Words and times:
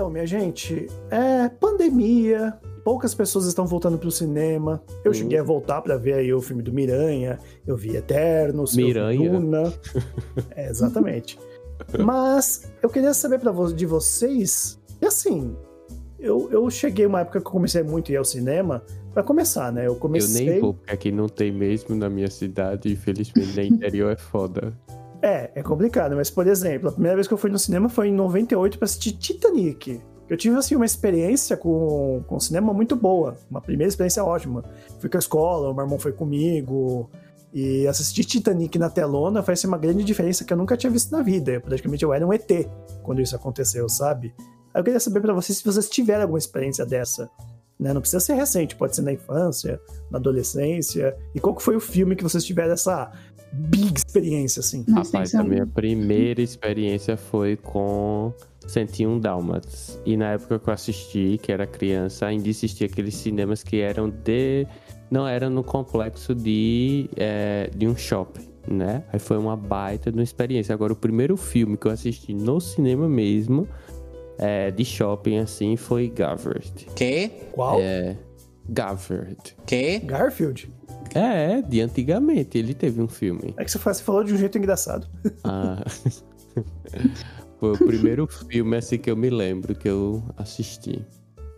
Então, 0.00 0.08
minha 0.08 0.26
gente, 0.26 0.86
é 1.10 1.46
pandemia, 1.50 2.58
poucas 2.82 3.14
pessoas 3.14 3.44
estão 3.44 3.66
voltando 3.66 3.98
pro 3.98 4.10
cinema. 4.10 4.82
Eu 5.04 5.12
cheguei 5.12 5.38
a 5.38 5.42
voltar 5.42 5.82
pra 5.82 5.98
ver 5.98 6.14
aí 6.14 6.32
o 6.32 6.40
filme 6.40 6.62
do 6.62 6.72
Miranha, 6.72 7.38
eu 7.66 7.76
vi 7.76 7.94
Eternos, 7.94 8.74
Miranha? 8.74 9.26
eu 9.26 9.32
vi 9.32 9.38
Duna. 9.38 9.74
É, 10.56 10.70
exatamente. 10.70 11.38
Mas 12.02 12.72
eu 12.82 12.88
queria 12.88 13.12
saber 13.12 13.40
pra 13.40 13.52
de 13.52 13.84
vocês, 13.84 14.80
e 15.02 15.04
assim, 15.04 15.54
eu, 16.18 16.48
eu 16.50 16.70
cheguei 16.70 17.04
uma 17.04 17.20
época 17.20 17.38
que 17.38 17.46
eu 17.46 17.52
comecei 17.52 17.82
muito 17.82 18.10
a 18.10 18.14
ir 18.14 18.16
ao 18.16 18.24
cinema, 18.24 18.82
pra 19.12 19.22
começar, 19.22 19.70
né? 19.70 19.82
Eu 19.82 19.92
Eu 19.92 19.96
comecei... 19.96 20.48
nem 20.48 20.60
vou, 20.62 20.72
porque 20.72 20.94
aqui 20.94 21.12
não 21.12 21.28
tem 21.28 21.52
mesmo 21.52 21.94
na 21.94 22.08
minha 22.08 22.30
cidade, 22.30 22.90
infelizmente, 22.90 23.54
no 23.54 23.62
interior 23.76 24.12
é 24.12 24.16
foda. 24.16 24.72
É, 25.22 25.50
é 25.54 25.62
complicado, 25.62 26.16
mas 26.16 26.30
por 26.30 26.46
exemplo, 26.46 26.88
a 26.88 26.92
primeira 26.92 27.16
vez 27.16 27.28
que 27.28 27.34
eu 27.34 27.38
fui 27.38 27.50
no 27.50 27.58
cinema 27.58 27.88
foi 27.88 28.08
em 28.08 28.14
98 28.14 28.78
pra 28.78 28.86
assistir 28.86 29.12
Titanic. 29.12 30.00
Eu 30.28 30.36
tive, 30.36 30.56
assim, 30.56 30.76
uma 30.76 30.86
experiência 30.86 31.56
com, 31.56 32.22
com 32.28 32.38
cinema 32.38 32.72
muito 32.72 32.94
boa, 32.94 33.36
uma 33.50 33.60
primeira 33.60 33.88
experiência 33.88 34.24
ótima. 34.24 34.64
Fui 35.00 35.10
com 35.10 35.16
a 35.16 35.18
escola, 35.18 35.68
o 35.68 35.74
meu 35.74 35.84
irmão 35.84 35.98
foi 35.98 36.12
comigo, 36.12 37.10
e 37.52 37.86
assistir 37.88 38.24
Titanic 38.24 38.78
na 38.78 38.88
telona 38.88 39.44
assim, 39.46 39.66
uma 39.66 39.78
grande 39.78 40.04
diferença 40.04 40.44
que 40.44 40.52
eu 40.52 40.56
nunca 40.56 40.76
tinha 40.76 40.90
visto 40.90 41.10
na 41.10 41.20
vida. 41.20 41.52
Eu, 41.52 41.60
praticamente 41.60 42.04
eu 42.04 42.12
era 42.12 42.24
um 42.24 42.32
ET 42.32 42.48
quando 43.02 43.20
isso 43.20 43.34
aconteceu, 43.34 43.88
sabe? 43.88 44.32
Aí 44.72 44.80
eu 44.80 44.84
queria 44.84 45.00
saber 45.00 45.20
pra 45.20 45.34
vocês 45.34 45.58
se 45.58 45.64
vocês 45.64 45.88
tiveram 45.88 46.22
alguma 46.22 46.38
experiência 46.38 46.86
dessa. 46.86 47.28
Né? 47.78 47.92
Não 47.92 48.00
precisa 48.00 48.20
ser 48.20 48.34
recente, 48.34 48.76
pode 48.76 48.94
ser 48.94 49.02
na 49.02 49.12
infância, 49.12 49.80
na 50.10 50.18
adolescência. 50.18 51.16
E 51.34 51.40
qual 51.40 51.56
que 51.56 51.62
foi 51.62 51.74
o 51.74 51.80
filme 51.80 52.14
que 52.14 52.22
vocês 52.22 52.44
tiveram 52.44 52.72
essa 52.72 53.10
big 53.52 53.94
experiência, 53.96 54.60
assim? 54.60 54.84
Nossa, 54.86 55.12
Rapaz, 55.12 55.30
que 55.30 55.36
a 55.36 55.42
minha 55.42 55.66
primeira 55.66 56.40
experiência 56.40 57.16
foi 57.16 57.56
com 57.56 58.32
101 58.66 59.18
Dálmatas. 59.18 60.00
E 60.04 60.16
na 60.16 60.32
época 60.32 60.58
que 60.58 60.68
eu 60.68 60.74
assisti, 60.74 61.38
que 61.42 61.50
era 61.52 61.66
criança, 61.66 62.26
ainda 62.26 62.48
existia 62.48 62.86
aqueles 62.86 63.14
cinemas 63.14 63.62
que 63.62 63.80
eram 63.80 64.08
de. 64.08 64.66
Não 65.10 65.26
era 65.26 65.50
no 65.50 65.64
complexo 65.64 66.34
de, 66.34 67.10
é, 67.16 67.68
de 67.74 67.88
um 67.88 67.96
shopping, 67.96 68.48
né? 68.68 69.02
Aí 69.12 69.18
foi 69.18 69.36
uma 69.36 69.56
baita 69.56 70.10
de 70.10 70.16
uma 70.16 70.22
experiência. 70.22 70.72
Agora, 70.72 70.92
o 70.92 70.96
primeiro 70.96 71.36
filme 71.36 71.76
que 71.76 71.86
eu 71.86 71.90
assisti 71.90 72.32
no 72.32 72.60
cinema 72.60 73.08
mesmo, 73.08 73.66
é, 74.38 74.70
de 74.70 74.84
shopping 74.84 75.38
assim, 75.38 75.76
foi 75.76 76.08
Gavert. 76.08 76.86
Quê? 76.94 77.30
Qual? 77.50 77.80
É. 77.80 78.16
Gavert. 78.70 79.54
Quê? 79.66 79.98
Garfield? 80.04 80.70
É, 81.14 81.60
de 81.62 81.80
antigamente 81.80 82.56
ele 82.56 82.72
teve 82.72 83.02
um 83.02 83.08
filme. 83.08 83.52
É 83.56 83.64
que 83.64 83.70
você 83.70 83.78
fa- 83.78 83.92
você 83.92 84.02
falou 84.02 84.22
de 84.22 84.32
um 84.32 84.36
jeito 84.36 84.56
engraçado. 84.58 85.08
Ah. 85.44 85.82
Foi 87.58 87.72
o 87.72 87.78
primeiro 87.78 88.26
filme 88.26 88.76
assim 88.76 88.96
que 88.96 89.10
eu 89.10 89.16
me 89.16 89.28
lembro 89.28 89.74
que 89.74 89.88
eu 89.88 90.22
assisti. 90.36 91.04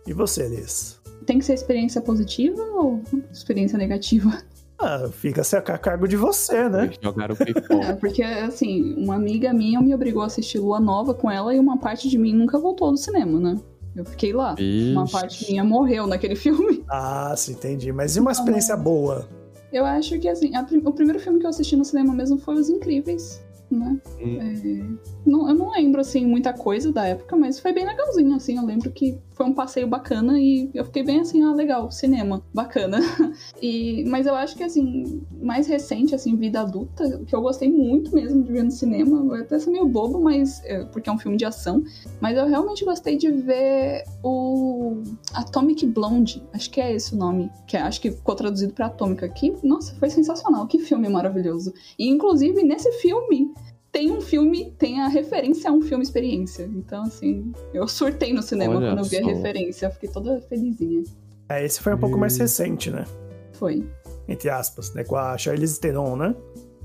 E 0.05 0.13
você, 0.13 0.47
Liz? 0.49 0.99
Tem 1.25 1.39
que 1.39 1.45
ser 1.45 1.53
experiência 1.53 2.01
positiva 2.01 2.61
ou 2.61 3.01
experiência 3.31 3.77
negativa? 3.77 4.37
Ah, 4.77 5.07
fica 5.09 5.41
a 5.41 5.73
a 5.73 5.77
cargo 5.77 6.07
de 6.07 6.17
você, 6.17 6.67
né? 6.67 6.91
Jogaram 7.01 7.35
É, 7.39 7.45
pipoca. 7.45 7.95
porque, 8.01 8.21
assim, 8.21 8.95
uma 8.95 9.15
amiga 9.15 9.53
minha 9.53 9.79
me 9.81 9.95
obrigou 9.95 10.23
a 10.23 10.25
assistir 10.25 10.59
Lua 10.59 10.79
Nova 10.79 11.13
com 11.13 11.31
ela 11.31 11.55
e 11.55 11.59
uma 11.59 11.77
parte 11.77 12.09
de 12.09 12.17
mim 12.17 12.33
nunca 12.33 12.59
voltou 12.59 12.91
do 12.91 12.97
cinema, 12.97 13.39
né? 13.39 13.61
Eu 13.95 14.05
fiquei 14.05 14.33
lá. 14.33 14.55
Uma 14.91 15.03
Vixe. 15.03 15.11
parte 15.11 15.51
minha 15.51 15.63
morreu 15.63 16.07
naquele 16.07 16.35
filme. 16.37 16.83
Ah, 16.89 17.33
sim, 17.37 17.53
entendi. 17.53 17.91
Mas 17.91 18.15
e 18.15 18.19
uma 18.19 18.31
experiência 18.31 18.75
boa? 18.75 19.27
Eu 19.71 19.85
acho 19.85 20.19
que, 20.19 20.27
assim, 20.29 20.55
a 20.55 20.61
o 20.85 20.91
primeiro 20.93 21.19
filme 21.19 21.39
que 21.39 21.45
eu 21.45 21.49
assisti 21.49 21.75
no 21.75 21.83
cinema 21.85 22.13
mesmo 22.13 22.37
foi 22.37 22.55
Os 22.55 22.69
Incríveis, 22.69 23.41
né? 23.71 23.99
Hum. 24.21 24.37
É, 24.39 25.29
não- 25.29 25.49
eu 25.49 25.55
não 25.55 25.71
lembro, 25.71 25.99
assim, 26.01 26.25
muita 26.25 26.53
coisa 26.53 26.91
da 26.91 27.05
época, 27.07 27.35
mas 27.35 27.59
foi 27.59 27.73
bem 27.73 27.85
legalzinho, 27.85 28.35
assim. 28.35 28.57
Eu 28.57 28.65
lembro 28.65 28.91
que 28.91 29.17
foi 29.33 29.45
um 29.45 29.53
passeio 29.53 29.87
bacana 29.87 30.39
e 30.39 30.69
eu 30.73 30.85
fiquei 30.85 31.03
bem 31.03 31.19
assim, 31.19 31.43
ah, 31.43 31.53
legal, 31.53 31.91
cinema, 31.91 32.41
bacana. 32.53 32.99
E, 33.61 34.03
mas 34.05 34.25
eu 34.27 34.35
acho 34.35 34.55
que, 34.57 34.63
assim, 34.63 35.21
mais 35.41 35.67
recente, 35.67 36.13
assim, 36.13 36.35
vida 36.35 36.59
adulta, 36.61 37.19
que 37.25 37.33
eu 37.33 37.41
gostei 37.41 37.71
muito 37.71 38.13
mesmo 38.13 38.43
de 38.43 38.51
ver 38.51 38.63
no 38.63 38.71
cinema, 38.71 39.23
vai 39.23 39.41
até 39.41 39.57
ser 39.57 39.69
meio 39.69 39.87
bobo, 39.87 40.19
mas 40.19 40.61
é, 40.65 40.83
porque 40.85 41.09
é 41.09 41.13
um 41.13 41.17
filme 41.17 41.37
de 41.37 41.45
ação, 41.45 41.81
mas 42.19 42.37
eu 42.37 42.45
realmente 42.45 42.83
gostei 42.83 43.15
de 43.17 43.31
ver 43.31 44.03
o 44.21 45.01
Atomic 45.33 45.85
Blonde, 45.85 46.43
acho 46.53 46.69
que 46.69 46.81
é 46.81 46.93
esse 46.93 47.15
o 47.15 47.17
nome, 47.17 47.49
que 47.65 47.77
é- 47.77 47.81
acho 47.81 48.01
que 48.01 48.11
ficou 48.11 48.35
traduzido 48.35 48.73
pra 48.73 48.87
Atômica 48.87 49.25
aqui. 49.25 49.53
Nossa, 49.63 49.95
foi 49.95 50.09
sensacional, 50.09 50.67
que 50.67 50.79
filme 50.79 51.07
maravilhoso. 51.07 51.73
E 51.97 52.09
inclusive 52.09 52.63
nesse 52.63 52.91
filme 52.93 53.53
tem 53.93 54.11
um 54.11 54.19
filme, 54.19 54.73
tem 54.77 54.99
a 54.99 55.07
referência 55.07 55.69
a 55.69 55.73
um 55.73 55.81
filme 55.81 56.03
experiência. 56.03 56.63
Então, 56.75 57.03
assim, 57.03 57.53
eu 57.73 57.87
surtei 57.87 58.33
no 58.33 58.41
cinema 58.41 58.75
Olha 58.75 58.87
quando 58.89 58.99
eu 58.99 59.05
vi 59.05 59.17
a 59.17 59.21
só. 59.21 59.27
referência, 59.27 59.85
eu 59.85 59.91
fiquei 59.91 60.09
toda 60.09 60.41
felizinha. 60.41 61.03
É, 61.47 61.63
esse 61.63 61.79
foi 61.79 61.93
um 61.93 61.97
pouco 61.99 62.17
mais 62.17 62.35
recente, 62.37 62.89
né? 62.89 63.05
Foi. 63.53 63.87
Entre 64.27 64.49
aspas, 64.49 64.93
né? 64.95 65.03
Com 65.03 65.15
a 65.15 65.37
Charlize 65.37 65.79
Theron, 65.79 66.15
né? 66.15 66.35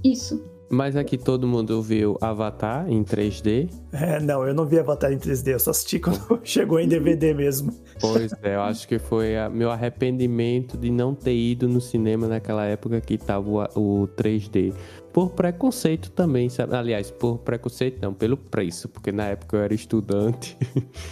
Isso. 0.05 0.45
Mas 0.71 0.97
aqui 0.97 1.17
todo 1.17 1.47
mundo 1.49 1.81
viu 1.81 2.19
Avatar 2.21 2.87
em 2.93 3.03
3D. 3.03 3.71
É, 3.91 4.21
não, 4.21 4.47
eu 4.47 4.53
não 4.53 4.67
vi 4.67 4.79
Avatar 4.79 5.11
em 5.11 5.17
3D, 5.17 5.53
eu 5.53 5.59
só 5.59 5.71
assisti 5.71 5.97
quando 5.99 6.41
chegou 6.45 6.79
em 6.79 6.87
DVD 6.87 7.33
mesmo. 7.33 7.73
Pois 7.99 8.33
é, 8.43 8.55
eu 8.55 8.61
acho 8.61 8.87
que 8.87 8.99
foi 8.99 9.35
a- 9.39 9.49
meu 9.49 9.71
arrependimento 9.71 10.77
de 10.77 10.91
não 10.91 11.15
ter 11.15 11.35
ido 11.35 11.67
no 11.67 11.81
cinema 11.81 12.29
naquela 12.29 12.67
época 12.67 13.01
que 13.01 13.17
tava 13.17 13.49
o, 13.49 13.61
a- 13.63 13.71
o 13.75 14.07
3D. 14.15 14.75
Por 15.19 15.31
preconceito 15.31 16.13
também, 16.13 16.49
sabe? 16.49 16.77
Aliás, 16.77 17.11
por 17.11 17.39
preconceito 17.39 18.01
não, 18.01 18.15
pelo 18.15 18.37
preço, 18.37 18.89
porque 18.89 19.11
na 19.11 19.25
época 19.25 19.57
eu 19.57 19.63
era 19.65 19.75
estudante. 19.75 20.57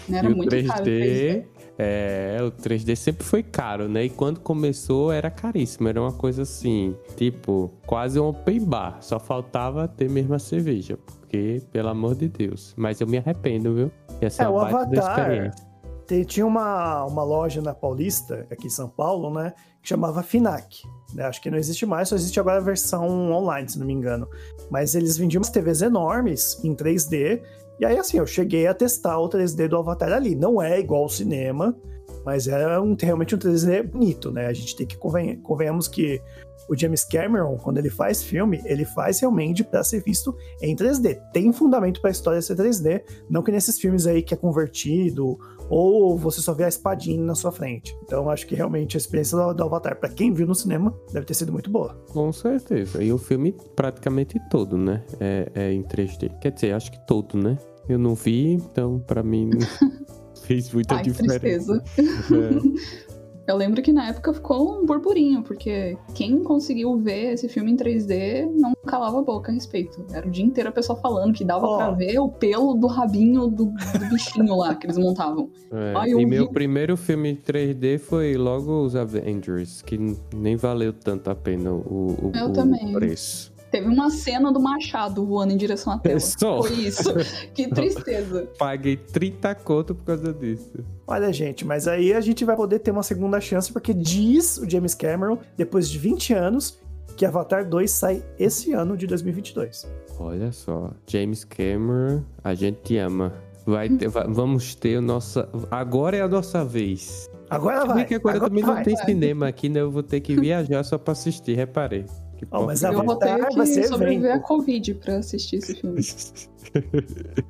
Não 0.09 0.17
era 0.19 0.29
e 0.29 0.33
o 0.33 0.37
muito 0.37 0.49
3D, 0.49 0.67
caro. 0.69 0.85
3D. 0.85 1.45
É, 1.77 2.39
o 2.41 2.53
3D 2.53 2.95
sempre 2.95 3.27
foi 3.27 3.43
caro, 3.43 3.89
né? 3.89 4.05
E 4.05 4.09
quando 4.09 4.39
começou 4.39 5.11
era 5.11 5.29
caríssimo. 5.29 5.89
Era 5.89 6.01
uma 6.01 6.13
coisa 6.13 6.43
assim, 6.43 6.95
tipo, 7.17 7.73
quase 7.85 8.21
um 8.21 8.29
open 8.29 8.65
bar. 8.65 8.99
Só 9.01 9.19
faltava 9.19 9.89
ter 9.89 10.09
mesmo 10.09 10.35
a 10.35 10.39
cerveja. 10.39 10.97
Porque, 11.05 11.61
pelo 11.73 11.89
amor 11.89 12.15
de 12.15 12.29
Deus. 12.29 12.75
Mas 12.77 13.01
eu 13.01 13.09
me 13.09 13.19
arrependo, 13.19 13.75
viu? 13.75 13.91
Ia 14.23 14.31
ser 14.31 14.45
É, 14.45 14.49
o 14.49 14.61
Avatar. 14.61 14.93
experiência. 15.19 15.67
Tem- 16.07 16.23
tinha 16.23 16.47
uma, 16.47 17.05
uma 17.07 17.25
loja 17.25 17.61
na 17.61 17.75
Paulista, 17.75 18.47
aqui 18.53 18.69
em 18.69 18.71
São 18.71 18.89
Paulo, 18.89 19.35
né? 19.35 19.53
Que 19.83 19.89
chamava 19.89 20.23
Finac. 20.23 20.85
Né, 21.17 21.25
Acho 21.25 21.41
que 21.41 21.51
não 21.51 21.59
existe 21.59 21.87
mais, 21.87 22.09
só 22.09 22.15
existe 22.15 22.39
agora 22.39 22.59
a 22.59 22.63
versão 22.63 23.33
online, 23.33 23.69
se 23.69 23.79
não 23.79 23.87
me 23.87 23.93
engano. 23.93 24.29
Mas 24.71 24.95
eles 24.95 25.17
vendiam 25.17 25.41
umas 25.41 25.51
TVs 25.51 25.83
enormes 25.83 26.63
em 26.63 26.75
3D. 26.75 27.43
E 27.81 27.85
aí, 27.85 27.99
assim, 27.99 28.19
eu 28.19 28.27
cheguei 28.27 28.67
a 28.67 28.75
testar 28.75 29.19
o 29.19 29.29
3D 29.29 29.69
do 29.69 29.77
Avatar 29.77 30.13
ali. 30.13 30.35
Não 30.35 30.61
é 30.61 30.79
igual 30.79 31.03
ao 31.03 31.09
cinema, 31.09 31.77
mas 32.25 32.47
é 32.49 32.79
um, 32.79 32.97
realmente 33.01 33.35
um 33.35 33.39
3D 33.39 33.83
bonito, 33.83 34.31
né? 34.31 34.47
A 34.47 34.53
gente 34.53 34.77
tem 34.77 34.87
que 34.87 34.97
conven 34.97 35.37
convenhamos 35.41 35.89
que 35.89 36.21
o 36.69 36.77
James 36.77 37.05
Cameron, 37.05 37.57
quando 37.57 37.79
ele 37.79 37.91
faz 37.91 38.23
filme, 38.23 38.61
ele 38.65 38.85
faz 38.85 39.21
realmente 39.21 39.63
para 39.63 39.83
ser 39.85 40.03
visto 40.03 40.37
em 40.61 40.75
3D. 40.75 41.21
Tem 41.33 41.53
fundamento 41.53 42.01
para 42.01 42.11
a 42.11 42.13
história 42.13 42.43
ser 42.43 42.57
3D, 42.57 43.03
não 43.29 43.43
que 43.43 43.53
nesses 43.53 43.79
filmes 43.79 44.07
aí 44.07 44.23
que 44.23 44.35
é 44.35 44.37
convertido 44.37 45.39
ou 45.69 46.17
você 46.17 46.41
só 46.41 46.55
vê 46.55 46.65
a 46.65 46.69
espadinha 46.69 47.23
na 47.23 47.35
sua 47.35 47.51
frente. 47.53 47.97
Então 48.05 48.31
acho 48.31 48.47
que 48.47 48.55
realmente 48.55 48.97
a 48.97 48.99
experiência 48.99 49.37
do, 49.37 49.53
do 49.55 49.65
Avatar, 49.65 49.99
para 49.99 50.09
quem 50.09 50.33
viu 50.33 50.47
no 50.47 50.55
cinema, 50.55 50.95
deve 51.13 51.27
ter 51.27 51.35
sido 51.35 51.53
muito 51.53 51.71
boa. 51.71 51.95
Com 52.13 52.33
certeza. 52.33 53.03
E 53.03 53.13
o 53.13 53.19
filme 53.19 53.55
praticamente 53.75 54.39
todo, 54.51 54.77
né? 54.77 55.05
É, 55.21 55.51
é 55.55 55.73
em 55.73 55.83
3D. 55.83 56.39
Quer 56.39 56.53
dizer, 56.53 56.73
acho 56.73 56.91
que 56.93 57.07
todo, 57.07 57.37
né? 57.37 57.59
Eu 57.89 57.99
não 57.99 58.15
vi, 58.15 58.53
então 58.55 58.99
pra 59.01 59.23
mim 59.23 59.51
não 59.51 59.61
fez 60.43 60.73
muita 60.73 60.97
Ai, 60.97 61.03
diferença. 61.03 61.83
tristeza. 61.97 62.63
Eu 63.47 63.57
lembro 63.57 63.81
que 63.81 63.93
na 63.93 64.09
época 64.09 64.35
ficou 64.35 64.81
um 64.81 64.85
burburinho, 64.85 65.43
porque 65.43 65.97
quem 66.15 66.43
conseguiu 66.43 66.97
ver 66.99 67.35
esse 67.35 67.49
filme 67.49 67.71
em 67.71 67.77
3D 67.77 68.51
não 68.53 68.73
calava 68.87 69.21
a 69.21 69.23
boca 69.23 69.53
a 69.53 69.55
respeito. 69.55 70.05
Era 70.13 70.27
o 70.27 70.31
dia 70.31 70.45
inteiro 70.45 70.69
a 70.69 70.73
pessoa 70.73 70.99
falando 70.99 71.33
que 71.33 71.45
dava 71.45 71.67
Ó. 71.67 71.77
pra 71.77 71.91
ver 71.93 72.19
o 72.19 72.29
pelo 72.29 72.75
do 72.75 72.89
rabinho 72.89 73.47
do, 73.47 73.67
do 73.67 74.09
bichinho 74.11 74.57
lá 74.57 74.75
que 74.75 74.87
eles 74.87 74.99
montavam. 74.99 75.49
É, 75.71 75.95
Ai, 75.97 76.11
e 76.11 76.17
vi 76.17 76.27
meu 76.27 76.49
primeiro 76.49 76.97
filme 76.97 77.31
em 77.31 77.37
3D 77.37 77.99
foi 77.99 78.35
logo 78.37 78.83
os 78.83 78.97
Avengers, 78.97 79.81
que 79.83 79.97
nem 80.35 80.57
valeu 80.57 80.93
tanto 80.93 81.31
a 81.31 81.35
pena 81.35 81.71
o, 81.73 81.77
o, 82.21 82.33
Eu 82.35 82.47
o 82.47 82.53
também. 82.53 82.93
preço. 82.93 83.56
Teve 83.71 83.87
uma 83.89 84.11
cena 84.11 84.53
do 84.53 84.61
machado 84.61 85.25
voando 85.27 85.53
em 85.53 85.57
direção 85.57 85.93
à 85.93 85.99
tela. 85.99 86.21
Só. 86.21 86.63
Foi 86.63 86.73
isso. 86.73 87.13
Que 87.55 87.69
tristeza. 87.75 88.49
Paguei 88.59 88.97
30 88.97 89.55
conto 89.57 89.95
por 89.95 90.05
causa 90.05 90.33
disso. 90.33 90.79
Olha, 91.07 91.33
gente, 91.33 91.65
mas 91.65 91.87
aí 91.89 92.13
a 92.13 92.21
gente 92.21 92.45
vai 92.45 92.57
poder 92.57 92.79
ter 92.79 92.91
uma 92.91 93.03
segunda 93.03 93.41
chance, 93.41 93.73
porque 93.73 93.93
diz 93.93 94.57
o 94.59 94.69
James 94.69 94.95
Cameron, 94.95 95.39
depois 95.57 95.89
de 95.91 95.99
20 95.99 96.33
anos, 96.33 96.79
que 97.17 97.25
Avatar 97.27 97.69
2 97.69 97.91
sai 97.91 98.23
esse 98.39 98.73
ano 98.73 98.97
de 98.97 99.07
2022. 99.07 99.87
Olha 100.19 100.53
só, 100.53 100.91
James 101.07 101.45
Cameron, 101.45 102.23
a 102.45 102.55
gente 102.55 102.79
te 102.83 102.97
ama. 102.99 103.33
Vai 103.67 103.89
ter, 103.89 104.09
vai- 104.09 104.29
vamos 104.29 104.75
ter 104.77 104.97
a 104.97 105.01
nossa. 105.01 105.49
Agora 105.71 106.17
é 106.17 106.21
a 106.23 106.29
nossa 106.29 106.65
vez. 106.65 107.29
Agora 107.51 107.85
vai. 107.85 108.05
que 108.05 108.15
agora, 108.15 108.37
agora 108.37 108.49
também 108.51 108.65
vai. 108.65 108.77
não 108.77 108.83
tem 108.85 108.97
cinema 108.97 109.49
aqui, 109.49 109.69
né? 109.69 109.81
Eu 109.81 109.91
vou 109.91 110.03
ter 110.03 110.21
que 110.21 110.35
viajar 110.37 110.85
só 110.85 110.97
pra 110.99 111.13
assistir, 111.13 111.55
reparei. 111.57 112.05
Que 112.37 112.47
Ó, 112.51 112.67
mas 112.67 112.81
porca- 112.81 112.97
Eu 112.97 113.05
vou 113.05 113.17
ter 113.17 113.37
que 113.65 113.89
sobreviver 113.89 114.35
a 114.35 114.39
Covid 114.41 114.95
pra 114.95 115.17
assistir 115.19 115.57
esse 115.57 115.75
filme. 115.75 116.01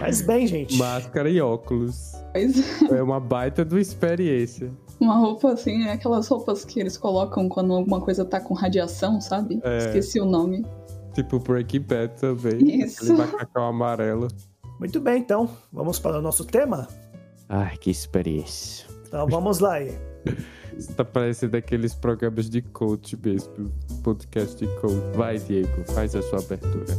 Mas 0.00 0.22
bem, 0.22 0.46
gente. 0.46 0.76
Máscara 0.78 1.28
e 1.28 1.38
óculos. 1.40 2.12
Mas 2.34 2.54
É 2.90 3.02
uma 3.02 3.20
baita 3.20 3.62
do 3.64 3.78
experiência. 3.78 4.70
uma 4.98 5.16
roupa 5.18 5.52
assim, 5.52 5.84
é 5.86 5.92
aquelas 5.92 6.26
roupas 6.28 6.64
que 6.64 6.80
eles 6.80 6.96
colocam 6.96 7.46
quando 7.48 7.74
alguma 7.74 8.00
coisa 8.00 8.24
tá 8.24 8.40
com 8.40 8.54
radiação, 8.54 9.20
sabe? 9.20 9.60
É. 9.62 9.78
Esqueci 9.78 10.18
o 10.18 10.24
nome. 10.24 10.64
Tipo 11.12 11.38
Breaking 11.38 11.80
Bad 11.80 12.14
também. 12.18 12.80
Isso. 12.84 13.02
Aquele 13.02 13.18
macacão 13.18 13.64
amarelo. 13.66 14.28
Muito 14.78 14.98
bem, 15.00 15.20
então. 15.20 15.48
Vamos 15.72 15.98
para 15.98 16.18
o 16.18 16.22
nosso 16.22 16.44
tema? 16.46 16.88
Ai, 17.48 17.76
que 17.76 17.90
experiência. 17.90 18.86
Então 19.06 19.26
vamos 19.28 19.58
lá 19.58 19.74
aí. 19.74 19.92
Isso 20.76 20.92
tá 20.94 21.04
parecendo 21.04 21.56
aqueles 21.56 21.94
programas 21.94 22.50
de 22.50 22.60
coach 22.60 23.16
mesmo. 23.16 23.72
Podcast 24.02 24.56
de 24.56 24.66
coach. 24.80 25.16
Vai, 25.16 25.38
Diego, 25.38 25.84
faz 25.92 26.14
a 26.14 26.22
sua 26.22 26.40
abertura. 26.40 26.94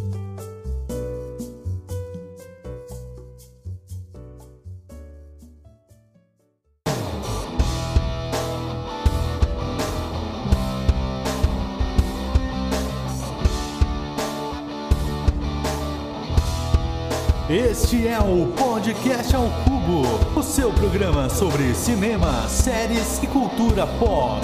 Este 17.88 18.06
é 18.06 18.20
o 18.20 18.52
Podcast 18.52 19.34
ao 19.34 19.46
Cubo, 19.64 20.38
o 20.38 20.44
seu 20.44 20.74
programa 20.74 21.30
sobre 21.30 21.74
cinema, 21.74 22.46
séries 22.50 23.24
e 23.24 23.28
cultura 23.28 23.88
pop. 23.98 24.42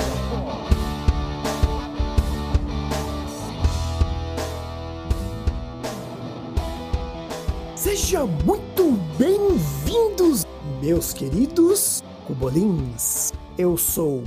Sejam 7.76 8.28
muito 8.46 8.94
bem-vindos, 9.18 10.46
meus 10.82 11.12
queridos 11.12 12.02
cubolins. 12.26 13.34
Eu 13.58 13.76
sou 13.76 14.24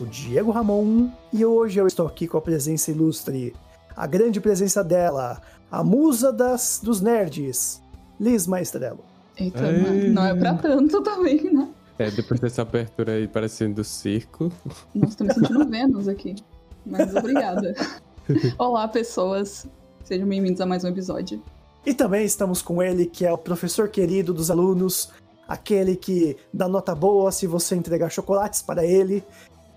o 0.00 0.06
Diego 0.06 0.52
Ramon 0.52 1.10
e 1.32 1.44
hoje 1.44 1.80
eu 1.80 1.88
estou 1.88 2.06
aqui 2.06 2.28
com 2.28 2.38
a 2.38 2.40
presença 2.40 2.92
ilustre, 2.92 3.52
a 3.96 4.06
grande 4.06 4.40
presença 4.40 4.84
dela, 4.84 5.42
a 5.68 5.82
musa 5.82 6.32
das, 6.32 6.80
dos 6.80 7.00
nerds, 7.00 7.82
Liz 8.20 8.46
Maestrello. 8.46 9.02
Eita, 9.34 9.66
Ei. 9.66 10.10
não 10.10 10.26
é 10.26 10.34
pra 10.34 10.54
tanto 10.54 11.02
também, 11.02 11.42
né? 11.50 11.70
É, 11.98 12.10
depois 12.10 12.38
dessa 12.38 12.60
abertura 12.60 13.12
aí 13.12 13.26
parecendo 13.26 13.82
circo. 13.82 14.52
Nossa, 14.94 15.16
tô 15.16 15.24
me 15.24 15.32
sentindo 15.32 15.66
Vênus 15.66 16.06
aqui. 16.06 16.36
Mas 16.84 17.14
obrigada. 17.16 17.74
Olá, 18.58 18.86
pessoas. 18.86 19.66
Sejam 20.04 20.28
bem-vindos 20.28 20.60
a 20.60 20.66
mais 20.66 20.84
um 20.84 20.88
episódio. 20.88 21.42
E 21.86 21.94
também 21.94 22.26
estamos 22.26 22.60
com 22.60 22.82
ele, 22.82 23.06
que 23.06 23.24
é 23.24 23.32
o 23.32 23.38
professor 23.38 23.88
querido 23.88 24.34
dos 24.34 24.50
alunos, 24.50 25.10
aquele 25.48 25.96
que 25.96 26.36
dá 26.52 26.68
nota 26.68 26.94
boa 26.94 27.32
se 27.32 27.46
você 27.46 27.74
entregar 27.74 28.10
chocolates 28.10 28.60
para 28.60 28.84
ele. 28.84 29.24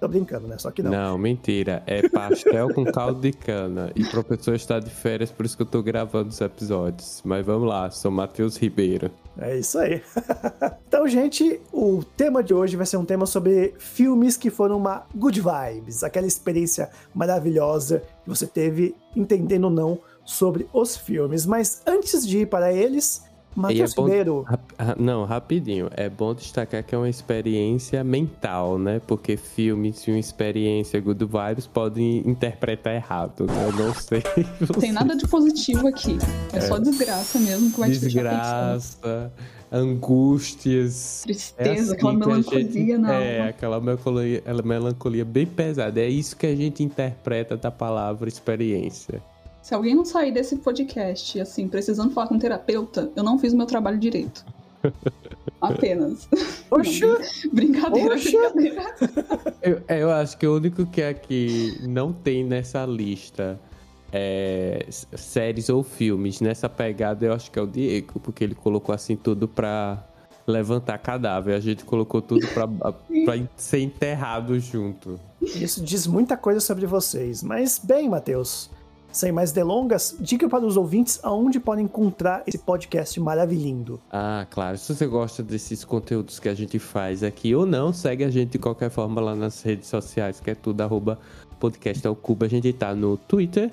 Tô 0.03 0.09
brincando, 0.09 0.49
né? 0.49 0.57
Só 0.57 0.69
que 0.69 0.83
não. 0.83 0.91
Não, 0.91 1.17
mentira. 1.17 1.81
É 1.87 2.09
pastel 2.09 2.73
com 2.73 2.83
caldo 2.83 3.21
de 3.21 3.31
cana. 3.31 3.89
E 3.95 4.03
o 4.03 4.11
professor 4.11 4.53
está 4.53 4.77
de 4.77 4.89
férias, 4.89 5.31
por 5.31 5.45
isso 5.45 5.55
que 5.55 5.61
eu 5.63 5.65
tô 5.65 5.81
gravando 5.81 6.27
os 6.27 6.41
episódios. 6.41 7.21
Mas 7.23 7.45
vamos 7.45 7.69
lá, 7.69 7.89
sou 7.89 8.11
Matheus 8.11 8.57
Ribeiro. 8.57 9.09
É 9.37 9.57
isso 9.57 9.79
aí. 9.79 10.01
então, 10.85 11.07
gente, 11.07 11.61
o 11.71 12.03
tema 12.17 12.43
de 12.43 12.53
hoje 12.53 12.75
vai 12.75 12.85
ser 12.85 12.97
um 12.97 13.05
tema 13.05 13.25
sobre 13.25 13.75
filmes 13.79 14.35
que 14.35 14.49
foram 14.49 14.75
uma 14.75 15.05
good 15.15 15.39
vibes, 15.39 16.03
aquela 16.03 16.27
experiência 16.27 16.89
maravilhosa 17.15 18.03
que 18.25 18.29
você 18.29 18.45
teve 18.45 18.97
entendendo 19.15 19.63
ou 19.63 19.71
não 19.71 19.99
sobre 20.25 20.67
os 20.73 20.97
filmes. 20.97 21.45
Mas 21.45 21.81
antes 21.87 22.27
de 22.27 22.39
ir 22.39 22.47
para 22.47 22.73
eles, 22.73 23.23
Matheus 23.55 23.93
bom- 23.93 24.05
Ribeiro, 24.05 24.41
Rap- 24.41 24.73
ra- 24.79 24.95
Não, 24.99 25.25
rapidinho. 25.25 25.89
É 25.95 26.09
bom 26.09 26.33
destacar 26.33 26.83
que 26.83 26.95
é 26.95 26.97
uma 26.97 27.09
experiência 27.09 28.03
mental, 28.03 28.79
né? 28.79 28.99
Porque 29.05 29.37
filmes 29.37 30.07
e 30.07 30.11
uma 30.11 30.19
experiência 30.19 30.99
good 30.99 31.23
vibes 31.25 31.67
podem 31.67 32.17
interpretar 32.27 32.95
errado. 32.95 33.45
né? 33.45 33.67
Eu 33.67 33.73
não 33.85 33.93
sei. 33.93 34.23
Não 34.61 34.79
tem 34.79 34.91
nada 34.91 35.15
de 35.15 35.27
positivo 35.27 35.87
aqui. 35.87 36.17
É, 36.51 36.61
só 36.61 36.77
desgraça 36.79 37.39
mesmo 37.39 37.71
que 37.71 37.79
vai 37.79 37.91
te 37.91 37.99
deixar 37.99 38.23
pensando. 38.23 38.73
Desgraça, 38.79 39.31
angústias. 39.71 41.21
Tristeza, 41.23 41.69
É 41.69 41.71
aquela 41.71 41.81
assim 41.81 41.95
que 41.97 42.07
a 42.07 42.13
melancolia 42.27 42.71
gente- 42.71 42.97
na 42.97 43.13
É, 43.13 43.37
alma. 43.39 43.49
aquela 43.49 43.79
melancolia, 43.81 44.37
aquela 44.39 44.61
melancolia 44.63 45.25
bem 45.25 45.45
pesada. 45.45 45.99
É 45.99 46.07
isso 46.07 46.35
que 46.35 46.45
a 46.45 46.55
gente 46.55 46.83
interpreta 46.83 47.55
da 47.57 47.71
palavra 47.71 48.27
experiência. 48.29 49.21
Se 49.63 49.73
alguém 49.73 49.95
não 49.95 50.03
sair 50.03 50.33
desse 50.33 50.57
podcast, 50.57 51.39
assim, 51.39 51.69
precisando 51.69 52.11
falar 52.11 52.27
com 52.27 52.35
um 52.35 52.39
terapeuta, 52.39 53.09
eu 53.15 53.23
não 53.23 53.39
fiz 53.39 53.53
o 53.53 53.57
meu 53.57 53.65
trabalho 53.65 53.97
direito. 53.97 54.45
Apenas. 55.61 56.27
Oxa, 56.69 57.17
Brincadeira, 57.53 58.09
Poxa. 58.09 58.51
brincadeira. 58.53 58.95
Eu, 59.63 59.81
eu 59.87 60.11
acho 60.11 60.37
que 60.37 60.45
o 60.45 60.57
único 60.57 60.85
que 60.85 61.01
aqui 61.01 61.79
não 61.83 62.11
tem 62.11 62.43
nessa 62.43 62.85
lista 62.85 63.57
é, 64.11 64.85
séries 64.89 65.69
ou 65.69 65.81
filmes 65.81 66.41
nessa 66.41 66.67
pegada, 66.67 67.25
eu 67.25 67.31
acho 67.31 67.49
que 67.49 67.57
é 67.57 67.61
o 67.61 67.65
Diego, 67.65 68.19
porque 68.19 68.43
ele 68.43 68.55
colocou 68.55 68.93
assim 68.93 69.15
tudo 69.15 69.47
pra 69.47 70.05
levantar 70.45 70.97
cadáver. 70.97 71.55
A 71.55 71.61
gente 71.61 71.85
colocou 71.85 72.21
tudo 72.21 72.45
pra, 72.49 72.67
pra 72.67 73.47
ser 73.55 73.79
enterrado 73.79 74.59
junto. 74.59 75.17
isso 75.41 75.81
diz 75.81 76.05
muita 76.05 76.35
coisa 76.35 76.59
sobre 76.59 76.85
vocês. 76.85 77.41
Mas 77.41 77.79
bem, 77.81 78.09
Matheus, 78.09 78.69
sem 79.13 79.31
mais 79.31 79.51
delongas, 79.51 80.17
diga 80.19 80.49
para 80.49 80.65
os 80.65 80.75
ouvintes 80.75 81.19
aonde 81.23 81.59
podem 81.59 81.85
encontrar 81.85 82.43
esse 82.47 82.57
podcast 82.57 83.17
maravilhindo. 83.19 84.01
Ah, 84.11 84.45
claro. 84.49 84.77
Se 84.77 84.93
você 84.93 85.05
gosta 85.05 85.43
desses 85.43 85.85
conteúdos 85.85 86.39
que 86.39 86.49
a 86.49 86.55
gente 86.55 86.79
faz 86.79 87.23
aqui 87.23 87.55
ou 87.55 87.65
não, 87.65 87.93
segue 87.93 88.23
a 88.23 88.29
gente 88.29 88.53
de 88.53 88.59
qualquer 88.59 88.89
forma 88.89 89.21
lá 89.21 89.35
nas 89.35 89.61
redes 89.61 89.87
sociais, 89.87 90.39
que 90.39 90.49
é 90.49 90.55
tudo 90.55 90.81
arroba 90.81 91.19
podcast 91.59 92.05
ao 92.05 92.15
cubo. 92.15 92.43
A 92.43 92.47
gente 92.47 92.73
tá 92.73 92.95
no 92.95 93.15
Twitter 93.15 93.71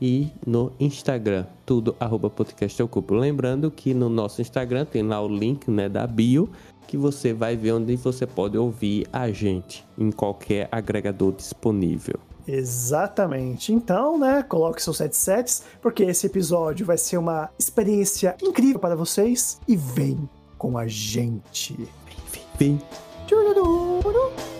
e 0.00 0.28
no 0.46 0.72
Instagram, 0.78 1.46
tudo 1.64 1.96
arroba 1.98 2.28
podcast 2.28 2.80
ao 2.82 2.88
cubo. 2.88 3.14
Lembrando 3.14 3.70
que 3.70 3.94
no 3.94 4.08
nosso 4.08 4.42
Instagram 4.42 4.84
tem 4.84 5.02
lá 5.02 5.20
o 5.22 5.28
link 5.28 5.70
né, 5.70 5.88
da 5.88 6.06
bio, 6.06 6.50
que 6.86 6.96
você 6.98 7.32
vai 7.32 7.56
ver 7.56 7.72
onde 7.72 7.96
você 7.96 8.26
pode 8.26 8.58
ouvir 8.58 9.06
a 9.12 9.30
gente 9.30 9.84
em 9.96 10.10
qualquer 10.10 10.68
agregador 10.70 11.32
disponível. 11.32 12.20
Exatamente. 12.46 13.72
Então, 13.72 14.18
né, 14.18 14.42
coloque 14.42 14.82
seus 14.82 14.98
headsets, 14.98 15.62
porque 15.80 16.02
esse 16.02 16.26
episódio 16.26 16.84
vai 16.84 16.98
ser 16.98 17.16
uma 17.16 17.50
experiência 17.58 18.36
incrível 18.42 18.78
para 18.78 18.96
vocês 18.96 19.60
e 19.66 19.76
vem 19.76 20.28
com 20.58 20.76
a 20.78 20.86
gente. 20.86 21.74
Vem, 22.32 22.46
vem. 22.58 22.82
Tchururu. 23.26 24.51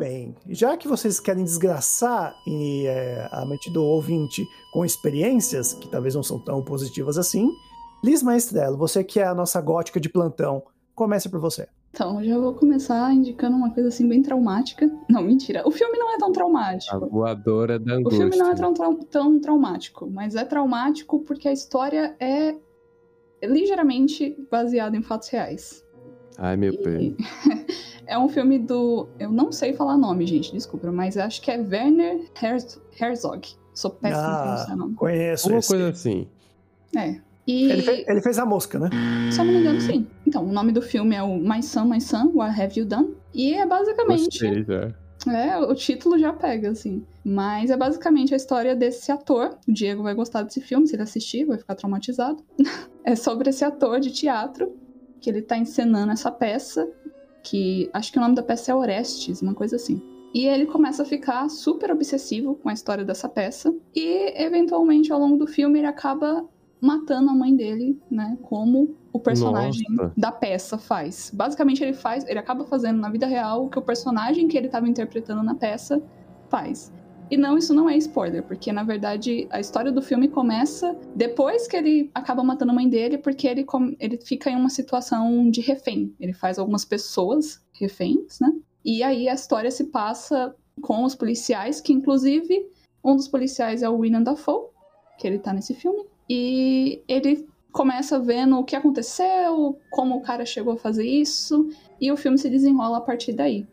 Bem. 0.00 0.34
Já 0.48 0.76
que 0.76 0.88
vocês 0.88 1.20
querem 1.20 1.44
desgraçar 1.44 2.34
e, 2.46 2.86
é, 2.86 3.28
a 3.30 3.44
mente 3.44 3.70
do 3.70 3.84
ouvinte 3.84 4.42
com 4.72 4.84
experiências 4.84 5.74
que 5.74 5.88
talvez 5.88 6.14
não 6.14 6.22
são 6.22 6.38
tão 6.38 6.64
positivas 6.64 7.18
assim, 7.18 7.48
Liz 8.02 8.22
Maestrello, 8.22 8.78
você 8.78 9.04
que 9.04 9.20
é 9.20 9.26
a 9.26 9.34
nossa 9.34 9.60
gótica 9.60 10.00
de 10.00 10.08
plantão, 10.08 10.62
comece 10.94 11.28
por 11.28 11.38
você. 11.38 11.68
Então, 11.92 12.22
já 12.24 12.38
vou 12.38 12.54
começar 12.54 13.12
indicando 13.12 13.56
uma 13.56 13.74
coisa 13.74 13.88
assim 13.90 14.08
bem 14.08 14.22
traumática. 14.22 14.90
Não, 15.10 15.22
mentira. 15.22 15.66
O 15.66 15.70
filme 15.72 15.98
não 15.98 16.14
é 16.14 16.18
tão 16.18 16.28
A 16.30 16.32
traumático. 16.32 17.06
voadora 17.10 17.78
da 17.78 17.94
O 17.94 17.96
angústia. 17.98 18.20
filme 18.20 18.36
não 18.36 18.50
é 18.50 18.54
tão, 18.54 18.72
trau- 18.72 18.94
tão 19.10 19.38
traumático, 19.40 20.08
mas 20.10 20.34
é 20.36 20.44
traumático 20.44 21.18
porque 21.20 21.46
a 21.48 21.52
história 21.52 22.14
é 22.20 22.54
ligeiramente 23.42 24.36
baseada 24.50 24.96
em 24.96 25.02
fatos 25.02 25.28
reais. 25.28 25.84
Ai, 26.38 26.56
meu 26.56 26.72
E- 26.72 26.84
bem. 26.84 27.16
é 28.10 28.18
um 28.18 28.28
filme 28.28 28.58
do. 28.58 29.08
Eu 29.18 29.30
não 29.30 29.50
sei 29.52 29.72
falar 29.72 29.96
nome, 29.96 30.26
gente, 30.26 30.52
desculpa, 30.52 30.90
mas 30.92 31.16
acho 31.16 31.40
que 31.40 31.50
é 31.50 31.56
Werner 31.58 32.26
Herz- 32.42 32.80
Herzog. 33.00 33.48
Sou 33.72 33.90
péssima 33.92 34.26
Ah, 34.26 34.42
pronunciar 34.42 34.76
nome. 34.76 34.94
conheço 34.94 35.48
Uma 35.48 35.58
esse. 35.58 35.68
coisa 35.68 35.88
assim. 35.90 36.26
É. 36.96 37.20
E, 37.46 37.70
Ele, 37.70 37.82
fe- 37.82 38.04
ele 38.06 38.20
fez 38.20 38.38
a 38.38 38.44
mosca, 38.44 38.78
né? 38.78 38.90
se 39.32 39.40
eu 39.40 39.44
não 39.44 39.52
me 39.54 39.60
engano, 39.60 39.80
sim. 39.80 40.06
Então, 40.26 40.44
o 40.44 40.52
nome 40.52 40.72
do 40.72 40.82
filme 40.82 41.16
é 41.16 41.22
o 41.22 41.36
My 41.38 41.62
Son, 41.62 41.84
My 41.84 42.00
Son, 42.00 42.30
What 42.34 42.60
Have 42.60 42.78
You 42.78 42.84
Done? 42.86 43.14
E 43.34 43.54
é 43.54 43.64
basicamente 43.66 44.24
Gostei. 44.24 44.66
É, 45.28 45.58
o 45.58 45.74
título 45.74 46.18
já 46.18 46.32
pega, 46.32 46.70
assim. 46.70 47.04
Mas 47.24 47.70
é 47.70 47.76
basicamente 47.76 48.32
a 48.34 48.36
história 48.36 48.74
desse 48.76 49.10
ator. 49.12 49.56
O 49.68 49.72
Diego 49.72 50.02
vai 50.02 50.14
gostar 50.14 50.42
desse 50.42 50.60
filme, 50.60 50.86
se 50.86 50.94
ele 50.96 51.02
assistir, 51.02 51.44
vai 51.44 51.58
ficar 51.58 51.74
traumatizado. 51.74 52.42
é 53.04 53.14
sobre 53.16 53.50
esse 53.50 53.64
ator 53.64 54.00
de 54.00 54.10
teatro, 54.10 54.72
que 55.20 55.28
ele 55.28 55.42
tá 55.42 55.56
encenando 55.58 56.12
essa 56.12 56.30
peça, 56.30 56.88
que 57.42 57.90
acho 57.92 58.12
que 58.12 58.18
o 58.18 58.20
nome 58.20 58.34
da 58.34 58.42
peça 58.42 58.72
é 58.72 58.74
Orestes, 58.74 59.42
uma 59.42 59.54
coisa 59.54 59.76
assim. 59.76 60.00
E 60.32 60.46
ele 60.46 60.66
começa 60.66 61.02
a 61.02 61.06
ficar 61.06 61.48
super 61.48 61.90
obsessivo 61.90 62.54
com 62.54 62.68
a 62.68 62.72
história 62.72 63.04
dessa 63.04 63.28
peça. 63.28 63.74
E, 63.94 64.32
eventualmente, 64.40 65.12
ao 65.12 65.18
longo 65.18 65.36
do 65.36 65.46
filme, 65.46 65.80
ele 65.80 65.88
acaba 65.88 66.44
matando 66.80 67.30
a 67.30 67.34
mãe 67.34 67.54
dele, 67.54 68.00
né? 68.10 68.38
Como 68.42 68.96
o 69.12 69.18
personagem 69.18 69.84
Nossa. 69.90 70.12
da 70.16 70.30
peça 70.30 70.78
faz. 70.78 71.30
Basicamente, 71.34 71.82
ele 71.82 71.92
faz, 71.92 72.24
ele 72.26 72.38
acaba 72.38 72.64
fazendo 72.64 73.00
na 73.00 73.10
vida 73.10 73.26
real 73.26 73.66
o 73.66 73.68
que 73.68 73.78
o 73.78 73.82
personagem 73.82 74.46
que 74.46 74.56
ele 74.56 74.66
estava 74.66 74.88
interpretando 74.88 75.42
na 75.42 75.54
peça 75.54 76.00
faz. 76.48 76.92
E 77.30 77.36
não, 77.36 77.56
isso 77.56 77.72
não 77.72 77.88
é 77.88 77.96
spoiler, 77.96 78.42
porque 78.42 78.72
na 78.72 78.82
verdade 78.82 79.46
a 79.50 79.60
história 79.60 79.92
do 79.92 80.02
filme 80.02 80.28
começa 80.28 80.96
depois 81.14 81.68
que 81.68 81.76
ele 81.76 82.10
acaba 82.12 82.42
matando 82.42 82.72
a 82.72 82.74
mãe 82.74 82.88
dele, 82.88 83.18
porque 83.18 83.46
ele, 83.46 83.64
ele 84.00 84.18
fica 84.18 84.50
em 84.50 84.56
uma 84.56 84.68
situação 84.68 85.48
de 85.48 85.60
refém. 85.60 86.12
Ele 86.18 86.32
faz 86.32 86.58
algumas 86.58 86.84
pessoas 86.84 87.62
reféns, 87.72 88.40
né? 88.40 88.52
E 88.84 89.02
aí 89.02 89.28
a 89.28 89.34
história 89.34 89.70
se 89.70 89.84
passa 89.84 90.54
com 90.80 91.04
os 91.04 91.14
policiais, 91.14 91.80
que 91.80 91.92
inclusive 91.92 92.66
um 93.04 93.14
dos 93.14 93.28
policiais 93.28 93.82
é 93.82 93.88
o 93.88 93.98
William 93.98 94.22
Dafoe, 94.22 94.68
que 95.18 95.26
ele 95.26 95.38
tá 95.38 95.52
nesse 95.52 95.74
filme. 95.74 96.04
E 96.28 97.02
ele 97.06 97.46
começa 97.70 98.18
vendo 98.18 98.58
o 98.58 98.64
que 98.64 98.74
aconteceu, 98.74 99.78
como 99.90 100.16
o 100.16 100.22
cara 100.22 100.44
chegou 100.44 100.72
a 100.72 100.78
fazer 100.78 101.06
isso, 101.06 101.68
e 102.00 102.10
o 102.10 102.16
filme 102.16 102.38
se 102.38 102.50
desenrola 102.50 102.98
a 102.98 103.00
partir 103.00 103.32
daí. 103.32 103.66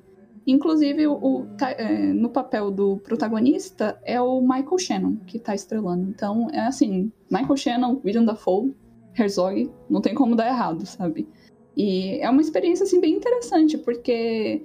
Inclusive, 0.48 1.06
o, 1.08 1.46
tá- 1.58 1.72
é, 1.72 2.14
no 2.14 2.30
papel 2.30 2.72
do 2.72 2.98
protagonista 3.00 4.00
é 4.06 4.20
o 4.22 4.40
Michael 4.40 4.78
Shannon, 4.80 5.18
que 5.28 5.38
tá 5.38 5.54
estrelando. 5.54 6.10
Então, 6.10 6.50
é 6.52 6.62
assim, 6.62 7.12
Michael 7.30 7.58
Shannon, 7.58 8.02
William 8.06 8.24
Dafoe, 8.24 8.74
Herzog, 9.14 9.70
não 9.90 10.00
tem 10.00 10.16
como 10.16 10.38
dar 10.38 10.48
errado, 10.48 10.86
sabe? 10.86 11.28
E 11.76 12.18
é 12.22 12.30
uma 12.30 12.42
experiência, 12.42 12.86
assim, 12.86 13.02
bem 13.02 13.16
interessante, 13.16 13.78
porque 13.78 14.64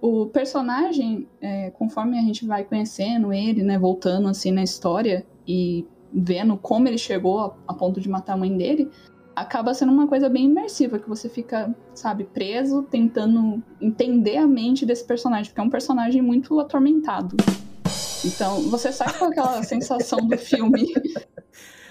o 0.00 0.26
personagem, 0.26 1.26
é, 1.40 1.70
conforme 1.70 2.16
a 2.16 2.22
gente 2.22 2.46
vai 2.46 2.62
conhecendo 2.62 3.32
ele, 3.32 3.64
né, 3.64 3.76
voltando, 3.76 4.28
assim, 4.28 4.52
na 4.52 4.62
história 4.62 5.26
e 5.48 5.84
vendo 6.12 6.56
como 6.56 6.86
ele 6.86 6.96
chegou 6.96 7.40
a, 7.40 7.56
a 7.66 7.74
ponto 7.74 8.00
de 8.00 8.08
matar 8.08 8.34
a 8.34 8.36
mãe 8.36 8.56
dele, 8.56 8.88
acaba 9.34 9.74
sendo 9.74 9.92
uma 9.92 10.06
coisa 10.06 10.28
bem 10.28 10.44
imersiva, 10.46 10.98
que 10.98 11.08
você 11.08 11.28
fica, 11.28 11.74
sabe, 11.94 12.24
preso, 12.24 12.82
tentando 12.84 13.62
entender 13.80 14.36
a 14.36 14.46
mente 14.46 14.86
desse 14.86 15.04
personagem, 15.04 15.50
porque 15.50 15.60
é 15.60 15.64
um 15.64 15.70
personagem 15.70 16.22
muito 16.22 16.58
atormentado. 16.60 17.36
Então, 18.24 18.62
você 18.70 18.92
sai 18.92 19.12
com 19.18 19.26
aquela 19.26 19.62
sensação 19.64 20.18
do 20.26 20.36
filme 20.38 20.92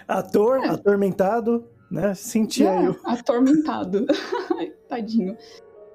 Ator, 0.08 0.64
É. 0.64 0.70
atormentado, 0.70 1.66
né? 1.90 2.14
Sentia 2.14 2.70
é, 2.70 2.90
o... 2.90 3.00
atormentado. 3.06 4.06
Tadinho. 4.90 5.38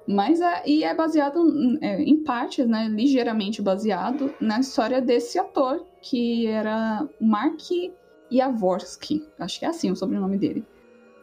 Mas 0.07 0.41
é, 0.41 0.63
e 0.65 0.83
é 0.83 0.95
baseado 0.95 1.39
é, 1.81 2.01
em 2.01 2.23
partes, 2.23 2.65
né? 2.65 2.87
Ligeiramente 2.87 3.61
baseado 3.61 4.33
na 4.39 4.59
história 4.59 4.99
desse 5.01 5.37
ator, 5.37 5.85
que 6.01 6.47
era 6.47 7.07
Mark 7.21 7.59
Yavorsky. 8.31 9.27
Acho 9.37 9.59
que 9.59 9.65
é 9.65 9.67
assim 9.67 9.91
o 9.91 9.95
sobrenome 9.95 10.37
dele. 10.37 10.65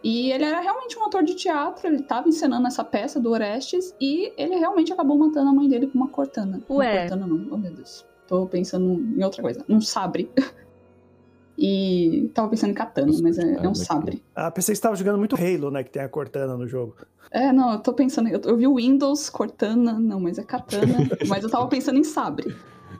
E 0.06 0.30
ele 0.30 0.44
era 0.44 0.60
realmente 0.60 0.96
um 0.96 1.04
ator 1.04 1.24
de 1.24 1.34
teatro, 1.34 1.88
ele 1.88 1.96
estava 1.96 2.28
encenando 2.28 2.64
essa 2.68 2.84
peça 2.84 3.18
do 3.18 3.28
Orestes 3.32 3.92
e 4.00 4.32
ele 4.36 4.54
realmente 4.54 4.92
acabou 4.92 5.18
matando 5.18 5.50
a 5.50 5.52
mãe 5.52 5.68
dele 5.68 5.88
com 5.88 5.98
uma 5.98 6.06
cortana. 6.06 6.62
Ué. 6.70 6.92
Uma 6.92 7.00
cortana 7.00 7.26
não, 7.26 7.48
oh 7.50 7.56
meu 7.58 7.72
Deus. 7.72 8.06
Tô 8.28 8.46
pensando 8.46 9.00
em 9.00 9.24
outra 9.24 9.42
coisa. 9.42 9.64
Um 9.68 9.80
sabre. 9.80 10.30
e 11.58 12.30
tava 12.32 12.48
pensando 12.48 12.70
em 12.70 12.74
katana, 12.74 13.10
mas 13.20 13.36
é, 13.36 13.54
é 13.54 13.68
um 13.68 13.74
sabre. 13.74 14.22
Ah, 14.32 14.48
pensei 14.48 14.74
que 14.74 14.76
você 14.76 14.78
estava 14.78 14.94
jogando 14.94 15.18
muito 15.18 15.34
Halo, 15.34 15.72
né? 15.72 15.82
Que 15.82 15.90
tem 15.90 16.02
a 16.02 16.08
Cortana 16.08 16.56
no 16.56 16.68
jogo. 16.68 16.94
É, 17.32 17.50
não, 17.52 17.72
eu 17.72 17.80
tô 17.80 17.92
pensando. 17.92 18.28
Eu, 18.28 18.40
eu 18.44 18.56
vi 18.56 18.68
o 18.68 18.76
Windows, 18.76 19.28
Cortana, 19.28 19.94
não, 19.94 20.20
mas 20.20 20.38
é 20.38 20.44
Katana. 20.44 20.98
mas 21.26 21.42
eu 21.42 21.50
tava 21.50 21.66
pensando 21.66 21.98
em 21.98 22.04
Sabre. 22.04 22.54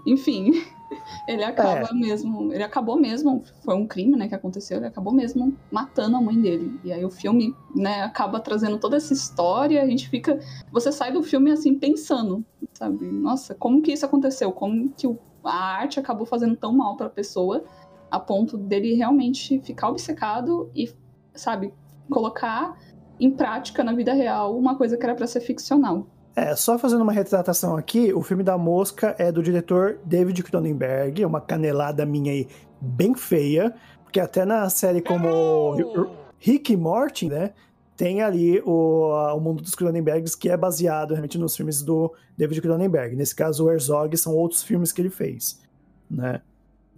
Enfim, 0.04 0.60
ele 1.26 1.44
acaba 1.44 1.92
mesmo. 1.92 2.52
Ele 2.52 2.62
acabou 2.62 2.96
mesmo. 2.96 3.42
Foi 3.64 3.74
um 3.74 3.86
crime, 3.86 4.16
né, 4.16 4.28
que 4.28 4.34
aconteceu. 4.34 4.78
Ele 4.78 4.86
acabou 4.86 5.12
mesmo 5.12 5.56
matando 5.70 6.16
a 6.16 6.20
mãe 6.20 6.40
dele. 6.40 6.78
E 6.84 6.92
aí 6.92 7.04
o 7.04 7.10
filme, 7.10 7.54
né, 7.74 8.02
acaba 8.02 8.40
trazendo 8.40 8.78
toda 8.78 8.96
essa 8.96 9.12
história. 9.12 9.82
A 9.82 9.86
gente 9.86 10.08
fica. 10.08 10.38
Você 10.70 10.92
sai 10.92 11.12
do 11.12 11.22
filme 11.22 11.50
assim, 11.50 11.74
pensando, 11.74 12.44
sabe? 12.72 13.06
Nossa, 13.06 13.54
como 13.54 13.82
que 13.82 13.92
isso 13.92 14.06
aconteceu? 14.06 14.52
Como 14.52 14.90
que 14.90 15.06
a 15.44 15.76
arte 15.76 16.00
acabou 16.00 16.26
fazendo 16.26 16.56
tão 16.56 16.72
mal 16.72 16.96
pra 16.96 17.08
pessoa 17.08 17.64
a 18.10 18.18
ponto 18.20 18.56
dele 18.56 18.94
realmente 18.94 19.60
ficar 19.60 19.88
obcecado 19.88 20.70
e, 20.74 20.92
sabe, 21.34 21.72
colocar 22.10 22.76
em 23.18 23.30
prática 23.30 23.82
na 23.82 23.92
vida 23.92 24.12
real 24.12 24.56
uma 24.56 24.76
coisa 24.76 24.96
que 24.96 25.04
era 25.04 25.14
pra 25.14 25.26
ser 25.26 25.40
ficcional. 25.40 26.06
É, 26.36 26.54
só 26.54 26.78
fazendo 26.78 27.00
uma 27.00 27.12
retratação 27.12 27.78
aqui, 27.78 28.12
o 28.12 28.20
filme 28.20 28.42
da 28.42 28.58
Mosca 28.58 29.16
é 29.18 29.32
do 29.32 29.42
diretor 29.42 29.98
David 30.04 30.42
Cronenberg, 30.42 31.22
é 31.22 31.26
uma 31.26 31.40
canelada 31.40 32.04
minha 32.04 32.30
aí 32.30 32.46
bem 32.78 33.14
feia, 33.14 33.74
porque 34.04 34.20
até 34.20 34.44
na 34.44 34.68
série 34.68 35.00
como 35.00 35.74
Rick 36.38 36.74
e 36.74 36.76
Morty, 36.76 37.30
né, 37.30 37.54
tem 37.96 38.20
ali 38.20 38.60
o, 38.66 39.12
o 39.34 39.40
mundo 39.40 39.62
dos 39.62 39.74
Cronenbergs 39.74 40.34
que 40.34 40.50
é 40.50 40.58
baseado 40.58 41.12
realmente 41.12 41.38
nos 41.38 41.56
filmes 41.56 41.80
do 41.80 42.12
David 42.36 42.60
Cronenberg. 42.60 43.16
Nesse 43.16 43.34
caso, 43.34 43.64
o 43.64 43.72
Herzog 43.72 44.14
são 44.18 44.34
outros 44.34 44.62
filmes 44.62 44.92
que 44.92 45.00
ele 45.00 45.10
fez, 45.10 45.58
né. 46.10 46.42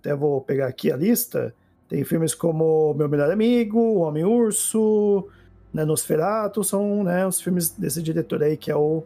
Até 0.00 0.16
vou 0.16 0.40
pegar 0.40 0.66
aqui 0.66 0.90
a 0.90 0.96
lista. 0.96 1.54
Tem 1.88 2.02
filmes 2.02 2.34
como 2.34 2.92
Meu 2.94 3.08
Melhor 3.08 3.30
Amigo, 3.30 3.78
O 3.78 3.98
Homem-Urso, 4.00 5.28
né, 5.72 5.84
Nosferatu, 5.84 6.64
são 6.64 7.04
né, 7.04 7.24
os 7.24 7.40
filmes 7.40 7.70
desse 7.70 8.02
diretor 8.02 8.42
aí 8.42 8.56
que 8.56 8.70
é 8.70 8.76
o 8.76 9.04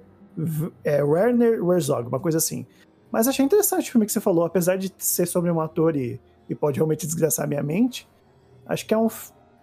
é, 0.84 1.02
Werner 1.02 1.60
Herzog, 1.62 2.08
uma 2.08 2.20
coisa 2.20 2.38
assim. 2.38 2.66
Mas 3.10 3.28
achei 3.28 3.44
interessante 3.44 3.88
o 3.88 3.92
filme 3.92 4.06
que 4.06 4.12
você 4.12 4.20
falou, 4.20 4.44
apesar 4.44 4.76
de 4.76 4.92
ser 4.98 5.26
sobre 5.26 5.50
um 5.50 5.60
ator 5.60 5.96
e, 5.96 6.20
e 6.48 6.54
pode 6.54 6.78
realmente 6.78 7.06
desgraçar 7.06 7.46
minha 7.46 7.62
mente. 7.62 8.08
Acho 8.66 8.86
que 8.86 8.94
é 8.94 8.98
um, 8.98 9.08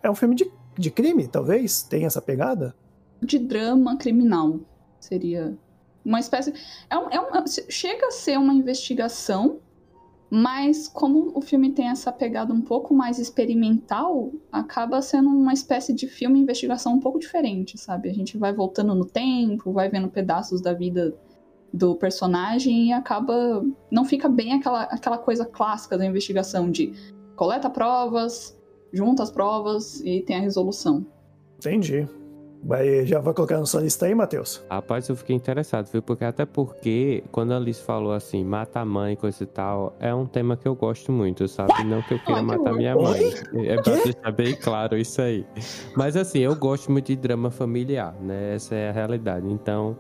é 0.04 0.10
um 0.10 0.16
filme 0.16 0.36
de, 0.36 0.50
de 0.78 0.92
crime, 0.92 1.28
talvez, 1.28 1.82
tem 1.82 2.06
essa 2.06 2.22
pegada. 2.22 2.76
De 3.22 3.40
drama 3.40 3.98
criminal. 3.98 4.60
Seria 5.00 5.58
uma 6.06 6.20
espécie. 6.20 6.54
É 6.90 6.96
é 6.96 7.48
chega 7.70 8.08
a 8.08 8.12
ser 8.12 8.38
uma 8.38 8.54
investigação, 8.54 9.60
mas 10.30 10.88
como 10.88 11.32
o 11.36 11.42
filme 11.42 11.72
tem 11.72 11.90
essa 11.90 12.12
pegada 12.12 12.54
um 12.54 12.62
pouco 12.62 12.94
mais 12.94 13.18
experimental, 13.18 14.32
acaba 14.52 15.02
sendo 15.02 15.30
uma 15.30 15.54
espécie 15.54 15.92
de 15.94 16.08
filme 16.08 16.40
investigação 16.40 16.94
um 16.94 17.00
pouco 17.00 17.20
diferente, 17.20 17.78
sabe? 17.78 18.10
A 18.10 18.14
gente 18.14 18.38
vai 18.38 18.54
voltando 18.54 18.94
no 18.94 19.06
tempo, 19.06 19.72
vai 19.72 19.90
vendo 19.90 20.08
pedaços 20.08 20.62
da 20.62 20.74
vida 20.74 21.18
do 21.74 21.96
personagem 21.96 22.88
e 22.88 22.94
acaba. 22.94 23.66
Não 23.92 24.06
fica 24.06 24.30
bem 24.30 24.54
aquela, 24.54 24.84
aquela 24.84 25.18
coisa 25.18 25.46
clássica 25.46 25.98
da 25.98 26.06
investigação 26.06 26.70
de 26.70 26.94
coleta 27.36 27.70
provas, 27.70 28.56
junta 28.94 29.24
as 29.24 29.32
provas 29.32 30.02
e 30.02 30.22
tem 30.22 30.36
a 30.36 30.42
resolução. 30.42 31.06
Entendi. 31.58 32.08
Vai, 32.64 33.06
já 33.06 33.20
vai 33.20 33.34
colocar 33.34 33.58
na 33.58 33.66
sua 33.66 33.82
lista 33.82 34.06
aí, 34.06 34.14
Matheus? 34.14 34.64
Rapaz, 34.70 35.08
eu 35.08 35.16
fiquei 35.16 35.36
interessado, 35.36 35.88
viu? 35.92 36.02
Porque 36.02 36.26
até 36.26 36.46
porque, 36.46 37.24
quando 37.32 37.54
a 37.54 37.58
Alice 37.58 37.82
falou 37.82 38.12
assim, 38.12 38.44
mata 38.44 38.82
a 38.82 38.86
mãe, 38.86 39.16
coisa 39.16 39.44
e 39.44 39.48
tal, 39.48 39.96
é 40.00 40.14
um 40.14 40.26
tema 40.26 40.58
que 40.58 40.68
eu 40.68 40.76
gosto 40.76 41.12
muito, 41.12 41.48
sabe? 41.48 41.84
Não 41.86 42.02
que 42.02 42.16
eu 42.16 42.20
queira 42.20 42.42
que 42.42 42.46
matar 42.46 42.74
minha 42.74 42.96
mãe. 42.96 43.34
É 43.66 43.82
pra 43.82 43.96
deixar 43.96 44.32
bem 44.32 44.56
claro 44.56 44.98
isso 44.98 45.22
aí. 45.22 45.46
Mas 45.96 46.16
assim, 46.16 46.40
eu 46.40 46.56
gosto 46.56 46.92
muito 46.92 47.08
de 47.08 47.16
drama 47.16 47.50
familiar, 47.50 48.14
né? 48.22 48.56
Essa 48.56 48.76
é 48.76 48.90
a 48.90 48.92
realidade. 48.92 49.48
Então, 49.52 49.96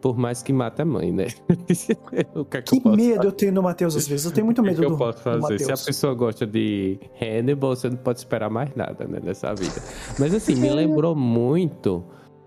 por 0.00 0.16
mais 0.16 0.42
que 0.42 0.52
mate 0.52 0.82
a 0.82 0.84
mãe, 0.84 1.12
né? 1.12 1.26
o 2.34 2.44
que 2.44 2.56
é 2.56 2.62
que, 2.62 2.70
Que 2.70 2.76
eu 2.78 2.82
posso 2.82 2.96
medo 2.96 3.24
eu 3.24 3.32
tenho 3.32 3.52
do 3.52 3.62
Matheus 3.62 3.96
às 3.96 4.08
vezes. 4.08 4.26
Eu 4.26 4.32
tenho 4.32 4.46
muito 4.46 4.62
que, 4.62 4.68
medo 4.68 4.80
que 4.80 4.86
eu 4.86 4.90
do, 4.90 4.96
posso 4.96 5.18
do 5.18 5.22
fazer? 5.22 5.58
Se 5.58 5.72
a 5.72 5.76
pessoa 5.76 6.14
gosta 6.14 6.46
de 6.46 6.98
Hannibal, 7.20 7.76
você 7.76 7.90
não 7.90 7.96
pode 7.96 8.18
esperar 8.18 8.50
mais 8.50 8.74
nada, 8.74 9.06
né, 9.06 9.20
nessa 9.22 9.54
vida. 9.54 9.82
Mas 10.18 10.34
assim, 10.34 10.54
me 10.54 10.70
lembrou 10.70 11.14
muito 11.14 12.04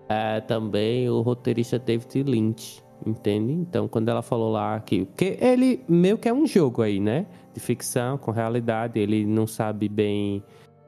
é, 0.08 0.40
também 0.40 1.08
o 1.08 1.20
roteirista 1.20 1.78
David 1.78 2.22
Lynch, 2.24 2.82
entende? 3.06 3.52
Então, 3.52 3.88
quando 3.88 4.08
ela 4.08 4.22
falou 4.22 4.50
lá 4.50 4.78
que... 4.80 5.04
Porque 5.06 5.38
ele 5.40 5.84
meio 5.88 6.18
que 6.18 6.28
é 6.28 6.34
um 6.34 6.46
jogo 6.46 6.82
aí, 6.82 6.98
né? 7.00 7.26
De 7.52 7.60
ficção 7.60 8.18
com 8.18 8.30
realidade, 8.30 8.98
ele 8.98 9.24
não 9.24 9.46
sabe 9.46 9.88
bem 9.88 10.42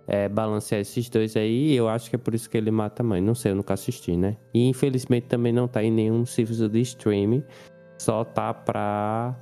é, 0.06 0.28
balancear 0.28 0.80
esses 0.80 1.08
dois 1.08 1.36
aí, 1.36 1.72
e 1.72 1.76
eu 1.76 1.88
acho 1.88 2.08
que 2.08 2.16
é 2.16 2.18
por 2.18 2.34
isso 2.34 2.48
que 2.48 2.56
ele 2.56 2.70
mata 2.70 3.02
a 3.02 3.06
mãe. 3.06 3.20
Não 3.20 3.34
sei, 3.34 3.52
eu 3.52 3.56
nunca 3.56 3.74
assisti, 3.74 4.16
né? 4.16 4.36
E 4.54 4.68
infelizmente 4.68 5.26
também 5.26 5.52
não 5.52 5.66
tá 5.66 5.82
em 5.82 5.90
nenhum 5.90 6.24
serviço 6.24 6.68
de 6.68 6.80
streaming, 6.80 7.42
só 7.98 8.24
tá 8.24 8.54
pra 8.54 9.36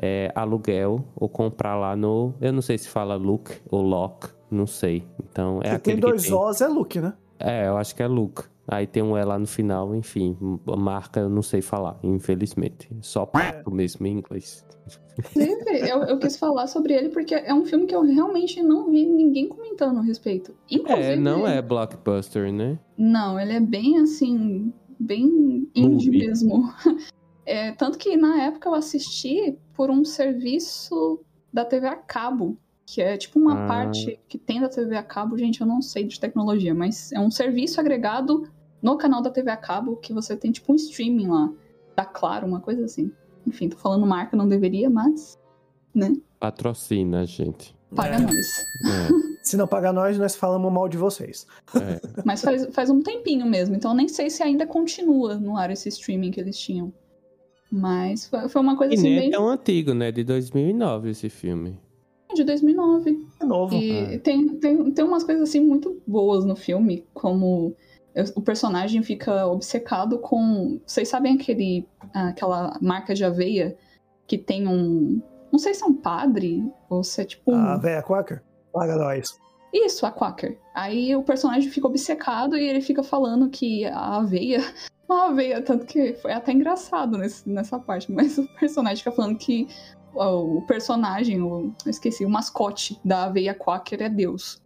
é, 0.00 0.30
aluguel 0.34 1.04
ou 1.16 1.28
comprar 1.28 1.76
lá 1.76 1.96
no. 1.96 2.34
Eu 2.40 2.52
não 2.52 2.62
sei 2.62 2.78
se 2.78 2.88
fala 2.88 3.16
Look 3.16 3.50
ou 3.70 3.82
Lock, 3.82 4.28
não 4.50 4.66
sei. 4.66 5.04
Então 5.30 5.58
é 5.60 5.68
tem 5.68 5.72
aquele 5.72 6.00
dois 6.00 6.22
que 6.22 6.28
tem. 6.28 6.38
Os, 6.38 6.60
é 6.60 6.68
Luke, 6.68 7.00
né? 7.00 7.14
É, 7.38 7.68
eu 7.68 7.76
acho 7.76 7.94
que 7.94 8.02
é 8.02 8.06
Look. 8.06 8.44
Aí 8.68 8.86
tem 8.86 9.02
um 9.02 9.16
E 9.18 9.24
lá 9.24 9.38
no 9.38 9.46
final, 9.46 9.94
enfim, 9.94 10.36
marca 10.78 11.20
eu 11.20 11.28
não 11.28 11.42
sei 11.42 11.60
falar, 11.60 11.98
infelizmente. 12.02 12.88
Só 13.00 13.26
pato 13.26 13.70
mesmo 13.70 14.06
em 14.06 14.18
inglês. 14.18 14.64
Eu, 15.88 16.02
eu 16.04 16.18
quis 16.18 16.36
falar 16.36 16.66
sobre 16.66 16.94
ele 16.94 17.08
porque 17.10 17.34
é 17.34 17.52
um 17.52 17.64
filme 17.64 17.86
que 17.86 17.94
eu 17.94 18.02
realmente 18.02 18.62
não 18.62 18.90
vi 18.90 19.04
ninguém 19.06 19.48
comentando 19.48 19.98
a 19.98 20.02
respeito. 20.02 20.54
Inclusive, 20.70 21.12
É, 21.12 21.16
não 21.16 21.46
é 21.46 21.60
blockbuster, 21.60 22.52
né? 22.52 22.78
Não, 22.96 23.38
ele 23.38 23.52
é 23.52 23.60
bem 23.60 23.98
assim, 23.98 24.72
bem 24.98 25.68
indie 25.74 26.10
Movie. 26.10 26.26
mesmo. 26.26 26.72
É, 27.46 27.72
tanto 27.72 27.98
que 27.98 28.16
na 28.16 28.42
época 28.44 28.68
eu 28.68 28.74
assisti 28.74 29.58
por 29.74 29.90
um 29.90 30.04
serviço 30.04 31.18
da 31.52 31.64
TV 31.64 31.88
a 31.88 31.96
cabo, 31.96 32.56
que 32.92 33.00
é 33.00 33.16
tipo 33.16 33.38
uma 33.38 33.64
Ah. 33.64 33.66
parte 33.68 34.18
que 34.28 34.36
tem 34.36 34.60
da 34.60 34.68
TV 34.68 34.96
a 34.96 35.02
cabo, 35.02 35.38
gente, 35.38 35.60
eu 35.60 35.66
não 35.66 35.80
sei 35.80 36.04
de 36.04 36.18
tecnologia, 36.18 36.74
mas 36.74 37.12
é 37.12 37.20
um 37.20 37.30
serviço 37.30 37.78
agregado 37.80 38.48
no 38.82 38.96
canal 38.96 39.22
da 39.22 39.30
TV 39.30 39.48
a 39.50 39.56
cabo 39.56 39.96
que 39.96 40.12
você 40.12 40.36
tem 40.36 40.50
tipo 40.50 40.72
um 40.72 40.74
streaming 40.74 41.28
lá, 41.28 41.52
da 41.94 42.04
Claro, 42.04 42.46
uma 42.48 42.60
coisa 42.60 42.84
assim. 42.84 43.12
Enfim, 43.46 43.68
tô 43.68 43.76
falando 43.76 44.04
marca, 44.06 44.36
não 44.36 44.48
deveria, 44.48 44.90
mas 44.90 45.38
Patrocina, 46.38 47.24
gente. 47.26 47.76
paga 47.94 48.16
É. 48.16 48.20
nós. 48.20 48.64
Se 49.42 49.56
não 49.56 49.66
pagar 49.66 49.92
nós, 49.92 50.18
nós 50.18 50.36
falamos 50.36 50.70
mal 50.72 50.88
de 50.88 50.96
vocês. 50.96 51.46
É, 51.74 51.78
é. 51.78 52.00
Mas 52.26 52.42
faz, 52.42 52.66
faz 52.72 52.90
um 52.90 53.02
tempinho 53.02 53.46
mesmo, 53.46 53.74
então 53.74 53.92
eu 53.92 53.96
nem 53.96 54.06
sei 54.06 54.28
se 54.28 54.42
ainda 54.42 54.66
continua 54.66 55.36
no 55.36 55.56
ar 55.56 55.70
esse 55.70 55.88
streaming 55.88 56.30
que 56.30 56.38
eles 56.38 56.58
tinham. 56.58 56.92
Mas 57.72 58.28
foi, 58.28 58.48
foi 58.48 58.60
uma 58.60 58.76
coisa 58.76 58.92
E 58.92 58.96
assim 58.98 59.08
nem 59.08 59.16
é 59.16 59.20
bem 59.22 59.30
tão 59.30 59.48
antigo, 59.48 59.94
né? 59.94 60.12
De 60.12 60.22
2009 60.22 61.10
esse 61.10 61.28
filme. 61.30 61.78
De 62.34 62.44
2009. 62.44 63.26
É 63.40 63.44
novo. 63.44 63.74
E 63.74 64.18
tem, 64.18 64.48
tem, 64.58 64.90
tem 64.92 65.04
umas 65.04 65.24
coisas 65.24 65.48
assim 65.48 65.60
muito 65.60 66.00
boas 66.06 66.44
no 66.44 66.56
filme, 66.56 67.06
como 67.14 67.76
o 68.34 68.42
personagem 68.42 69.02
fica 69.02 69.46
obcecado 69.46 70.18
com. 70.18 70.80
Vocês 70.86 71.08
sabem 71.08 71.34
aquele, 71.34 71.86
aquela 72.12 72.76
marca 72.80 73.14
de 73.14 73.24
aveia 73.24 73.76
que 74.26 74.36
tem 74.36 74.66
um. 74.66 75.22
Não 75.50 75.58
sei 75.58 75.74
se 75.74 75.82
é 75.82 75.86
um 75.86 75.94
padre 75.94 76.64
ou 76.88 77.02
se 77.02 77.20
é 77.20 77.24
tipo 77.24 77.52
um. 77.52 77.56
A 77.56 77.76
véia 77.76 78.02
Quaker? 78.02 78.42
Paga 78.72 78.96
nós. 78.96 79.38
Isso, 79.72 80.04
a 80.04 80.10
Quaker. 80.10 80.58
Aí 80.74 81.14
o 81.14 81.22
personagem 81.22 81.70
fica 81.70 81.86
obcecado 81.86 82.56
e 82.56 82.68
ele 82.68 82.80
fica 82.80 83.02
falando 83.02 83.48
que 83.48 83.84
a 83.86 84.16
aveia. 84.16 84.60
A 85.08 85.26
aveia, 85.26 85.60
tanto 85.60 85.86
que 85.86 86.12
foi 86.12 86.30
até 86.30 86.52
engraçado 86.52 87.18
nesse, 87.18 87.48
nessa 87.50 87.80
parte, 87.80 88.12
mas 88.12 88.38
o 88.38 88.46
personagem 88.60 88.98
fica 88.98 89.10
falando 89.10 89.36
que 89.36 89.66
o, 90.14 90.62
personagem, 90.62 91.40
o, 91.42 91.72
eu 91.84 91.90
esqueci, 91.90 92.24
o 92.24 92.30
mascote 92.30 92.98
da 93.04 93.24
aveia 93.24 93.54
Quaker 93.54 94.02
é 94.02 94.08
Deus. 94.08 94.60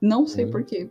Não 0.00 0.26
sei 0.26 0.46
Hum. 0.46 0.50
porquê. 0.50 0.90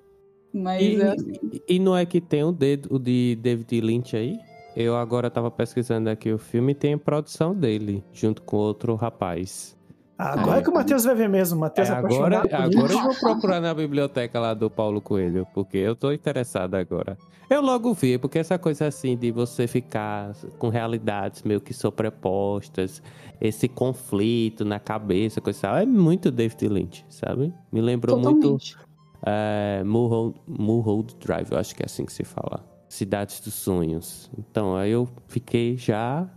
Mas 0.54 0.82
E, 0.82 1.02
é 1.02 1.08
assim. 1.08 1.34
e 1.68 1.80
não 1.80 1.96
é 1.98 2.06
que 2.06 2.22
tem 2.22 2.44
o 2.44 2.52
dedo 2.52 2.96
o 2.96 3.00
de 3.00 3.36
David 3.42 3.82
Lynch 3.82 4.16
aí? 4.16 4.38
Eu 4.76 4.96
agora 4.96 5.30
tava 5.30 5.50
pesquisando 5.52 6.10
aqui 6.10 6.32
o 6.32 6.38
filme 6.38 6.72
e 6.72 6.76
tem 6.76 6.94
a 6.94 6.98
produção 6.98 7.54
dele, 7.54 8.04
junto 8.12 8.42
com 8.42 8.58
outro 8.58 8.96
rapaz. 8.96 9.76
Agora 10.18 10.60
É. 10.60 10.62
que 10.64 10.70
o 10.70 10.74
Matheus 10.74 11.04
vai 11.04 11.16
ver 11.16 11.28
mesmo. 11.28 11.58
O 11.58 11.60
Matheus 11.60 11.90
É, 11.90 11.94
é, 11.94 11.96
agora, 11.96 12.42
agora 12.52 12.94
eu 12.94 13.02
vou 13.02 13.16
procurar 13.16 13.60
na 13.60 13.74
biblioteca 13.74 14.40
lá 14.40 14.54
do 14.54 14.70
Paulo 14.70 15.02
Coelho, 15.02 15.46
porque 15.54 15.78
eu 15.78 15.96
tô 15.96 16.12
interessado 16.12 16.76
agora. 16.76 17.18
Eu 17.50 17.62
logo 17.62 17.94
vi, 17.94 18.18
porque 18.18 18.40
essa 18.40 18.58
coisa 18.58 18.88
assim 18.88 19.18
de 19.18 19.32
você 19.32 19.68
ficar 19.68 20.34
com 20.58 20.70
realidades 20.70 21.44
meio 21.44 21.60
que 21.60 21.74
sobrepostas, 21.74 23.02
esse 23.44 23.68
conflito 23.68 24.64
na 24.64 24.80
cabeça, 24.80 25.42
coisa 25.42 25.60
tal, 25.62 25.76
é 25.76 25.86
muito 25.86 26.32
David 26.32 26.66
Lynch, 26.70 27.06
sabe? 27.10 27.54
Me 27.70 27.82
lembrou 27.82 28.18
muito 28.18 28.40
Totalmente. 28.40 28.78
é, 29.26 29.84
Mulholland, 29.84 30.40
Mulholland 30.48 31.16
Drive, 31.20 31.52
eu 31.52 31.58
acho 31.58 31.76
que 31.76 31.84
é 31.84 31.86
assim 31.86 32.06
que 32.06 32.14
se 32.14 32.24
fala. 32.24 32.66
Cidades 32.88 33.42
dos 33.42 33.54
Sonhos. 33.54 34.32
Então, 34.38 34.76
aí 34.78 34.92
eu 34.92 35.10
fiquei 35.28 35.76
já 35.76 36.30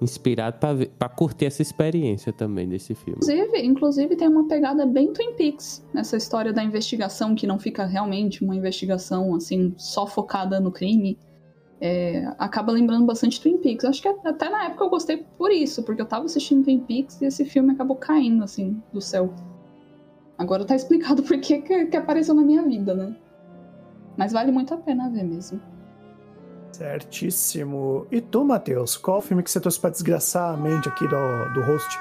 inspirado 0.00 0.58
pra 0.98 1.08
curtir 1.08 1.46
essa 1.46 1.62
experiência 1.62 2.32
também 2.32 2.68
desse 2.68 2.94
filme. 2.94 3.18
Inclusive, 3.22 3.66
inclusive 3.66 4.16
tem 4.16 4.28
uma 4.28 4.46
pegada 4.46 4.86
bem 4.86 5.12
Twin 5.12 5.34
Peaks 5.34 5.84
nessa 5.92 6.16
história 6.16 6.52
da 6.52 6.62
investigação 6.62 7.34
que 7.34 7.46
não 7.46 7.58
fica 7.58 7.84
realmente 7.84 8.44
uma 8.44 8.54
investigação 8.54 9.34
assim 9.34 9.74
só 9.76 10.06
focada 10.06 10.60
no 10.60 10.70
crime. 10.70 11.18
É, 11.80 12.32
acaba 12.38 12.72
lembrando 12.72 13.04
bastante 13.04 13.40
Twin 13.40 13.58
Peaks. 13.58 13.84
Acho 13.84 14.00
que 14.02 14.08
até 14.08 14.48
na 14.48 14.64
época 14.64 14.84
eu 14.84 14.90
gostei 14.90 15.24
por 15.36 15.50
isso, 15.50 15.82
porque 15.82 16.00
eu 16.00 16.06
tava 16.06 16.24
assistindo 16.24 16.64
Twin 16.64 16.80
Peaks 16.80 17.20
e 17.20 17.26
esse 17.26 17.44
filme 17.44 17.72
acabou 17.72 17.96
caindo 17.96 18.42
assim 18.44 18.82
do 18.92 19.00
céu. 19.00 19.32
Agora 20.38 20.64
tá 20.64 20.74
explicado 20.76 21.22
por 21.22 21.38
que, 21.40 21.60
que 21.60 21.96
apareceu 21.96 22.34
na 22.34 22.42
minha 22.42 22.62
vida, 22.62 22.94
né? 22.94 23.16
Mas 24.16 24.32
vale 24.32 24.52
muito 24.52 24.72
a 24.72 24.76
pena 24.76 25.10
ver 25.10 25.24
mesmo. 25.24 25.60
Certíssimo. 26.72 28.06
E 28.10 28.20
tu, 28.20 28.44
Matheus? 28.44 28.96
Qual 28.96 29.18
o 29.18 29.20
filme 29.20 29.42
que 29.42 29.50
você 29.50 29.60
trouxe 29.60 29.78
pra 29.78 29.90
desgraçar 29.90 30.54
a 30.54 30.56
mente 30.56 30.88
aqui 30.88 31.06
do, 31.06 31.54
do 31.54 31.60
host? 31.62 31.98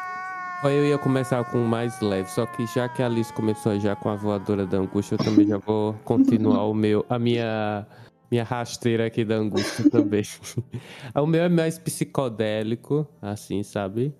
Eu 0.63 0.85
ia 0.85 0.97
começar 0.97 1.43
com 1.51 1.57
o 1.57 1.67
mais 1.67 1.99
leve, 1.99 2.29
só 2.29 2.45
que 2.45 2.65
já 2.67 2.87
que 2.87 3.03
a 3.03 3.05
Alice 3.05 3.33
começou 3.33 3.77
já 3.79 3.97
com 3.97 4.09
a 4.09 4.15
voadora 4.15 4.65
da 4.65 4.77
angústia, 4.77 5.15
eu 5.15 5.17
também 5.17 5.45
já 5.45 5.57
vou 5.57 5.93
continuar 6.05 6.63
o 6.71 6.73
meu, 6.73 7.05
a 7.09 7.19
minha, 7.19 7.85
minha 8.29 8.43
rasteira 8.43 9.05
aqui 9.05 9.23
da 9.23 9.35
angústia 9.35 9.89
também. 9.91 10.23
o 11.15 11.25
meu 11.25 11.43
é 11.43 11.49
mais 11.49 11.77
psicodélico, 11.77 13.07
assim, 13.21 13.63
sabe? 13.63 14.13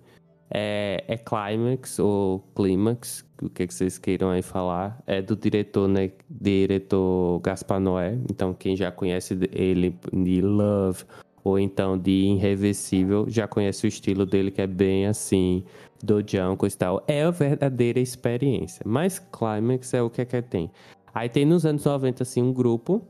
É, 0.50 1.02
é 1.08 1.16
Climax 1.16 1.98
ou 1.98 2.40
Clímax, 2.54 3.24
o 3.42 3.48
que, 3.48 3.66
que 3.66 3.74
vocês 3.74 3.98
queiram 3.98 4.30
aí 4.30 4.42
falar. 4.42 5.02
É 5.06 5.20
do 5.20 5.34
diretor, 5.34 5.88
né? 5.88 6.12
Diretor 6.30 7.40
Gaspar 7.40 7.80
Noé. 7.80 8.18
Então, 8.30 8.54
quem 8.54 8.76
já 8.76 8.92
conhece 8.92 9.36
ele 9.52 9.96
de 10.12 10.40
Love 10.40 11.04
ou 11.42 11.58
então 11.58 11.98
de 11.98 12.10
Irreversível, 12.10 13.26
já 13.28 13.46
conhece 13.46 13.84
o 13.84 13.88
estilo 13.88 14.24
dele 14.24 14.50
que 14.50 14.62
é 14.62 14.66
bem 14.66 15.06
assim, 15.06 15.62
dojão, 16.02 16.56
coisa 16.56 16.74
e 16.74 16.78
tal. 16.78 17.04
É 17.06 17.22
a 17.22 17.30
verdadeira 17.30 18.00
experiência. 18.00 18.82
Mas 18.86 19.18
Climax 19.18 19.92
é 19.92 20.02
o 20.02 20.08
que 20.08 20.22
é 20.22 20.24
que 20.24 20.40
tem. 20.40 20.70
Aí 21.12 21.28
tem 21.28 21.44
nos 21.44 21.66
anos 21.66 21.84
90, 21.84 22.22
assim, 22.22 22.42
um 22.42 22.52
grupo 22.52 23.06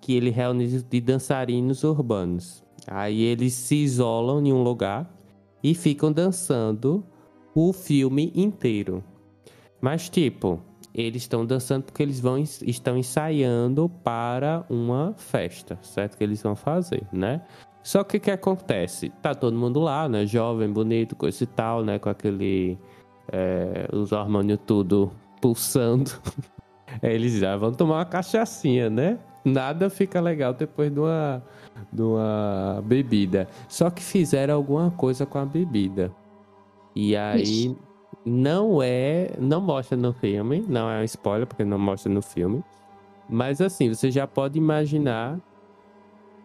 que 0.00 0.14
ele 0.14 0.30
reúne 0.30 0.66
de 0.66 1.00
dançarinos 1.00 1.84
urbanos. 1.84 2.64
Aí 2.86 3.22
eles 3.22 3.52
se 3.52 3.76
isolam 3.76 4.44
em 4.44 4.52
um 4.52 4.62
lugar 4.62 5.12
e 5.62 5.74
ficam 5.74 6.12
dançando 6.12 7.04
o 7.54 7.72
filme 7.72 8.32
inteiro. 8.34 9.02
Mas, 9.80 10.08
tipo, 10.08 10.60
eles 10.94 11.22
estão 11.22 11.44
dançando 11.44 11.84
porque 11.84 12.02
eles 12.02 12.20
vão, 12.20 12.38
estão 12.38 12.96
ensaiando 12.96 13.88
para 14.02 14.64
uma 14.68 15.14
festa, 15.16 15.78
certo? 15.82 16.16
Que 16.16 16.24
eles 16.24 16.42
vão 16.42 16.56
fazer, 16.56 17.06
né? 17.12 17.42
Só 17.82 18.02
que 18.04 18.16
o 18.16 18.20
que 18.20 18.30
acontece? 18.30 19.10
Tá 19.22 19.34
todo 19.34 19.56
mundo 19.56 19.80
lá, 19.80 20.08
né? 20.08 20.26
Jovem, 20.26 20.70
bonito, 20.70 21.16
coisa 21.16 21.44
e 21.44 21.46
tal, 21.46 21.84
né? 21.84 21.98
Com 21.98 22.08
aquele. 22.08 22.78
é, 23.30 23.88
os 23.92 24.12
hormônios 24.12 24.58
tudo 24.66 25.12
pulsando. 25.40 26.10
Eles 27.02 27.34
já 27.34 27.56
vão 27.56 27.72
tomar 27.72 27.96
uma 27.96 28.04
cachaçinha, 28.04 28.90
né? 28.90 29.18
Nada 29.52 29.88
fica 29.90 30.20
legal 30.20 30.52
depois 30.54 30.92
de 30.92 31.00
uma, 31.00 31.42
de 31.92 32.02
uma 32.02 32.82
bebida. 32.84 33.48
Só 33.68 33.90
que 33.90 34.02
fizeram 34.02 34.54
alguma 34.54 34.90
coisa 34.90 35.24
com 35.26 35.38
a 35.38 35.44
bebida. 35.44 36.12
E 36.94 37.16
aí. 37.16 37.42
Ixi. 37.42 37.76
Não 38.24 38.82
é. 38.82 39.30
Não 39.38 39.60
mostra 39.60 39.96
no 39.96 40.12
filme. 40.12 40.64
Não 40.68 40.90
é 40.90 41.00
um 41.00 41.04
spoiler, 41.04 41.46
porque 41.46 41.64
não 41.64 41.78
mostra 41.78 42.12
no 42.12 42.20
filme. 42.20 42.62
Mas 43.28 43.60
assim, 43.60 43.92
você 43.92 44.10
já 44.10 44.26
pode 44.26 44.58
imaginar 44.58 45.38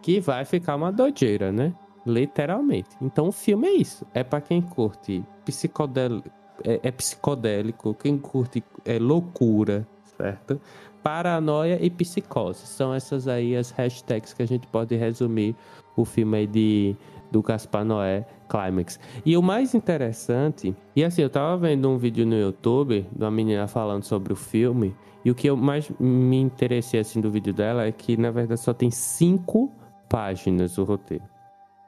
que 0.02 0.20
vai 0.20 0.44
ficar 0.44 0.76
uma 0.76 0.92
doideira, 0.92 1.52
né? 1.52 1.74
Literalmente. 2.06 2.90
Então 3.02 3.30
o 3.30 3.32
filme 3.32 3.68
é 3.68 3.74
isso. 3.74 4.06
É 4.14 4.24
pra 4.24 4.42
quem 4.42 4.62
curte 4.62 5.24
psicodélico. 5.46 6.30
É, 6.64 6.80
é 6.84 6.92
psicodélico, 6.92 7.94
quem 7.96 8.18
curte 8.18 8.64
é 8.86 9.00
loucura, 9.00 9.88
certo? 10.18 10.62
Paranoia 11.04 11.78
e 11.82 11.90
psicose. 11.90 12.66
São 12.66 12.94
essas 12.94 13.28
aí 13.28 13.56
as 13.56 13.70
hashtags 13.72 14.34
que 14.34 14.42
a 14.42 14.48
gente 14.48 14.66
pode 14.68 14.96
resumir 14.96 15.56
o 15.96 16.06
filme 16.06 16.38
aí 16.38 16.48
de, 16.48 16.96
do 17.32 17.42
Gaspar 17.42 17.84
Noé, 17.84 18.26
Climax. 18.50 19.00
E 19.26 19.36
o 19.36 19.42
mais 19.42 19.76
interessante, 19.76 20.76
e 20.96 21.04
assim, 21.04 21.22
eu 21.22 21.30
tava 21.30 21.58
vendo 21.58 21.90
um 21.90 21.98
vídeo 21.98 22.26
no 22.26 22.36
YouTube 22.36 23.06
de 23.12 23.24
uma 23.24 23.30
menina 23.30 23.68
falando 23.68 24.04
sobre 24.04 24.32
o 24.32 24.36
filme, 24.36 24.96
e 25.26 25.32
o 25.32 25.36
que 25.36 25.48
eu 25.48 25.56
mais 25.56 25.90
me 26.00 26.38
interessei 26.38 27.00
assim 27.00 27.22
do 27.22 27.32
vídeo 27.32 27.54
dela 27.54 27.86
é 27.86 27.92
que 27.92 28.18
na 28.18 28.30
verdade 28.32 28.60
só 28.60 28.74
tem 28.74 28.92
cinco 28.92 29.72
páginas 30.10 30.78
o 30.78 30.84
roteiro. 30.84 31.24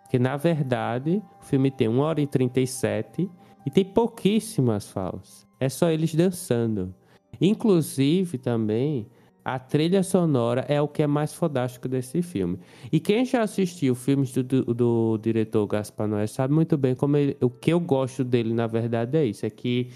Porque 0.03 0.17
na 0.17 0.37
verdade 0.37 1.21
o 1.41 1.45
filme 1.45 1.69
tem 1.69 1.87
1 1.87 1.99
hora 1.99 2.21
e 2.21 2.27
37 2.27 3.29
e 3.65 3.69
tem 3.69 3.83
pouquíssimas 3.83 4.89
falas. 4.89 5.45
É 5.59 5.67
só 5.67 5.89
eles 5.89 6.13
dançando. 6.15 6.93
Inclusive 7.39 8.37
também 8.37 9.07
a 9.43 9.59
trilha 9.59 10.01
sonora 10.01 10.65
é 10.67 10.81
o 10.81 10.87
que 10.87 11.03
é 11.03 11.07
mais 11.07 11.31
fodástico 11.31 11.87
desse 11.87 12.23
filme. 12.23 12.57
E 12.91 12.99
quem 12.99 13.23
já 13.23 13.43
assistiu 13.43 13.93
filmes 13.93 14.31
do, 14.31 14.43
do, 14.43 14.73
do 14.73 15.17
diretor 15.21 15.67
Gaspar 15.67 16.07
Noé 16.07 16.25
sabe 16.25 16.51
muito 16.53 16.75
bem 16.75 16.95
como 16.95 17.15
ele- 17.15 17.37
o 17.39 17.49
que 17.49 17.71
eu 17.71 17.79
gosto 17.79 18.23
dele, 18.23 18.53
na 18.55 18.65
verdade, 18.65 19.15
é 19.15 19.23
isso. 19.23 19.45
É 19.45 19.49
que 19.51 19.91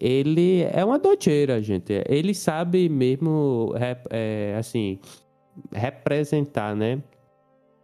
ele 0.00 0.62
é 0.62 0.82
uma 0.82 0.98
doideira, 0.98 1.62
gente. 1.62 1.92
Ele 2.08 2.34
sabe 2.34 2.88
mesmo, 2.88 3.74
é, 4.10 4.56
assim, 4.58 4.98
representar, 5.70 6.74
né? 6.74 7.02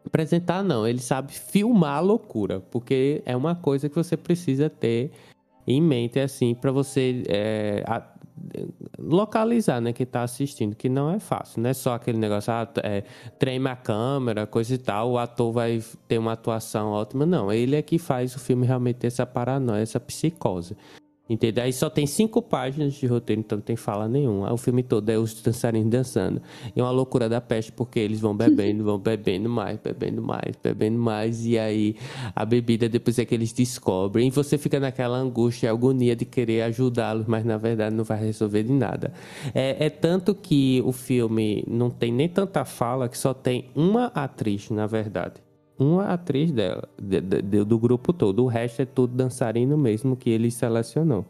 Apresentar 0.07 0.65
não, 0.65 0.89
ele 0.89 1.01
sabe 1.01 1.33
filmar 1.33 1.99
a 1.99 2.01
loucura, 2.01 2.61
porque 2.61 3.23
é 3.27 3.37
uma 3.37 3.55
coisa 3.55 3.89
que 3.89 3.95
você 3.95 4.17
precisa 4.17 4.71
ter 4.71 5.11
em 5.67 5.81
mente, 5.83 6.19
assim, 6.19 6.55
para 6.55 6.73
você 6.73 7.23
é, 7.29 7.85
localizar, 8.99 9.81
né, 9.81 9.93
quem 9.93 10.07
tá 10.07 10.23
assistindo, 10.23 10.75
que 10.75 10.89
não 10.89 11.11
é 11.11 11.19
fácil, 11.19 11.63
não 11.63 11.71
é 11.71 11.75
só 11.75 11.95
aquele 11.95 12.19
negócio, 12.19 12.53
ah, 12.53 12.69
é, 12.83 13.05
a 13.71 13.77
câmera, 13.77 14.47
coisa 14.47 14.75
e 14.75 14.79
tal, 14.79 15.13
o 15.13 15.19
ator 15.19 15.53
vai 15.53 15.83
ter 16.09 16.19
uma 16.19 16.33
atuação 16.33 16.91
ótima, 16.91 17.27
não, 17.27 17.53
ele 17.53 17.77
é 17.77 17.83
que 17.83 17.99
faz 17.99 18.35
o 18.35 18.39
filme 18.39 18.67
realmente 18.67 18.97
ter 18.97 19.07
essa 19.07 19.27
paranoia, 19.27 19.83
essa 19.83 20.01
psicose. 20.01 20.77
Entendeu? 21.31 21.63
Aí 21.63 21.73
só 21.73 21.89
tem 21.89 22.09
cinco 22.09 22.43
páginas 22.43 22.95
de 22.95 23.07
roteiro, 23.07 23.39
então 23.39 23.59
não 23.59 23.63
tem 23.63 23.77
fala 23.77 24.09
nenhuma. 24.09 24.53
O 24.53 24.57
filme 24.57 24.83
todo 24.83 25.09
é 25.11 25.17
os 25.17 25.33
dançarinos 25.41 25.89
dançando. 25.89 26.43
E 26.75 26.81
é 26.81 26.83
uma 26.83 26.91
loucura 26.91 27.29
da 27.29 27.41
peste, 27.41 27.71
porque 27.71 28.01
eles 28.01 28.19
vão 28.19 28.37
bebendo, 28.37 28.83
vão 28.83 28.99
bebendo 28.99 29.49
mais, 29.49 29.79
bebendo 29.79 30.21
mais, 30.21 30.57
bebendo 30.61 30.99
mais. 30.99 31.47
E 31.47 31.57
aí 31.57 31.95
a 32.35 32.45
bebida 32.45 32.89
depois 32.89 33.17
é 33.21 33.25
que 33.25 33.33
eles 33.33 33.53
descobrem. 33.53 34.27
E 34.27 34.31
você 34.33 34.59
fica 34.59 34.81
naquela 34.81 35.19
angústia, 35.19 35.71
agonia 35.71 36.17
de 36.17 36.25
querer 36.25 36.63
ajudá-los, 36.63 37.27
mas 37.29 37.45
na 37.45 37.57
verdade 37.57 37.95
não 37.95 38.03
vai 38.03 38.19
resolver 38.19 38.65
de 38.65 38.73
nada. 38.73 39.13
É, 39.55 39.87
é 39.87 39.89
tanto 39.89 40.35
que 40.35 40.83
o 40.85 40.91
filme 40.91 41.63
não 41.69 41.91
tem 41.91 42.11
nem 42.13 42.29
tanta 42.29 42.65
fala 42.65 43.09
que 43.09 43.17
só 43.17 43.33
tem 43.33 43.71
uma 43.77 44.07
atriz, 44.07 44.69
na 44.69 44.89
verdade 44.89 45.35
uma 45.81 46.13
atriz 46.13 46.53
dela, 46.53 46.87
de, 47.01 47.21
de, 47.21 47.65
do 47.65 47.79
grupo 47.79 48.13
todo. 48.13 48.45
O 48.45 48.47
resto 48.47 48.83
é 48.83 48.85
tudo 48.85 49.15
dançarino 49.15 49.79
mesmo 49.79 50.15
que 50.15 50.29
ele 50.29 50.51
selecionou. 50.51 51.25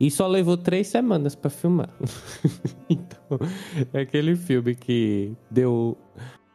E 0.00 0.10
só 0.10 0.26
levou 0.26 0.56
três 0.56 0.88
semanas 0.88 1.36
para 1.36 1.48
filmar. 1.48 1.88
então, 2.90 3.38
é 3.92 4.00
aquele 4.00 4.34
filme 4.34 4.74
que 4.74 5.32
deu 5.48 5.96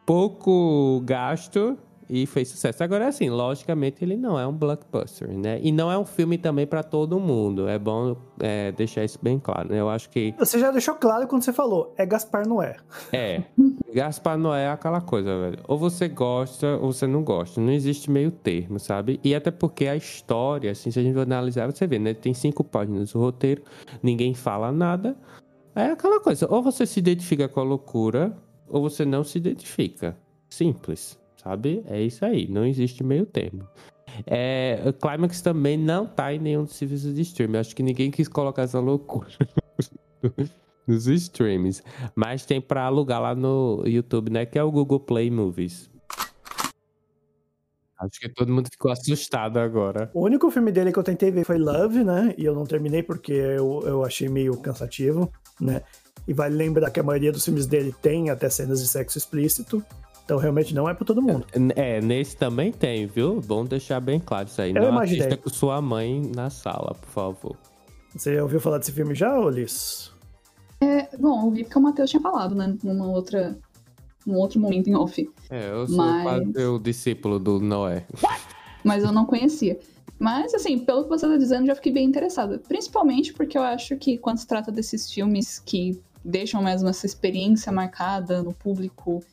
pouco 0.05 1.01
gasto 1.05 1.77
e 2.10 2.26
fez 2.26 2.48
sucesso. 2.48 2.84
Agora, 2.84 3.08
assim, 3.08 3.30
logicamente 3.30 4.04
ele 4.04 4.15
não 4.15 4.39
é 4.39 4.48
um 4.48 4.54
blockbuster, 4.54 5.30
né? 5.38 5.60
E 5.62 5.72
não 5.72 5.91
é 5.91 5.98
um 5.98 6.06
filme 6.06 6.38
também 6.38 6.65
para 6.65 6.84
todo 6.84 7.20
mundo. 7.20 7.67
É 7.67 7.78
bom 7.78 8.15
é, 8.39 8.72
deixar 8.72 9.04
isso 9.04 9.20
bem 9.22 9.39
claro, 9.39 9.70
né? 9.70 9.80
Eu 9.80 9.89
acho 9.89 10.10
que... 10.10 10.34
Você 10.38 10.60
já 10.60 10.72
deixou 10.72 10.96
claro 10.96 11.28
quando 11.28 11.43
você 11.43 11.52
falou, 11.52 11.93
é 11.98 12.06
Gaspar 12.06 12.48
Noé. 12.48 12.78
É, 13.12 13.43
Gaspar 13.93 14.38
Noé 14.38 14.63
é 14.63 14.70
aquela 14.70 15.02
coisa, 15.02 15.38
velho. 15.38 15.60
Ou 15.67 15.78
você 15.78 16.08
gosta 16.08 16.78
ou 16.78 16.93
você 16.93 17.06
não 17.06 17.24
gosta. 17.24 17.60
Não 17.60 17.72
existe 17.72 18.10
meio 18.10 18.32
termo, 18.32 18.80
sabe? 18.80 19.20
E 19.24 19.36
até 19.36 19.52
porque 19.52 19.88
a 19.88 19.96
história, 19.96 20.72
assim, 20.72 20.91
se 20.91 21.00
a 21.00 21.04
gente 21.04 21.17
analisar, 21.20 21.70
você 21.70 21.86
vê, 21.86 22.00
né? 22.00 22.13
Tem 22.13 22.34
cinco 22.34 22.63
páginas 22.63 23.13
o 23.13 23.20
roteiro, 23.20 23.63
ninguém 24.02 24.34
fala 24.34 24.72
nada. 24.72 25.17
É 25.76 25.91
aquela 25.91 26.20
coisa, 26.20 26.48
ou 26.50 26.63
você 26.63 26.86
se 26.88 27.00
identifica 27.00 27.48
com 27.48 27.60
a 27.60 27.63
loucura, 27.63 28.36
ou 28.67 28.82
você 28.82 29.06
não 29.06 29.24
se 29.24 29.38
identifica. 29.38 30.17
Simples 30.50 31.20
sabe? 31.47 31.81
É 31.88 32.01
isso 32.01 32.25
aí, 32.25 32.47
não 32.49 32.65
existe 32.65 33.03
meio 33.03 33.25
termo. 33.25 33.65
É, 34.25 34.81
o 34.86 34.93
Climax 34.93 35.41
também 35.41 35.77
não 35.77 36.05
tá 36.05 36.33
em 36.33 36.39
nenhum 36.39 36.63
dos 36.63 36.75
serviços 36.75 37.13
de 37.13 37.21
streaming. 37.21 37.57
Acho 37.57 37.75
que 37.75 37.83
ninguém 37.83 38.12
quis 38.12 38.27
colocar 38.27 38.63
essa 38.63 38.79
loucura 38.79 39.29
nos 40.86 41.07
streams. 41.07 41.83
Mas 42.15 42.45
tem 42.45 42.60
pra 42.60 42.83
alugar 42.83 43.21
lá 43.21 43.36
no 43.36 43.83
YouTube, 43.86 44.31
né? 44.31 44.45
Que 44.45 44.60
é 44.60 44.63
o 44.63 44.71
Google 44.71 44.99
Play 44.99 45.29
Movies. 45.29 45.89
Acho 47.99 48.19
que 48.19 48.29
todo 48.29 48.51
mundo 48.51 48.69
ficou 48.71 48.91
assustado 48.91 49.57
agora. 49.57 50.12
O 50.13 50.23
único 50.23 50.51
filme 50.51 50.71
dele 50.71 50.91
que 50.91 50.99
eu 50.99 51.03
tentei 51.03 51.31
ver 51.31 51.43
foi 51.43 51.57
Love, 51.57 52.03
né? 52.03 52.33
E 52.38 52.45
eu 52.45 52.53
não 52.53 52.65
terminei 52.65 53.01
porque 53.01 53.33
eu, 53.33 53.81
eu 53.86 54.03
achei 54.03 54.29
meio 54.29 54.55
cansativo, 54.57 55.31
né? 55.60 55.81
E 56.27 56.33
vale 56.33 56.55
lembrar 56.55 56.91
que 56.91 56.99
a 56.99 57.03
maioria 57.03 57.31
dos 57.31 57.45
filmes 57.45 57.65
dele 57.65 57.95
tem 58.01 58.29
até 58.29 58.49
cenas 58.49 58.81
de 58.81 58.88
sexo 58.88 59.17
explícito. 59.17 59.83
Então 60.27 60.37
realmente 60.37 60.75
não 60.75 60.89
é 60.89 60.93
para 60.93 61.05
todo 61.05 61.21
mundo. 61.21 61.47
É, 61.73 62.01
nesse 62.01 62.35
também 62.35 62.69
tem, 62.69 63.07
viu? 63.07 63.39
Bom 63.39 63.63
deixar 63.63 64.01
bem 64.01 64.19
claro 64.19 64.49
isso 64.49 64.61
aí. 64.61 64.71
Eu 64.75 64.81
não 64.81 64.89
imaginei. 64.89 65.21
assista 65.21 65.37
com 65.41 65.49
sua 65.49 65.81
mãe 65.81 66.21
na 66.35 66.49
sala, 66.49 66.93
por 66.99 67.07
favor. 67.07 67.55
Você 68.13 68.35
já 68.35 68.43
ouviu 68.43 68.59
falar 68.59 68.79
desse 68.79 68.91
filme 68.91 69.15
já, 69.15 69.39
Ulisses? 69.39 70.11
É, 70.81 71.15
bom, 71.17 71.45
ouvi 71.45 71.63
porque 71.63 71.79
o 71.79 71.81
Matheus 71.81 72.09
tinha 72.09 72.21
falado, 72.21 72.53
né? 72.53 72.75
Numa 72.83 73.07
outra. 73.07 73.57
Num 74.25 74.35
outro 74.35 74.59
momento 74.59 74.89
em 74.89 74.95
off. 74.95 75.31
É, 75.49 75.69
eu 75.71 75.87
sou 75.87 75.95
Mas... 75.95 76.23
quase 76.23 76.65
o 76.65 76.77
discípulo 76.77 77.39
do 77.39 77.61
Noé. 77.61 78.05
Mas 78.83 79.05
eu 79.05 79.13
não 79.13 79.25
conhecia. 79.25 79.79
Mas, 80.19 80.53
assim, 80.53 80.77
pelo 80.77 81.03
que 81.03 81.09
você 81.09 81.25
tá 81.25 81.37
dizendo, 81.37 81.67
já 81.67 81.75
fiquei 81.75 81.93
bem 81.93 82.05
interessada. 82.05 82.59
Principalmente 82.67 83.31
porque 83.31 83.57
eu 83.57 83.61
acho 83.63 83.95
que 83.95 84.17
quando 84.17 84.39
se 84.39 84.47
trata 84.47 84.73
desses 84.73 85.09
filmes 85.09 85.57
que 85.57 85.97
deixam 86.25 86.61
mesmo 86.61 86.89
essa 86.89 87.05
experiência 87.05 87.71
marcada 87.71 88.43
no 88.43 88.51
público 88.51 89.23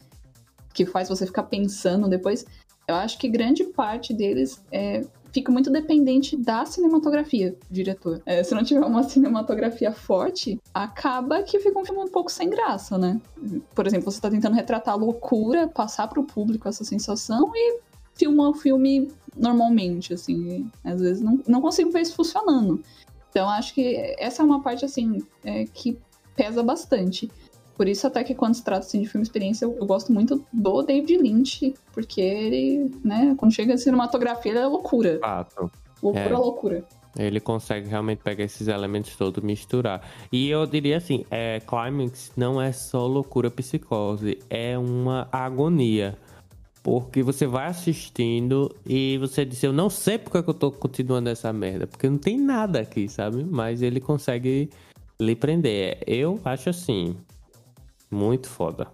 que 0.74 0.84
faz 0.84 1.08
você 1.08 1.24
ficar 1.24 1.44
pensando 1.44 2.08
depois, 2.08 2.44
eu 2.86 2.96
acho 2.96 3.16
que 3.18 3.28
grande 3.28 3.64
parte 3.64 4.12
deles 4.12 4.62
é, 4.70 5.02
fica 5.32 5.50
muito 5.50 5.70
dependente 5.70 6.36
da 6.36 6.66
cinematografia 6.66 7.56
diretor. 7.70 8.20
É, 8.26 8.42
se 8.42 8.54
não 8.54 8.62
tiver 8.62 8.84
uma 8.84 9.02
cinematografia 9.02 9.92
forte, 9.92 10.60
acaba 10.74 11.42
que 11.42 11.58
fica 11.58 11.78
um 11.78 11.84
filme 11.84 12.02
um 12.02 12.08
pouco 12.08 12.30
sem 12.30 12.50
graça, 12.50 12.98
né? 12.98 13.20
Por 13.74 13.86
exemplo, 13.86 14.10
você 14.10 14.20
tá 14.20 14.28
tentando 14.28 14.54
retratar 14.54 14.94
a 14.94 14.96
loucura, 14.98 15.66
passar 15.66 16.08
para 16.08 16.20
o 16.20 16.24
público 16.24 16.68
essa 16.68 16.84
sensação 16.84 17.50
e 17.54 17.80
filma 18.14 18.50
o 18.50 18.54
filme 18.54 19.10
normalmente, 19.36 20.12
assim. 20.12 20.70
Às 20.84 21.00
vezes 21.00 21.22
não, 21.22 21.40
não 21.48 21.60
consigo 21.60 21.90
ver 21.90 22.02
isso 22.02 22.14
funcionando. 22.14 22.82
Então 23.30 23.48
acho 23.48 23.74
que 23.74 24.14
essa 24.18 24.42
é 24.42 24.44
uma 24.44 24.62
parte, 24.62 24.84
assim, 24.84 25.20
é, 25.42 25.64
que 25.64 25.98
pesa 26.36 26.62
bastante. 26.62 27.30
Por 27.76 27.88
isso, 27.88 28.06
até 28.06 28.22
que 28.22 28.34
quando 28.34 28.54
se 28.54 28.62
trata 28.62 28.86
assim, 28.86 29.00
de 29.00 29.08
filme 29.08 29.22
experiência, 29.22 29.64
eu, 29.64 29.76
eu, 29.78 29.86
gosto 29.86 30.12
muito 30.12 30.44
do 30.52 30.82
David 30.82 31.18
Lynch, 31.18 31.74
porque 31.92 32.20
ele, 32.20 32.90
né, 33.04 33.34
quando 33.36 33.52
chega 33.52 33.74
a 33.74 33.78
cinematografia, 33.78 34.52
ele 34.52 34.60
é 34.60 34.66
loucura. 34.66 35.18
Fato. 35.20 35.70
Loucura, 36.02 36.28
é. 36.28 36.36
loucura. 36.36 36.84
Ele 37.18 37.40
consegue 37.40 37.88
realmente 37.88 38.22
pegar 38.22 38.44
esses 38.44 38.68
elementos 38.68 39.16
todos 39.16 39.42
e 39.42 39.46
misturar. 39.46 40.02
E 40.32 40.48
eu 40.50 40.66
diria 40.66 40.96
assim, 40.96 41.24
é, 41.30 41.60
Climax 41.60 42.32
não 42.36 42.60
é 42.60 42.72
só 42.72 43.06
loucura 43.06 43.50
psicose, 43.50 44.38
é 44.50 44.76
uma 44.76 45.28
agonia. 45.30 46.16
Porque 46.82 47.22
você 47.22 47.46
vai 47.46 47.66
assistindo 47.66 48.74
e 48.86 49.16
você 49.18 49.44
diz, 49.44 49.62
eu 49.62 49.72
não 49.72 49.88
sei 49.88 50.18
porque 50.18 50.38
eu 50.38 50.52
tô 50.52 50.70
continuando 50.70 51.30
essa 51.30 51.52
merda. 51.52 51.86
Porque 51.86 52.08
não 52.08 52.18
tem 52.18 52.38
nada 52.38 52.80
aqui, 52.80 53.08
sabe? 53.08 53.42
Mas 53.42 53.80
ele 53.80 54.00
consegue 54.00 54.68
lhe 55.18 55.34
prender. 55.34 56.02
Eu 56.06 56.38
acho 56.44 56.68
assim, 56.68 57.16
muito 58.14 58.48
foda. 58.48 58.86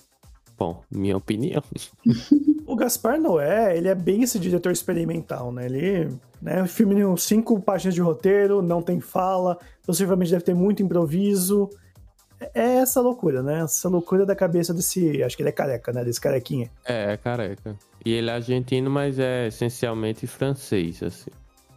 Bom, 0.59 0.83
minha 0.91 1.17
opinião. 1.17 1.63
o 2.67 2.77
Gaspar 2.77 3.19
Noé, 3.19 3.77
ele 3.77 3.89
é 3.89 3.95
bem 3.95 4.23
esse 4.23 4.39
diretor 4.39 4.73
experimental, 4.73 5.51
né? 5.53 5.67
Ele, 5.67 6.11
né, 6.41 6.67
filme 6.67 6.95
de 6.95 7.21
cinco 7.21 7.61
páginas 7.61 7.95
de 7.95 8.01
roteiro, 8.01 8.61
não 8.61 8.83
tem 8.83 9.01
fala, 9.01 9.59
possivelmente 9.87 10.31
deve 10.31 10.45
ter 10.45 10.55
muito 10.55 10.83
improviso. 10.83 11.71
É 12.55 12.77
essa 12.77 13.01
loucura, 13.01 13.43
né? 13.43 13.61
Essa 13.61 13.89
loucura 13.89 14.27
da 14.27 14.35
cabeça 14.35 14.73
desse, 14.75 15.23
acho 15.23 15.37
que 15.37 15.43
ele 15.43 15.51
é 15.51 15.53
careca, 15.53 15.93
né? 15.93 16.05
Desse 16.05 16.21
carequinha. 16.21 16.71
É, 16.85 17.13
é 17.13 17.17
careca. 17.17 17.77
E 18.05 18.13
ele 18.13 18.31
é 18.31 18.35
argentino, 18.35 18.91
mas 18.91 19.19
é 19.19 19.47
essencialmente 19.47 20.27
francês, 20.27 21.03
assim. 21.03 21.31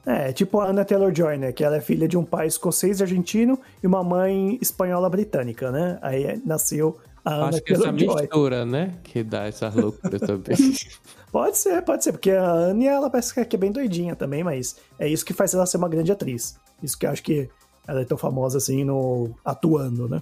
É, 0.06 0.34
tipo 0.34 0.60
a 0.60 0.69
Anna 0.69 0.84
Taylor-Joy, 0.84 1.38
né? 1.38 1.51
Que 1.53 1.63
ela 1.63 1.77
é 1.77 1.82
filha 1.82 2.08
de 2.08 2.17
um 2.17 2.25
pai 2.25 2.47
escocês 2.47 3.01
argentino 3.01 3.58
e 3.82 3.88
uma 3.88 4.03
mãe 4.03 4.58
espanhola 4.62 5.10
britânica, 5.10 5.71
né? 5.71 5.97
Aí 6.01 6.41
nasceu 6.45 6.97
a 7.25 7.47
Acho 7.47 7.62
que 7.62 7.73
essa 7.73 7.91
mistura, 7.91 8.65
né? 8.65 8.95
Que 9.03 9.23
dá 9.23 9.45
essa 9.45 9.69
loucura 9.69 10.19
também. 10.19 10.55
pode 11.31 11.57
ser, 11.57 11.81
pode 11.83 12.03
ser, 12.03 12.12
porque 12.12 12.31
a 12.31 12.51
Anya, 12.51 12.91
ela 12.91 13.09
parece 13.09 13.33
que 13.45 13.55
é 13.55 13.59
bem 13.59 13.71
doidinha 13.71 14.15
também, 14.15 14.43
mas 14.43 14.77
é 14.99 15.07
isso 15.07 15.25
que 15.25 15.33
faz 15.33 15.53
ela 15.53 15.65
ser 15.65 15.77
uma 15.77 15.89
grande 15.89 16.12
atriz. 16.12 16.59
Isso 16.81 16.97
que 16.97 17.05
eu 17.05 17.12
acho 17.12 17.23
que 17.23 17.49
ela 17.88 18.01
é 18.01 18.05
tão 18.05 18.17
famosa 18.17 18.57
assim 18.57 18.83
no 18.83 19.31
atuando, 19.43 20.07
né? 20.07 20.21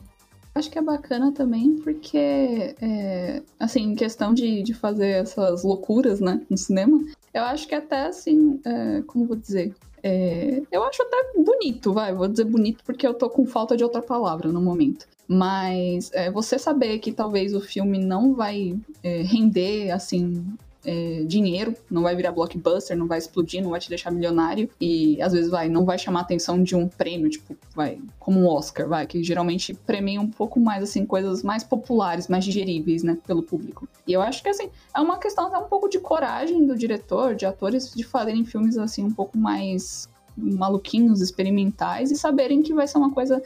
Acho 0.53 0.69
que 0.69 0.77
é 0.77 0.81
bacana 0.81 1.31
também 1.31 1.77
porque, 1.77 2.75
é, 2.81 3.41
assim, 3.57 3.83
em 3.83 3.95
questão 3.95 4.33
de, 4.33 4.61
de 4.61 4.73
fazer 4.73 5.07
essas 5.07 5.63
loucuras, 5.63 6.19
né, 6.19 6.41
no 6.49 6.57
cinema, 6.57 7.01
eu 7.33 7.43
acho 7.43 7.65
que 7.67 7.73
até, 7.73 8.07
assim, 8.07 8.59
é, 8.65 9.01
como 9.07 9.25
vou 9.25 9.37
dizer, 9.37 9.73
é, 10.03 10.61
eu 10.71 10.83
acho 10.83 11.01
até 11.03 11.33
bonito, 11.35 11.93
vai, 11.93 12.13
vou 12.13 12.27
dizer 12.27 12.45
bonito 12.45 12.83
porque 12.83 13.05
eu 13.05 13.13
tô 13.13 13.29
com 13.29 13.45
falta 13.45 13.77
de 13.77 13.83
outra 13.83 14.01
palavra 14.01 14.51
no 14.51 14.61
momento. 14.61 15.07
Mas 15.27 16.11
é, 16.13 16.29
você 16.29 16.59
saber 16.59 16.99
que 16.99 17.11
talvez 17.11 17.55
o 17.55 17.61
filme 17.61 17.97
não 17.97 18.33
vai 18.33 18.75
é, 19.01 19.21
render, 19.21 19.91
assim, 19.91 20.45
é, 20.85 21.23
dinheiro, 21.25 21.75
não 21.89 22.01
vai 22.03 22.15
virar 22.15 22.31
blockbuster, 22.31 22.97
não 22.97 23.07
vai 23.07 23.19
explodir, 23.19 23.61
não 23.61 23.69
vai 23.69 23.79
te 23.79 23.89
deixar 23.89 24.11
milionário 24.11 24.69
e 24.79 25.21
às 25.21 25.33
vezes 25.33 25.49
vai, 25.49 25.69
não 25.69 25.85
vai 25.85 25.97
chamar 25.97 26.19
a 26.19 26.23
atenção 26.23 26.61
de 26.61 26.75
um 26.75 26.87
prêmio, 26.87 27.29
tipo, 27.29 27.55
vai, 27.75 27.99
como 28.19 28.39
um 28.39 28.47
Oscar, 28.47 28.87
vai, 28.87 29.05
que 29.05 29.23
geralmente 29.23 29.73
premia 29.73 30.19
um 30.19 30.29
pouco 30.29 30.59
mais, 30.59 30.83
assim, 30.83 31.05
coisas 31.05 31.43
mais 31.43 31.63
populares, 31.63 32.27
mais 32.27 32.43
digeríveis, 32.43 33.03
né, 33.03 33.17
pelo 33.25 33.43
público. 33.43 33.87
E 34.07 34.13
eu 34.13 34.21
acho 34.21 34.41
que, 34.41 34.49
assim, 34.49 34.69
é 34.95 34.99
uma 34.99 35.17
questão 35.17 35.47
até 35.47 35.57
um 35.57 35.67
pouco 35.67 35.87
de 35.87 35.99
coragem 35.99 36.65
do 36.65 36.75
diretor, 36.75 37.35
de 37.35 37.45
atores, 37.45 37.93
de 37.93 38.03
fazerem 38.03 38.43
filmes, 38.43 38.77
assim, 38.77 39.03
um 39.03 39.11
pouco 39.11 39.37
mais 39.37 40.09
maluquinhos, 40.35 41.21
experimentais 41.21 42.09
e 42.09 42.15
saberem 42.15 42.63
que 42.63 42.73
vai 42.73 42.87
ser 42.87 42.97
uma 42.97 43.11
coisa 43.11 43.41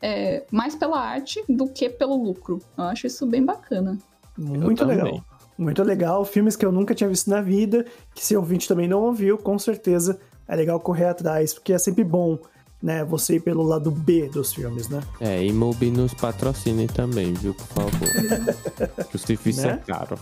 é, 0.00 0.44
mais 0.50 0.74
pela 0.74 0.98
arte 0.98 1.44
do 1.48 1.68
que 1.68 1.90
pelo 1.90 2.16
lucro. 2.16 2.60
Eu 2.78 2.84
acho 2.84 3.06
isso 3.06 3.26
bem 3.26 3.44
bacana. 3.44 3.98
Muito 4.38 4.84
legal. 4.84 5.22
Muito 5.60 5.82
legal. 5.82 6.24
Filmes 6.24 6.56
que 6.56 6.64
eu 6.64 6.72
nunca 6.72 6.94
tinha 6.94 7.06
visto 7.06 7.28
na 7.28 7.42
vida, 7.42 7.84
que 8.14 8.24
se 8.24 8.34
ouvinte 8.34 8.66
também 8.66 8.88
não 8.88 9.02
ouviu, 9.02 9.36
com 9.36 9.58
certeza 9.58 10.18
é 10.48 10.56
legal 10.56 10.80
correr 10.80 11.04
atrás, 11.04 11.52
porque 11.52 11.74
é 11.74 11.78
sempre 11.78 12.02
bom 12.02 12.38
né, 12.82 13.04
você 13.04 13.36
ir 13.36 13.40
pelo 13.40 13.62
lado 13.62 13.90
B 13.90 14.26
dos 14.30 14.54
filmes, 14.54 14.88
né? 14.88 15.02
É, 15.20 15.44
e 15.44 15.52
Mubi 15.52 15.90
nos 15.90 16.14
patrocine 16.14 16.86
também, 16.86 17.34
viu, 17.34 17.52
por 17.52 17.66
favor. 17.66 18.08
o 19.12 19.18
serviço 19.18 19.60
né? 19.60 19.72
é 19.72 19.76
caro. 19.76 20.18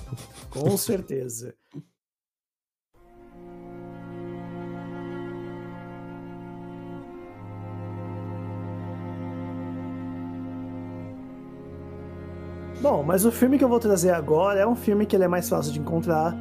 Com 0.50 0.76
certeza. 0.76 1.54
Bom, 12.80 13.02
mas 13.02 13.24
o 13.24 13.32
filme 13.32 13.58
que 13.58 13.64
eu 13.64 13.68
vou 13.68 13.80
trazer 13.80 14.10
agora 14.10 14.60
é 14.60 14.66
um 14.66 14.76
filme 14.76 15.04
que 15.04 15.16
ele 15.16 15.24
é 15.24 15.28
mais 15.28 15.48
fácil 15.48 15.72
de 15.72 15.80
encontrar, 15.80 16.36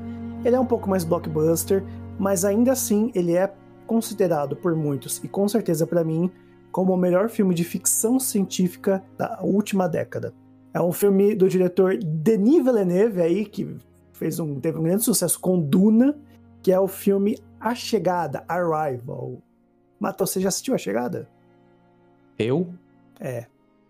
ele 0.45 0.55
é 0.55 0.59
um 0.59 0.65
pouco 0.67 0.87
mais 0.87 1.03
blockbuster, 1.03 1.83
mas 2.19 2.45
ainda 2.45 2.73
assim 2.73 3.11
ele 3.15 3.35
é 3.35 3.51
considerado 3.87 4.55
por 4.55 4.75
muitos 4.75 5.17
e 5.23 5.27
com 5.27 5.47
certeza 5.47 5.87
para 5.87 6.03
mim 6.03 6.29
como 6.71 6.93
o 6.93 6.97
melhor 6.97 7.27
filme 7.27 7.55
de 7.55 7.63
ficção 7.63 8.19
científica 8.19 9.03
da 9.17 9.39
última 9.41 9.87
década. 9.89 10.31
É 10.71 10.79
um 10.79 10.91
filme 10.91 11.33
do 11.33 11.49
diretor 11.49 11.97
Denis 11.97 12.63
Villeneuve 12.63 13.19
aí 13.19 13.43
que 13.43 13.75
fez 14.13 14.39
um 14.39 14.59
teve 14.59 14.77
um 14.77 14.83
grande 14.83 15.03
sucesso 15.03 15.39
com 15.39 15.59
Duna, 15.59 16.15
que 16.61 16.71
é 16.71 16.79
o 16.79 16.87
filme 16.87 17.39
A 17.59 17.73
Chegada, 17.73 18.43
Arrival. 18.47 19.41
Matheus, 19.99 20.29
você 20.29 20.39
já 20.39 20.49
assistiu 20.49 20.75
A 20.75 20.77
Chegada? 20.77 21.27
Eu? 22.37 22.67
É. 23.19 23.47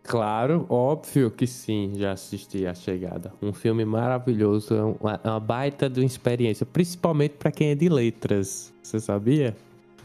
Claro, 0.07 0.65
óbvio 0.69 1.29
que 1.29 1.45
sim, 1.45 1.91
já 1.93 2.13
assisti 2.13 2.65
A 2.65 2.73
Chegada. 2.73 3.33
Um 3.41 3.51
filme 3.51 3.83
maravilhoso, 3.83 4.73
é 4.73 4.81
uma, 4.81 5.19
uma 5.21 5.39
baita 5.39 5.89
de 5.89 5.99
uma 5.99 6.05
experiência, 6.05 6.65
principalmente 6.65 7.33
para 7.33 7.51
quem 7.51 7.71
é 7.71 7.75
de 7.75 7.89
letras. 7.89 8.73
Você 8.81 9.01
sabia? 9.01 9.55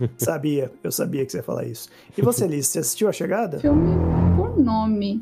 Sabia, 0.19 0.73
eu 0.83 0.91
sabia 0.91 1.25
que 1.25 1.31
você 1.31 1.37
ia 1.38 1.43
falar 1.45 1.65
isso. 1.65 1.88
E 2.17 2.23
você, 2.23 2.47
Liz, 2.49 2.67
você 2.67 2.81
assistiu 2.81 3.09
A 3.09 3.12
Chegada? 3.12 3.61
Filme 3.61 3.95
por 4.37 4.59
nome. 4.59 5.21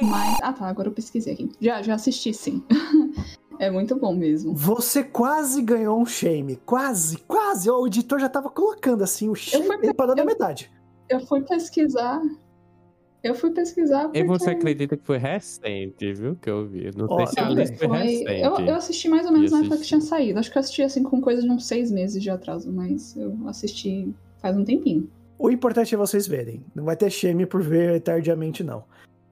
Mas. 0.00 0.38
Ah 0.40 0.52
tá, 0.52 0.66
agora 0.68 0.88
eu 0.88 0.92
pesquisei 0.92 1.34
aqui. 1.34 1.50
Já, 1.60 1.82
já 1.82 1.94
assisti 1.94 2.32
sim. 2.32 2.62
É 3.58 3.70
muito 3.70 3.94
bom 3.94 4.12
mesmo. 4.12 4.52
Você 4.52 5.04
quase 5.04 5.62
ganhou 5.62 6.00
um 6.00 6.04
shame. 6.04 6.56
Quase, 6.66 7.18
quase. 7.18 7.70
O 7.70 7.86
editor 7.86 8.18
já 8.18 8.28
tava 8.28 8.50
colocando 8.50 9.04
assim 9.04 9.28
o 9.28 9.34
shame. 9.36 9.68
Ele 9.80 9.94
parou 9.94 10.16
na 10.16 10.24
metade. 10.24 10.70
Eu 11.08 11.20
fui 11.20 11.40
pesquisar. 11.42 12.20
Eu 13.24 13.34
fui 13.34 13.50
pesquisar. 13.52 14.02
Porque... 14.02 14.18
E 14.18 14.22
você 14.22 14.50
acredita 14.50 14.98
que 14.98 15.02
foi 15.02 15.16
recente, 15.16 16.12
viu? 16.12 16.36
Que 16.36 16.50
eu 16.50 16.66
vi. 16.66 16.90
Não 16.94 17.08
sei 17.16 17.26
se 17.28 17.40
a 17.40 17.48
lista 17.48 17.78
foi, 17.78 17.88
foi 17.88 17.98
recente. 17.98 18.40
Eu, 18.42 18.58
eu, 18.58 18.74
assisti 18.74 19.08
mais 19.08 19.24
ou 19.24 19.32
menos 19.32 19.50
na 19.50 19.60
época 19.60 19.78
que 19.78 19.82
tinha 19.84 20.00
saído. 20.02 20.38
Acho 20.38 20.52
que 20.52 20.58
eu 20.58 20.60
assisti 20.60 20.82
assim 20.82 21.02
com 21.02 21.22
coisa 21.22 21.40
de 21.40 21.48
uns 21.48 21.66
seis 21.66 21.90
meses 21.90 22.22
de 22.22 22.28
atraso, 22.28 22.70
mas 22.70 23.16
eu 23.16 23.34
assisti 23.46 24.14
faz 24.42 24.54
um 24.54 24.62
tempinho. 24.62 25.08
O 25.38 25.50
importante 25.50 25.94
é 25.94 25.98
vocês 25.98 26.26
verem. 26.26 26.62
Não 26.74 26.84
vai 26.84 26.96
ter 26.96 27.08
shame 27.08 27.46
por 27.46 27.62
ver 27.62 28.02
tardiamente, 28.02 28.62
não. 28.62 28.84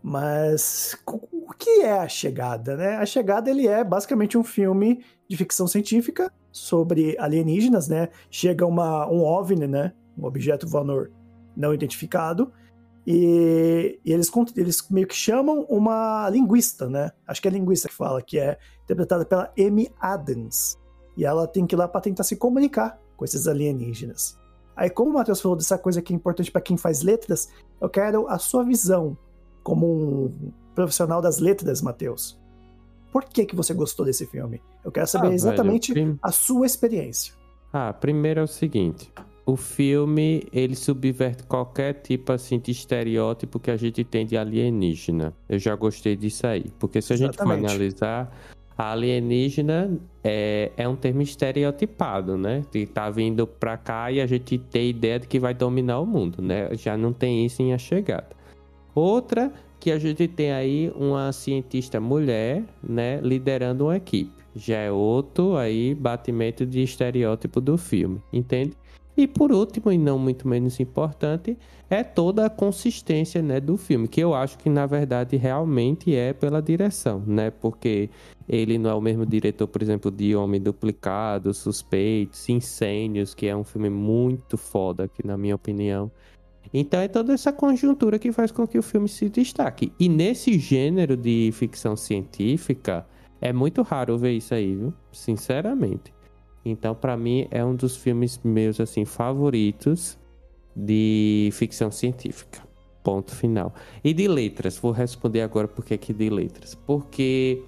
Mas 0.03 0.97
o 1.07 1.53
que 1.53 1.83
é 1.83 1.93
a 1.93 2.09
chegada, 2.09 2.75
né? 2.79 2.97
A 2.97 3.05
chegada 3.05 3.51
ele 3.51 3.69
é 3.69 3.85
basicamente 3.85 4.39
um 4.39 4.43
filme 4.43 5.05
de 5.29 5.37
ficção 5.37 5.69
científica 5.69 6.33
sobre 6.51 7.15
alienígenas, 7.19 7.89
né? 7.89 8.09
Chega 8.31 8.67
uma, 8.67 9.07
um 9.07 9.23
OVNI, 9.23 9.67
né? 9.67 9.93
Um 10.17 10.25
objeto 10.25 10.67
voador 10.67 11.11
não 11.55 11.75
identificado 11.75 12.51
e, 13.07 13.99
e, 14.05 14.13
eles, 14.13 14.31
eles 14.57 14.89
meio 14.89 15.07
que 15.07 15.15
chamam 15.15 15.67
uma 15.69 16.29
linguista, 16.31 16.89
né? 16.89 17.11
Acho 17.27 17.43
que 17.43 17.49
é 17.49 17.51
a 17.51 17.55
linguista 17.55 17.89
que 17.89 17.95
fala, 17.95 18.23
que 18.23 18.39
é 18.39 18.59
interpretada 18.85 19.25
pela 19.25 19.53
Amy 19.59 19.91
Adams. 20.01 20.79
E 21.17 21.25
ela 21.25 21.47
tem 21.47 21.67
que 21.67 21.75
ir 21.75 21.79
lá 21.79 21.89
para 21.89 22.01
tentar 22.01 22.23
se 22.23 22.37
comunicar 22.37 22.99
com 23.17 23.25
esses 23.25 23.47
alienígenas. 23.47 24.39
Aí, 24.75 24.89
como 24.89 25.11
o 25.11 25.15
Matheus 25.15 25.41
falou 25.41 25.57
dessa 25.57 25.77
coisa 25.77 26.01
que 26.01 26.13
é 26.13 26.17
importante 26.17 26.51
para 26.51 26.63
quem 26.63 26.77
faz 26.77 27.03
letras, 27.03 27.49
eu 27.81 27.89
quero 27.91 28.27
a 28.29 28.39
sua 28.39 28.65
visão 28.65 29.17
como 29.63 29.87
um 29.87 30.53
profissional 30.75 31.21
das 31.21 31.39
letras, 31.39 31.83
Matheus. 31.83 32.41
Por 33.13 33.25
que, 33.25 33.45
que 33.45 33.55
você 33.55 33.75
gostou 33.75 34.07
desse 34.07 34.27
filme? 34.27 34.63
Eu 34.83 34.91
quero 34.91 35.07
saber 35.07 35.29
ah, 35.29 35.35
exatamente 35.35 35.93
velho, 35.93 36.07
prim... 36.13 36.19
a 36.23 36.33
sua 36.33 36.65
experiência. 36.65 37.35
Ah, 37.73 37.93
primeiro 37.93 38.41
é 38.41 38.43
o 38.43 38.49
seguinte 38.49 39.13
o 39.45 39.57
filme 39.57 40.45
ele 40.53 40.77
subverte 40.77 41.43
qualquer 41.45 41.95
tipo 41.95 42.33
assim 42.33 42.59
de 42.59 42.71
estereótipo 42.71 43.59
que 43.59 43.71
a 43.71 43.77
gente 43.77 44.05
tem 44.05 44.25
de 44.25 44.37
alienígena. 44.37 45.35
Eu 45.49 45.59
já 45.59 45.75
gostei 45.75 46.17
disso 46.17 46.47
aí, 46.47 46.67
porque 46.79 47.03
se 47.03 47.13
a 47.13 47.17
gente 47.17 47.37
for 47.37 47.51
analisar 47.51 48.33
a 48.79 48.93
alienígena 48.93 49.99
é, 50.23 50.71
é 50.77 50.89
um 50.89 50.97
termo 50.97 51.23
estereotipado, 51.23 52.39
né? 52.39 52.63
De 52.71 52.87
tá 52.87 53.11
vindo 53.11 53.47
pra 53.47 53.77
cá 53.77 54.11
e 54.11 54.21
a 54.21 54.27
gente 54.27 54.59
tem 54.59 54.91
ideia 54.91 55.19
de 55.19 55.27
que 55.27 55.39
vai 55.39 55.55
dominar 55.55 56.01
o 56.01 56.07
mundo, 56.07 56.41
né? 56.41 56.75
Já 56.75 56.97
não 56.97 57.13
tem 57.13 57.45
isso 57.45 57.63
em 57.63 57.73
A 57.73 57.79
Chegada. 57.79 58.31
Outra 58.95 59.53
que 59.81 59.91
a 59.91 59.99
gente 59.99 60.29
tem 60.29 60.53
aí 60.53 60.93
uma 60.95 61.33
cientista 61.33 62.01
mulher, 62.01 62.63
né, 62.81 63.21
liderando 63.21 63.87
uma 63.87 63.97
equipe. 63.97 64.31
Já 64.55 64.77
é 64.77 64.93
outro 64.93 65.57
aí 65.57 65.93
batimento 65.93 66.65
de 66.65 66.83
estereótipo 66.83 67.61
do 67.61 67.77
filme, 67.77 68.23
entende? 68.33 68.77
E 69.17 69.27
por 69.27 69.53
último, 69.53 69.93
e 69.93 69.99
não 69.99 70.19
muito 70.19 70.49
menos 70.49 70.81
importante, 70.81 71.59
é 71.91 72.03
toda 72.03 72.47
a 72.47 72.51
consistência 72.51 73.43
né, 73.43 73.61
do 73.61 73.77
filme, 73.77 74.09
que 74.09 74.21
eu 74.21 74.35
acho 74.35 74.57
que 74.57 74.71
na 74.71 74.87
verdade 74.87 75.37
realmente 75.37 76.15
é 76.15 76.33
pela 76.33 76.63
direção, 76.63 77.23
né? 77.27 77.51
Porque 77.51 78.09
ele 78.49 78.79
não 78.79 78.89
é 78.89 78.95
o 78.95 79.01
mesmo 79.01 79.27
diretor, 79.27 79.69
por 79.69 79.83
exemplo, 79.83 80.11
de 80.11 80.35
Homem 80.35 80.61
Duplicado, 80.61 81.53
Suspeitos, 81.53 82.49
Incêndios, 82.49 83.35
que 83.35 83.47
é 83.47 83.55
um 83.55 83.65
filme 83.65 83.91
muito 83.91 84.57
foda, 84.57 85.07
que 85.07 85.27
na 85.27 85.37
minha 85.37 85.55
opinião. 85.55 86.11
Então 86.73 87.01
é 87.01 87.09
toda 87.09 87.35
essa 87.35 87.53
conjuntura 87.53 88.19
que 88.19 88.33
faz 88.33 88.51
com 88.51 88.67
que 88.67 88.79
o 88.79 88.83
filme 88.83 89.09
se 89.09 89.29
destaque. 89.29 89.93
E 90.01 90.09
nesse 90.09 90.59
gênero 90.59 91.19
de 91.19 91.51
ficção 91.53 91.97
científica, 91.97 93.07
é 93.43 93.53
muito 93.53 93.83
raro 93.83 94.17
ver 94.17 94.33
isso 94.33 94.55
aí, 94.55 94.75
viu? 94.75 94.95
Sinceramente. 95.13 96.15
Então, 96.65 96.95
para 96.95 97.17
mim, 97.17 97.47
é 97.51 97.65
um 97.65 97.75
dos 97.75 97.97
filmes 97.97 98.41
meus 98.45 98.81
assim 98.81 99.05
favoritos 99.05 100.19
de 100.75 101.51
ficção 101.53 101.91
científica. 101.91 102.61
Ponto 103.03 103.35
final. 103.35 103.75
E 104.05 104.15
de 104.15 104.29
letras, 104.29 104.79
vou 104.79 104.93
responder 104.93 105.43
agora 105.43 105.67
por 105.67 105.85
que 105.85 106.13
de 106.13 106.31
letras. 106.31 106.75
Porque, 106.75 107.63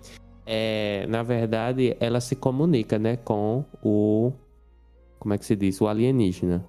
é, 0.46 1.06
na 1.08 1.22
verdade, 1.22 1.96
ela 1.98 2.20
se 2.20 2.36
comunica 2.36 2.98
né, 2.98 3.16
com 3.16 3.64
o. 3.82 4.32
Como 5.18 5.34
é 5.34 5.38
que 5.38 5.44
se 5.44 5.56
diz? 5.56 5.80
O 5.80 5.88
alienígena. 5.88 6.64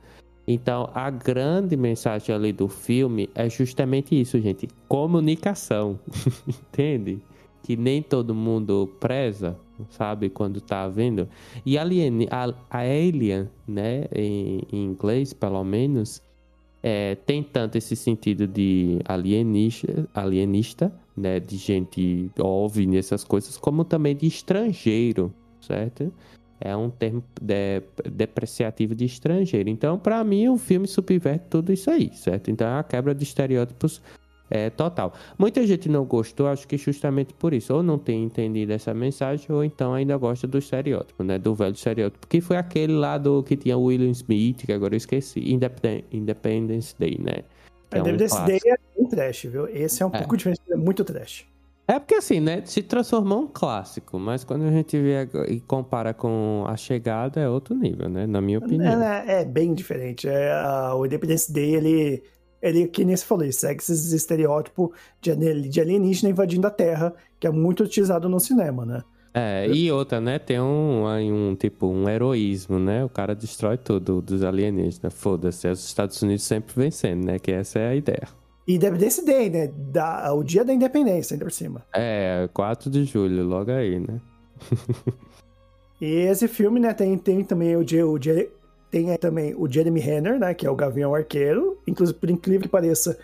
Então, 0.48 0.90
a 0.94 1.10
grande 1.10 1.76
mensagem 1.76 2.34
ali 2.34 2.52
do 2.52 2.68
filme 2.68 3.30
é 3.36 3.50
justamente 3.50 4.20
isso, 4.20 4.40
gente: 4.40 4.68
comunicação. 4.88 6.00
Entende? 6.48 7.20
Que 7.66 7.76
nem 7.76 8.00
todo 8.00 8.36
mundo 8.36 8.96
preza 9.00 9.58
sabe? 9.90 10.30
Quando 10.30 10.62
tá 10.62 10.88
vendo. 10.88 11.28
E 11.66 11.78
alien, 11.78 12.28
a, 12.32 12.54
a 12.70 12.80
Alien, 12.80 13.50
né? 13.68 14.06
Em, 14.14 14.62
em, 14.72 14.86
inglês, 14.86 15.34
pelo 15.34 15.64
menos, 15.64 16.22
é, 16.82 17.16
tem 17.16 17.44
tanto 17.44 17.78
esse 17.78 17.96
sentido 17.96 18.48
de 18.48 19.00
alienista, 19.06 20.08
alienista, 20.14 20.94
né? 21.16 21.40
De 21.40 21.58
gente 21.58 22.32
OVNI, 22.40 22.98
essas 22.98 23.24
coisas, 23.24 23.58
como 23.58 23.84
também 23.84 24.16
de 24.16 24.28
estrangeiro, 24.28 25.34
certo? 25.60 26.12
É 26.60 26.76
um 26.76 26.90
termo 26.90 27.22
de, 27.42 27.82
depreciativo 28.10 28.96
de 28.96 29.06
estrangeiro. 29.06 29.70
Então, 29.70 30.00
para 30.00 30.24
mim, 30.24 30.48
o 30.48 30.58
filme 30.58 30.88
subverte 30.88 31.48
tudo 31.50 31.74
isso 31.74 31.92
aí, 31.92 32.10
certo? 32.14 32.50
Então, 32.50 32.66
é 32.68 32.80
a 32.80 32.84
quebra 32.84 33.14
de 33.14 33.24
estereótipos 33.24 34.02
é, 34.50 34.70
total. 34.70 35.14
Muita 35.38 35.66
gente 35.66 35.90
não 35.90 36.06
gostou, 36.06 36.48
acho 36.48 36.68
que 36.68 36.78
justamente 36.78 37.34
por 37.34 37.54
isso, 37.54 37.74
ou 37.74 37.82
não 37.82 37.98
tem 37.98 38.24
entendido 38.24 38.74
essa 38.74 38.94
mensagem, 38.94 39.48
ou 39.50 39.64
então 39.64 39.94
ainda 39.94 40.16
gosta 40.18 40.48
do 40.48 40.58
estereótipo, 40.58 41.24
né? 41.24 41.40
Do 41.40 41.56
velho 41.56 41.74
estereótipo, 41.74 42.28
que 42.28 42.42
foi 42.42 42.58
aquele 42.58 42.94
lá 42.94 43.18
do 43.18 43.42
que 43.44 43.56
tinha 43.56 43.78
William 43.78 44.12
Smith, 44.12 44.66
que 44.66 44.72
agora 44.72 44.94
eu 44.94 44.98
esqueci, 44.98 45.40
Independence 46.12 46.96
Day, 46.98 47.18
né? 47.20 47.44
Que 47.90 48.00
Independence 48.00 48.36
é 48.36 48.40
um 48.40 48.46
Day 48.46 48.60
é 48.66 48.76
um 48.98 49.06
trash, 49.08 49.44
viu? 49.46 49.68
Esse 49.68 50.04
é 50.04 50.06
um 50.06 50.12
é. 50.14 50.20
pouco 50.20 50.38
diferente, 50.38 50.62
é 50.70 50.76
muito 50.76 51.04
trash. 51.04 51.46
É 51.88 52.00
porque 52.00 52.16
assim, 52.16 52.40
né? 52.40 52.64
Se 52.66 52.82
transformou 52.82 53.44
um 53.44 53.48
clássico, 53.48 54.18
mas 54.18 54.44
quando 54.44 54.64
a 54.64 54.72
gente 54.72 55.00
vê 55.00 55.28
e 55.48 55.60
compara 55.60 56.16
com 56.16 56.66
a 56.68 56.76
chegada, 56.76 57.40
é 57.40 57.48
outro 57.48 57.76
nível, 57.76 58.10
né? 58.10 58.26
Na 58.26 58.42
minha 58.42 58.58
opinião. 58.58 59.04
É, 59.04 59.42
é 59.42 59.46
bem 59.46 59.74
diferente. 59.74 60.28
É, 60.28 60.52
a, 60.52 60.96
o 60.96 61.06
Independence 61.06 61.52
Day, 61.52 61.76
ele 61.76 62.24
ele, 62.66 62.88
que 62.88 63.06
nem 63.06 63.16
se 63.16 63.26
falou, 63.26 63.44
ele 63.44 63.54
segue 63.54 63.80
esses 63.80 64.12
estereótipos 64.12 64.90
de, 65.22 65.32
alienígena 65.32 66.32
invadindo 66.32 66.66
a 66.66 66.72
Terra, 66.72 67.14
que 67.40 67.46
é 67.46 67.52
muito 67.52 67.84
utilizado 67.84 68.28
no 68.28 68.40
cinema, 68.40 68.86
né? 68.86 69.04
É, 69.34 69.68
e 69.68 69.92
outra, 69.92 70.22
né? 70.22 70.40
Tem 70.40 70.60
um, 70.62 71.06
um 71.06 71.56
tipo, 71.56 71.88
um 71.88 72.08
heroísmo, 72.08 72.80
né? 72.80 73.04
O 73.04 73.10
cara 73.10 73.36
destrói 73.36 73.78
tudo 73.78 74.22
dos 74.22 74.44
alienígenas. 74.44 75.14
Foda-se, 75.14 75.68
é 75.68 75.72
os 75.72 75.86
Estados 75.86 76.22
Unidos 76.22 76.44
sempre 76.44 76.74
vencendo, 76.74 77.26
né? 77.26 77.38
Que 77.38 77.52
essa 77.52 77.78
é 77.78 77.90
a 77.90 77.96
ideia. 77.96 78.28
E 78.66 78.76
Independence 78.76 79.24
Day, 79.24 79.50
né? 79.50 79.68
Da, 79.68 80.34
o 80.34 80.42
dia 80.42 80.64
da 80.64 80.74
independência, 80.74 81.36
ainda 81.36 81.46
por 81.46 81.52
cima. 81.52 81.86
É, 81.94 82.50
4 82.54 82.90
de 82.90 83.04
julho, 83.04 83.44
logo 83.44 83.72
aí, 83.72 84.00
né? 84.00 84.22
e 86.02 86.06
esse 86.06 86.48
filme, 86.48 86.80
né, 86.80 86.94
tem, 86.94 87.18
tem 87.18 87.44
também 87.44 87.76
o, 87.76 87.82
o, 87.82 88.20
tem 88.92 89.16
também 89.18 89.54
o 89.56 89.70
Jeremy 89.70 90.00
Renner, 90.00 90.40
né, 90.40 90.54
que 90.54 90.66
é 90.66 90.70
o 90.70 90.76
Gavião 90.76 91.14
Arqueiro. 91.14 91.78
Inclusive, 91.86 92.18
por 92.18 92.30
incrível 92.30 92.62
que 92.62 92.68
pareça, 92.68 93.18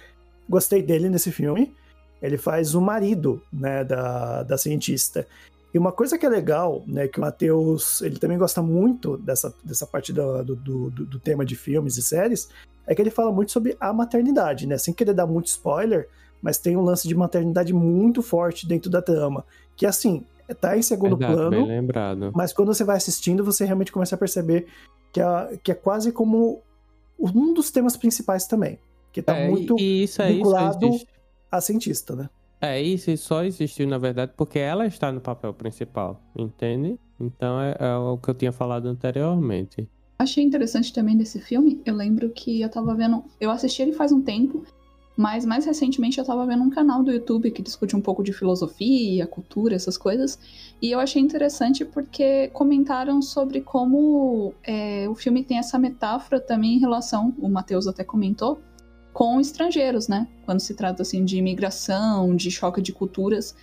gostei 0.50 0.82
dele 0.82 1.10
nesse 1.10 1.32
filme. 1.32 1.74
Ele 2.22 2.38
faz 2.38 2.76
o 2.76 2.82
marido, 2.82 3.42
né, 3.52 3.84
da, 3.84 4.44
da 4.44 4.58
cientista. 4.58 5.26
E 5.74 5.78
uma 5.78 5.92
coisa 5.92 6.18
que 6.18 6.26
é 6.26 6.30
legal, 6.30 6.84
né, 6.86 7.08
que 7.08 7.18
o 7.18 7.22
Matheus, 7.22 8.02
ele 8.02 8.18
também 8.20 8.38
gosta 8.38 8.62
muito 8.62 9.18
dessa, 9.18 9.54
dessa 9.64 9.88
parte 9.88 10.12
do, 10.12 10.44
do, 10.44 10.56
do, 10.56 10.90
do, 10.90 11.20
tema 11.20 11.46
de 11.46 11.56
filmes 11.56 11.98
e 11.98 12.02
séries, 12.02 12.50
é 12.86 12.94
que 12.94 13.02
ele 13.02 13.10
fala 13.10 13.32
muito 13.32 13.54
sobre 13.54 13.78
a 13.80 13.94
maternidade, 13.94 14.68
né, 14.68 14.78
sem 14.78 14.94
querer 14.94 15.14
dar 15.14 15.26
muito 15.26 15.48
spoiler, 15.48 16.10
mas 16.42 16.58
tem 16.58 16.76
um 16.76 16.82
lance 16.82 17.08
de 17.08 17.16
maternidade 17.16 17.74
muito 17.74 18.22
forte 18.22 18.68
dentro 18.68 18.92
da 18.92 19.02
trama, 19.02 19.46
que 19.78 19.86
assim, 19.86 20.26
tá 20.60 20.78
em 20.78 20.82
segundo 20.82 21.16
Verdade, 21.16 21.38
plano, 21.38 22.32
mas 22.36 22.52
quando 22.52 22.74
você 22.74 22.84
vai 22.84 22.98
assistindo, 22.98 23.44
você 23.44 23.64
realmente 23.64 23.94
começa 23.94 24.16
a 24.16 24.18
perceber 24.18 24.68
que 25.12 25.20
é, 25.22 25.58
que 25.64 25.72
é 25.72 25.76
quase 25.76 26.12
como 26.12 26.62
um 27.20 27.54
dos 27.54 27.70
temas 27.72 27.96
principais 27.98 28.48
também, 28.48 28.80
que 29.12 29.22
tá 29.22 29.36
É, 29.38 29.50
muito 29.50 29.76
e 29.80 30.04
isso 30.04 30.22
aí 30.22 30.36
vinculado 30.36 30.88
existe- 30.88 31.08
a 31.52 31.62
cientista, 31.62 32.16
né? 32.16 32.30
É, 32.60 32.80
isso 32.82 33.16
só 33.18 33.44
existiu, 33.44 33.88
na 33.88 33.98
verdade, 33.98 34.34
porque 34.38 34.60
ela 34.60 34.86
está 34.86 35.12
no 35.12 35.20
papel 35.20 35.54
principal, 35.54 36.22
entende? 36.38 37.00
Então 37.20 37.60
é, 37.60 37.76
é 37.80 37.96
o 37.96 38.18
que 38.18 38.30
eu 38.30 38.36
tinha 38.36 38.52
falado 38.52 38.88
anteriormente. 38.88 39.88
Achei 40.20 40.44
interessante 40.44 40.94
também 40.94 41.18
desse 41.18 41.40
filme. 41.42 41.82
Eu 41.84 41.96
lembro 41.96 42.30
que 42.30 42.62
eu 42.62 42.70
tava 42.70 42.94
vendo. 42.94 43.24
Eu 43.40 43.50
assisti 43.50 43.82
ele 43.82 43.94
faz 43.94 44.12
um 44.12 44.22
tempo, 44.22 44.64
mas 45.16 45.46
mais 45.46 45.66
recentemente 45.66 46.18
eu 46.18 46.26
tava 46.26 46.46
vendo 46.46 46.64
um 46.64 46.70
canal 46.70 47.04
do 47.04 47.12
YouTube 47.12 47.52
que 47.52 47.62
discute 47.62 47.96
um 47.96 48.02
pouco 48.02 48.24
de 48.24 48.34
filosofia, 48.34 49.28
cultura, 49.28 49.76
essas 49.76 49.98
coisas. 49.98 50.40
E 50.82 50.92
eu 50.92 51.00
achei 51.00 51.22
interessante 51.22 51.86
porque 51.86 52.48
comentaram 52.50 53.22
sobre 53.22 53.62
como 53.62 54.54
é, 54.64 55.08
o 55.10 55.16
filme 55.16 55.44
tem 55.44 55.58
essa 55.58 55.78
metáfora 55.78 56.40
também 56.40 56.76
em 56.76 56.80
relação, 56.80 57.34
o 57.40 57.50
Matheus 57.50 57.88
até 57.88 58.04
comentou, 58.04 58.62
com 59.14 59.40
estrangeiros, 59.40 60.08
né? 60.08 60.28
Quando 60.46 60.62
se 60.62 60.74
trata 60.74 61.02
assim 61.02 61.26
de 61.26 61.38
imigração, 61.38 62.36
de 62.36 62.50
choque 62.50 62.82
de 62.82 62.94
culturas. 62.94 63.56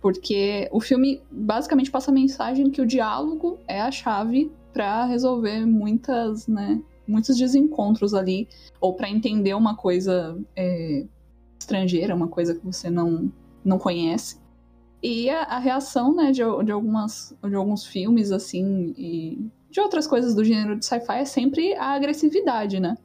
Porque 0.00 0.68
o 0.70 0.80
filme 0.80 1.22
basicamente 1.30 1.90
passa 1.90 2.10
a 2.10 2.14
mensagem 2.14 2.70
que 2.70 2.80
o 2.80 2.86
diálogo 2.86 3.58
é 3.66 3.80
a 3.80 3.90
chave 3.90 4.50
para 4.72 5.06
resolver 5.06 5.64
muitas, 5.64 6.46
né, 6.46 6.80
muitos 7.06 7.36
desencontros 7.36 8.14
ali, 8.14 8.48
ou 8.80 8.94
para 8.94 9.08
entender 9.08 9.54
uma 9.54 9.76
coisa 9.76 10.38
é, 10.54 11.06
estrangeira, 11.58 12.14
uma 12.14 12.28
coisa 12.28 12.54
que 12.54 12.64
você 12.64 12.90
não, 12.90 13.32
não 13.64 13.78
conhece. 13.78 14.38
E 15.02 15.28
a, 15.30 15.42
a 15.42 15.58
reação, 15.58 16.14
né, 16.14 16.32
de, 16.32 16.42
de, 16.64 16.72
algumas, 16.72 17.36
de 17.42 17.54
alguns 17.54 17.84
filmes, 17.86 18.32
assim, 18.32 18.94
e 18.96 19.50
de 19.70 19.80
outras 19.80 20.06
coisas 20.06 20.34
do 20.34 20.44
gênero 20.44 20.78
de 20.78 20.86
sci-fi 20.86 21.18
é 21.18 21.24
sempre 21.24 21.74
a 21.74 21.90
agressividade, 21.90 22.80
né? 22.80 22.96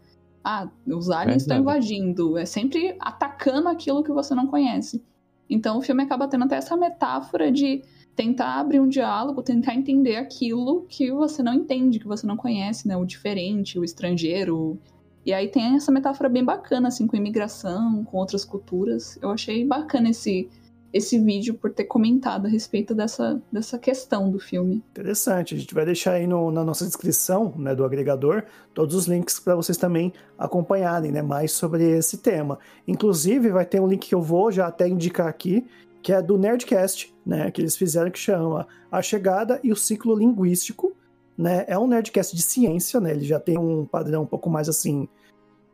Ah, 0.43 0.69
os 0.87 1.09
aliens 1.11 1.43
estão 1.43 1.57
invadindo, 1.57 2.37
é 2.37 2.45
sempre 2.45 2.95
atacando 2.99 3.67
aquilo 3.67 4.03
que 4.03 4.11
você 4.11 4.33
não 4.33 4.47
conhece. 4.47 5.03
Então 5.49 5.77
o 5.77 5.81
filme 5.81 6.01
acaba 6.01 6.27
tendo 6.27 6.45
até 6.45 6.55
essa 6.55 6.77
metáfora 6.77 7.51
de 7.51 7.83
tentar 8.15 8.59
abrir 8.59 8.79
um 8.79 8.87
diálogo, 8.87 9.41
tentar 9.41 9.73
entender 9.75 10.15
aquilo 10.17 10.85
que 10.87 11.11
você 11.11 11.41
não 11.41 11.53
entende, 11.53 11.99
que 11.99 12.07
você 12.07 12.25
não 12.27 12.37
conhece, 12.37 12.87
né? 12.87 12.95
O 12.97 13.05
diferente, 13.05 13.79
o 13.79 13.83
estrangeiro. 13.83 14.77
E 15.25 15.33
aí 15.33 15.47
tem 15.47 15.75
essa 15.75 15.91
metáfora 15.91 16.27
bem 16.27 16.43
bacana, 16.43 16.87
assim, 16.87 17.07
com 17.07 17.15
imigração, 17.15 18.03
com 18.03 18.17
outras 18.17 18.43
culturas. 18.43 19.17
Eu 19.21 19.29
achei 19.29 19.65
bacana 19.65 20.09
esse, 20.09 20.49
esse 20.91 21.17
vídeo 21.19 21.53
por 21.53 21.71
ter 21.71 21.85
comentado 21.85 22.47
a 22.47 22.49
respeito 22.49 22.93
dessa, 22.95 23.41
dessa 23.51 23.77
questão 23.77 24.29
do 24.29 24.39
filme. 24.39 24.83
Interessante. 24.91 25.53
A 25.55 25.57
gente 25.57 25.73
vai 25.73 25.85
deixar 25.85 26.13
aí 26.13 26.25
no- 26.27 26.51
na 26.51 26.63
nossa 26.63 26.85
descrição 26.85 27.53
né, 27.55 27.75
do 27.75 27.85
agregador 27.85 28.43
todos 28.73 28.95
os 28.95 29.05
links 29.07 29.39
para 29.39 29.55
vocês 29.55 29.77
também 29.77 30.11
acompanharem 30.37 31.11
né, 31.11 31.21
mais 31.21 31.51
sobre 31.51 31.83
esse 31.83 32.17
tema. 32.17 32.57
Inclusive, 32.87 33.49
vai 33.49 33.65
ter 33.65 33.79
um 33.79 33.87
link 33.87 34.07
que 34.09 34.15
eu 34.15 34.21
vou 34.21 34.51
já 34.51 34.67
até 34.67 34.87
indicar 34.87 35.27
aqui, 35.27 35.65
que 36.01 36.11
é 36.11 36.21
do 36.21 36.37
Nerdcast, 36.37 37.15
né, 37.25 37.51
que 37.51 37.61
eles 37.61 37.75
fizeram 37.75 38.09
que 38.09 38.19
chama 38.19 38.67
A 38.91 39.01
Chegada 39.01 39.59
e 39.63 39.71
o 39.71 39.75
Ciclo 39.75 40.15
Linguístico. 40.15 40.95
Né? 41.37 41.65
É 41.67 41.77
um 41.77 41.87
Nerdcast 41.87 42.35
de 42.35 42.41
ciência, 42.41 42.99
né? 42.99 43.11
ele 43.11 43.25
já 43.25 43.39
tem 43.39 43.57
um 43.57 43.85
padrão 43.85 44.23
um 44.23 44.27
pouco 44.27 44.49
mais 44.49 44.67
assim. 44.67 45.07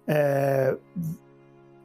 é, 0.08 0.78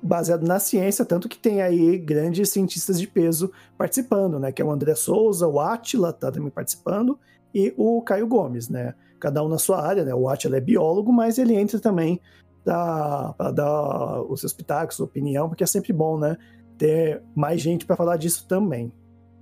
baseado 0.02 0.44
na 0.44 0.58
ciência, 0.58 1.04
tanto 1.04 1.28
que 1.28 1.38
tem 1.38 1.62
aí 1.62 1.96
grandes 1.96 2.48
cientistas 2.50 2.98
de 2.98 3.06
peso 3.06 3.52
participando, 3.78 4.38
né? 4.40 4.50
Que 4.50 4.60
é 4.60 4.64
o 4.64 4.70
André 4.70 4.96
Souza, 4.96 5.46
o 5.46 5.60
Atila 5.60 6.12
tá 6.12 6.32
também 6.32 6.50
participando, 6.50 7.18
e 7.54 7.72
o 7.76 8.02
Caio 8.02 8.26
Gomes, 8.26 8.68
né? 8.68 8.94
Cada 9.20 9.44
um 9.44 9.48
na 9.48 9.58
sua 9.58 9.80
área, 9.80 10.04
né? 10.04 10.12
O 10.12 10.28
Atila 10.28 10.56
é 10.56 10.60
biólogo, 10.60 11.12
mas 11.12 11.38
ele 11.38 11.54
entra 11.54 11.78
também 11.78 12.20
para 12.64 13.52
dar 13.54 14.22
os 14.22 14.40
seus 14.40 14.52
pitacos, 14.52 14.98
opinião, 14.98 15.48
porque 15.48 15.62
é 15.62 15.66
sempre 15.66 15.92
bom, 15.92 16.18
né? 16.18 16.36
Ter 16.82 17.22
mais 17.32 17.60
gente 17.60 17.86
para 17.86 17.94
falar 17.94 18.16
disso 18.16 18.44
também. 18.48 18.92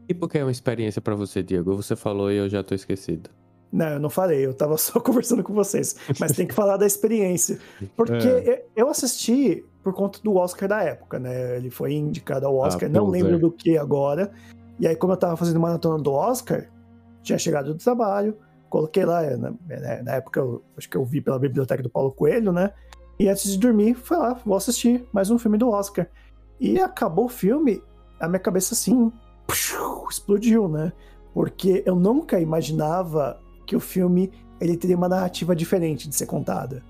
E 0.06 0.12
por 0.12 0.28
que 0.28 0.36
é 0.36 0.44
uma 0.44 0.50
experiência 0.50 1.00
pra 1.00 1.14
você, 1.14 1.42
Diego? 1.42 1.74
Você 1.74 1.96
falou 1.96 2.30
e 2.30 2.36
eu 2.36 2.50
já 2.50 2.62
tô 2.62 2.74
esquecido. 2.74 3.30
Não, 3.72 3.86
eu 3.88 3.98
não 3.98 4.10
falei, 4.10 4.44
eu 4.44 4.52
tava 4.52 4.76
só 4.78 5.00
conversando 5.00 5.42
com 5.42 5.54
vocês. 5.54 5.96
Mas 6.20 6.32
tem 6.32 6.46
que 6.46 6.52
falar 6.52 6.76
da 6.76 6.84
experiência. 6.84 7.58
Porque 7.96 8.26
É. 8.28 8.66
eu 8.76 8.90
assisti 8.90 9.64
por 9.82 9.94
conta 9.94 10.20
do 10.22 10.34
Oscar 10.36 10.68
da 10.68 10.82
época, 10.82 11.18
né? 11.18 11.56
Ele 11.56 11.70
foi 11.70 11.94
indicado 11.94 12.44
ao 12.44 12.56
Oscar, 12.56 12.90
Ah, 12.90 12.92
não 12.92 13.08
lembro 13.08 13.36
é. 13.36 13.38
do 13.38 13.50
que 13.50 13.78
agora. 13.78 14.30
E 14.78 14.86
aí, 14.86 14.94
como 14.94 15.14
eu 15.14 15.16
tava 15.16 15.34
fazendo 15.34 15.58
maratona 15.58 15.96
do 16.02 16.12
Oscar, 16.12 16.68
tinha 17.22 17.38
chegado 17.38 17.72
do 17.72 17.78
trabalho, 17.82 18.36
coloquei 18.68 19.06
lá, 19.06 19.22
na, 19.38 19.54
né, 19.66 20.02
na 20.04 20.12
época 20.16 20.40
eu 20.40 20.62
acho 20.76 20.90
que 20.90 20.96
eu 20.98 21.04
vi 21.06 21.22
pela 21.22 21.38
biblioteca 21.38 21.82
do 21.82 21.88
Paulo 21.88 22.12
Coelho, 22.12 22.52
né? 22.52 22.70
E 23.18 23.30
antes 23.30 23.50
de 23.50 23.58
dormir, 23.58 23.94
fui 23.94 24.18
lá, 24.18 24.34
vou 24.44 24.58
assistir 24.58 25.06
mais 25.10 25.30
um 25.30 25.38
filme 25.38 25.56
do 25.56 25.70
Oscar. 25.70 26.06
E 26.60 26.78
acabou 26.78 27.24
o 27.24 27.28
filme, 27.28 27.82
a 28.20 28.28
minha 28.28 28.38
cabeça 28.38 28.74
assim, 28.74 29.10
explodiu, 30.10 30.68
né? 30.68 30.92
Porque 31.32 31.82
eu 31.86 31.94
nunca 31.94 32.38
imaginava 32.38 33.40
que 33.66 33.74
o 33.74 33.80
filme 33.80 34.30
ele 34.60 34.76
teria 34.76 34.96
uma 34.96 35.08
narrativa 35.08 35.56
diferente 35.56 36.08
de 36.08 36.14
ser 36.14 36.26
contada. 36.26 36.84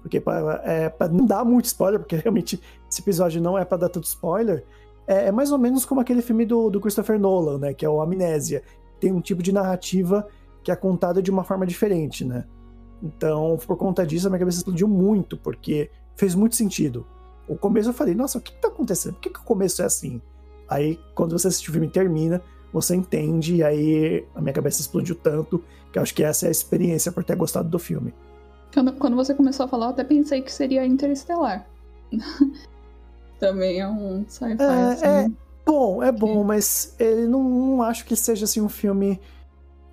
Porque 0.00 0.20
para 0.20 0.62
é, 0.64 0.88
pra 0.88 1.08
não 1.08 1.26
dar 1.26 1.44
muito 1.44 1.64
spoiler, 1.64 1.98
porque 1.98 2.14
realmente 2.22 2.60
esse 2.88 3.00
episódio 3.00 3.42
não 3.42 3.58
é 3.58 3.64
para 3.64 3.78
dar 3.78 3.88
tanto 3.88 4.04
spoiler, 4.04 4.64
é, 5.06 5.26
é 5.26 5.32
mais 5.32 5.50
ou 5.50 5.58
menos 5.58 5.84
como 5.84 6.00
aquele 6.00 6.22
filme 6.22 6.46
do, 6.46 6.70
do 6.70 6.80
Christopher 6.80 7.18
Nolan, 7.18 7.58
né? 7.58 7.74
Que 7.74 7.84
é 7.84 7.88
o 7.88 8.00
Amnésia. 8.00 8.62
Tem 9.00 9.12
um 9.12 9.20
tipo 9.20 9.42
de 9.42 9.52
narrativa 9.52 10.26
que 10.62 10.70
é 10.70 10.76
contada 10.76 11.20
de 11.20 11.30
uma 11.30 11.42
forma 11.42 11.66
diferente, 11.66 12.24
né? 12.24 12.44
Então, 13.02 13.58
por 13.66 13.76
conta 13.76 14.06
disso, 14.06 14.26
a 14.26 14.30
minha 14.30 14.38
cabeça 14.38 14.58
explodiu 14.58 14.88
muito, 14.88 15.36
porque 15.36 15.90
fez 16.14 16.34
muito 16.34 16.56
sentido. 16.56 17.06
O 17.48 17.56
começo 17.56 17.88
eu 17.90 17.92
falei, 17.94 18.14
nossa, 18.14 18.38
o 18.38 18.40
que, 18.40 18.52
que 18.52 18.60
tá 18.60 18.68
acontecendo? 18.68 19.14
Por 19.14 19.20
que, 19.22 19.30
que 19.30 19.40
o 19.40 19.44
começo 19.44 19.82
é 19.82 19.84
assim? 19.84 20.20
Aí, 20.68 20.98
quando 21.14 21.38
você 21.38 21.48
assiste 21.48 21.68
o 21.68 21.72
filme 21.72 21.86
e 21.86 21.90
termina, 21.90 22.42
você 22.72 22.94
entende, 22.96 23.56
e 23.56 23.62
aí 23.64 24.24
a 24.34 24.40
minha 24.40 24.52
cabeça 24.52 24.80
explodiu 24.80 25.14
tanto, 25.14 25.62
que 25.92 25.98
eu 25.98 26.02
acho 26.02 26.14
que 26.14 26.22
essa 26.24 26.46
é 26.46 26.48
a 26.48 26.50
experiência 26.50 27.12
por 27.12 27.22
ter 27.24 27.36
gostado 27.36 27.68
do 27.68 27.78
filme. 27.78 28.12
Quando, 28.74 28.92
quando 28.94 29.16
você 29.16 29.32
começou 29.32 29.64
a 29.64 29.68
falar, 29.68 29.86
eu 29.86 29.90
até 29.90 30.04
pensei 30.04 30.42
que 30.42 30.52
seria 30.52 30.84
Interestelar. 30.84 31.66
Também 33.38 33.80
é 33.80 33.88
um 33.88 34.24
sci-fi, 34.28 34.62
É, 34.62 34.64
assim. 34.64 35.06
é. 35.06 35.30
Bom, 35.64 36.02
é 36.02 36.12
bom, 36.12 36.44
mas 36.44 36.94
ele 36.98 37.26
não, 37.26 37.42
não 37.42 37.82
acho 37.82 38.04
que 38.04 38.14
seja 38.14 38.44
assim 38.44 38.60
um 38.60 38.68
filme 38.68 39.20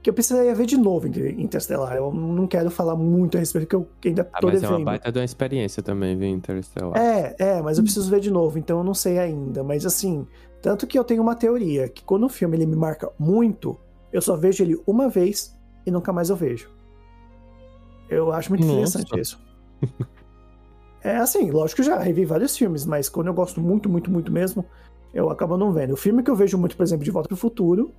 que 0.03 0.09
eu 0.09 0.13
precisaria 0.13 0.53
ver 0.53 0.65
de 0.65 0.77
novo 0.77 1.07
Inter- 1.07 1.39
Interstellar. 1.39 1.95
Eu 1.95 2.13
não 2.13 2.45
quero 2.45 2.69
falar 2.69 2.95
muito 2.95 3.37
a 3.37 3.39
respeito, 3.39 3.65
porque 3.67 3.75
eu 4.07 4.09
ainda 4.11 4.29
Ah, 4.33 4.39
tô 4.41 4.47
mas 4.47 4.61
é 4.61 4.67
uma 4.67 4.71
devendo. 4.73 4.85
baita 4.85 5.11
de 5.11 5.17
uma 5.19 5.25
experiência 5.25 5.81
também, 5.81 6.15
viu, 6.17 6.27
Interstellar. 6.27 6.97
É, 6.97 7.35
é, 7.39 7.61
mas 7.61 7.77
eu 7.77 7.83
preciso 7.83 8.09
ver 8.11 8.19
de 8.19 8.29
novo, 8.29 8.59
então 8.59 8.79
eu 8.79 8.83
não 8.83 8.93
sei 8.93 9.17
ainda. 9.17 9.63
Mas 9.63 9.85
assim, 9.85 10.27
tanto 10.61 10.85
que 10.85 10.99
eu 10.99 11.03
tenho 11.03 11.21
uma 11.23 11.35
teoria, 11.35 11.87
que 11.87 12.03
quando 12.03 12.25
o 12.25 12.29
filme 12.29 12.57
ele 12.57 12.65
me 12.65 12.75
marca 12.75 13.09
muito, 13.17 13.77
eu 14.11 14.21
só 14.21 14.35
vejo 14.35 14.61
ele 14.63 14.79
uma 14.85 15.07
vez 15.07 15.57
e 15.85 15.89
nunca 15.91 16.11
mais 16.11 16.29
eu 16.29 16.35
vejo. 16.35 16.69
Eu 18.09 18.31
acho 18.33 18.49
muito 18.49 18.65
Nossa. 18.65 18.99
interessante 18.99 19.19
isso. 19.19 19.41
É 21.05 21.17
assim, 21.17 21.51
lógico 21.51 21.81
que 21.81 21.85
já 21.85 21.99
revi 21.99 22.23
vários 22.23 22.55
filmes, 22.55 22.85
mas 22.85 23.09
quando 23.09 23.27
eu 23.27 23.33
gosto 23.33 23.59
muito, 23.59 23.89
muito, 23.89 24.09
muito 24.09 24.31
mesmo, 24.31 24.65
eu 25.13 25.29
acabo 25.29 25.57
não 25.57 25.73
vendo. 25.73 25.91
O 25.91 25.97
filme 25.97 26.23
que 26.23 26.31
eu 26.31 26.35
vejo 26.35 26.57
muito, 26.57 26.77
por 26.77 26.83
exemplo, 26.83 27.03
De 27.03 27.11
Volta 27.11 27.27
pro 27.27 27.35
Futuro, 27.35 27.93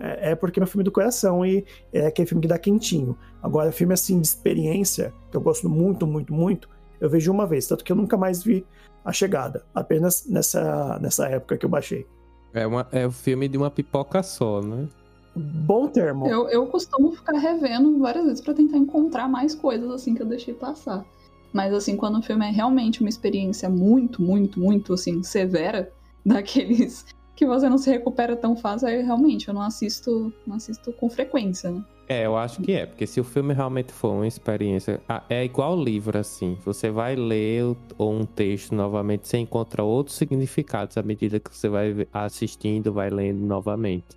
é, 0.00 0.32
é 0.32 0.34
porque 0.34 0.58
é 0.58 0.60
meu 0.60 0.66
filme 0.66 0.84
do 0.84 0.92
coração 0.92 1.44
e 1.44 1.64
é 1.92 2.06
aquele 2.06 2.26
filme 2.26 2.42
que 2.42 2.48
dá 2.48 2.58
quentinho. 2.58 3.16
Agora, 3.42 3.72
filme 3.72 3.94
assim 3.94 4.20
de 4.20 4.26
experiência, 4.26 5.12
que 5.30 5.36
eu 5.36 5.40
gosto 5.40 5.68
muito, 5.68 6.06
muito, 6.06 6.32
muito, 6.32 6.68
eu 7.00 7.10
vejo 7.10 7.30
uma 7.30 7.46
vez, 7.46 7.66
tanto 7.66 7.84
que 7.84 7.92
eu 7.92 7.96
nunca 7.96 8.16
mais 8.16 8.42
vi 8.42 8.64
A 9.04 9.12
Chegada, 9.12 9.64
apenas 9.74 10.26
nessa, 10.26 10.98
nessa 11.00 11.28
época 11.28 11.56
que 11.56 11.64
eu 11.64 11.70
baixei. 11.70 12.06
É, 12.52 12.66
uma, 12.66 12.86
é 12.90 13.06
o 13.06 13.10
filme 13.10 13.48
de 13.48 13.58
uma 13.58 13.70
pipoca 13.70 14.22
só, 14.22 14.62
né? 14.62 14.88
Bom 15.34 15.86
termo. 15.88 16.26
Eu, 16.26 16.48
eu 16.48 16.66
costumo 16.66 17.12
ficar 17.12 17.36
revendo 17.36 17.98
várias 17.98 18.24
vezes 18.24 18.40
pra 18.40 18.54
tentar 18.54 18.78
encontrar 18.78 19.28
mais 19.28 19.54
coisas 19.54 19.90
assim 19.90 20.14
que 20.14 20.22
eu 20.22 20.26
deixei 20.26 20.54
passar. 20.54 21.04
Mas 21.52 21.74
assim, 21.74 21.96
quando 21.96 22.18
o 22.18 22.22
filme 22.22 22.46
é 22.46 22.50
realmente 22.50 23.00
uma 23.00 23.08
experiência 23.08 23.68
muito, 23.68 24.22
muito, 24.22 24.58
muito 24.58 24.94
assim, 24.94 25.22
severa, 25.22 25.92
daqueles 26.24 27.04
que 27.36 27.46
você 27.46 27.68
não 27.68 27.76
se 27.76 27.90
recupera 27.90 28.34
tão 28.34 28.56
fácil, 28.56 28.88
aí 28.88 29.02
realmente 29.02 29.48
eu 29.48 29.54
não 29.54 29.60
assisto, 29.60 30.32
não 30.46 30.56
assisto 30.56 30.90
com 30.94 31.08
frequência, 31.10 31.70
né? 31.70 31.84
É, 32.08 32.24
eu 32.24 32.36
acho 32.36 32.62
que 32.62 32.72
é, 32.72 32.86
porque 32.86 33.06
se 33.06 33.20
o 33.20 33.24
filme 33.24 33.52
realmente 33.52 33.92
for 33.92 34.12
uma 34.12 34.26
experiência. 34.26 35.00
É 35.28 35.44
igual 35.44 35.76
livro, 35.76 36.16
assim. 36.16 36.56
Você 36.64 36.88
vai 36.88 37.16
ler 37.16 37.76
um 37.98 38.24
texto 38.24 38.74
novamente, 38.74 39.26
você 39.26 39.38
encontra 39.38 39.82
outros 39.82 40.16
significados 40.16 40.96
à 40.96 41.02
medida 41.02 41.40
que 41.40 41.54
você 41.54 41.68
vai 41.68 42.06
assistindo, 42.12 42.92
vai 42.92 43.10
lendo 43.10 43.44
novamente. 43.44 44.16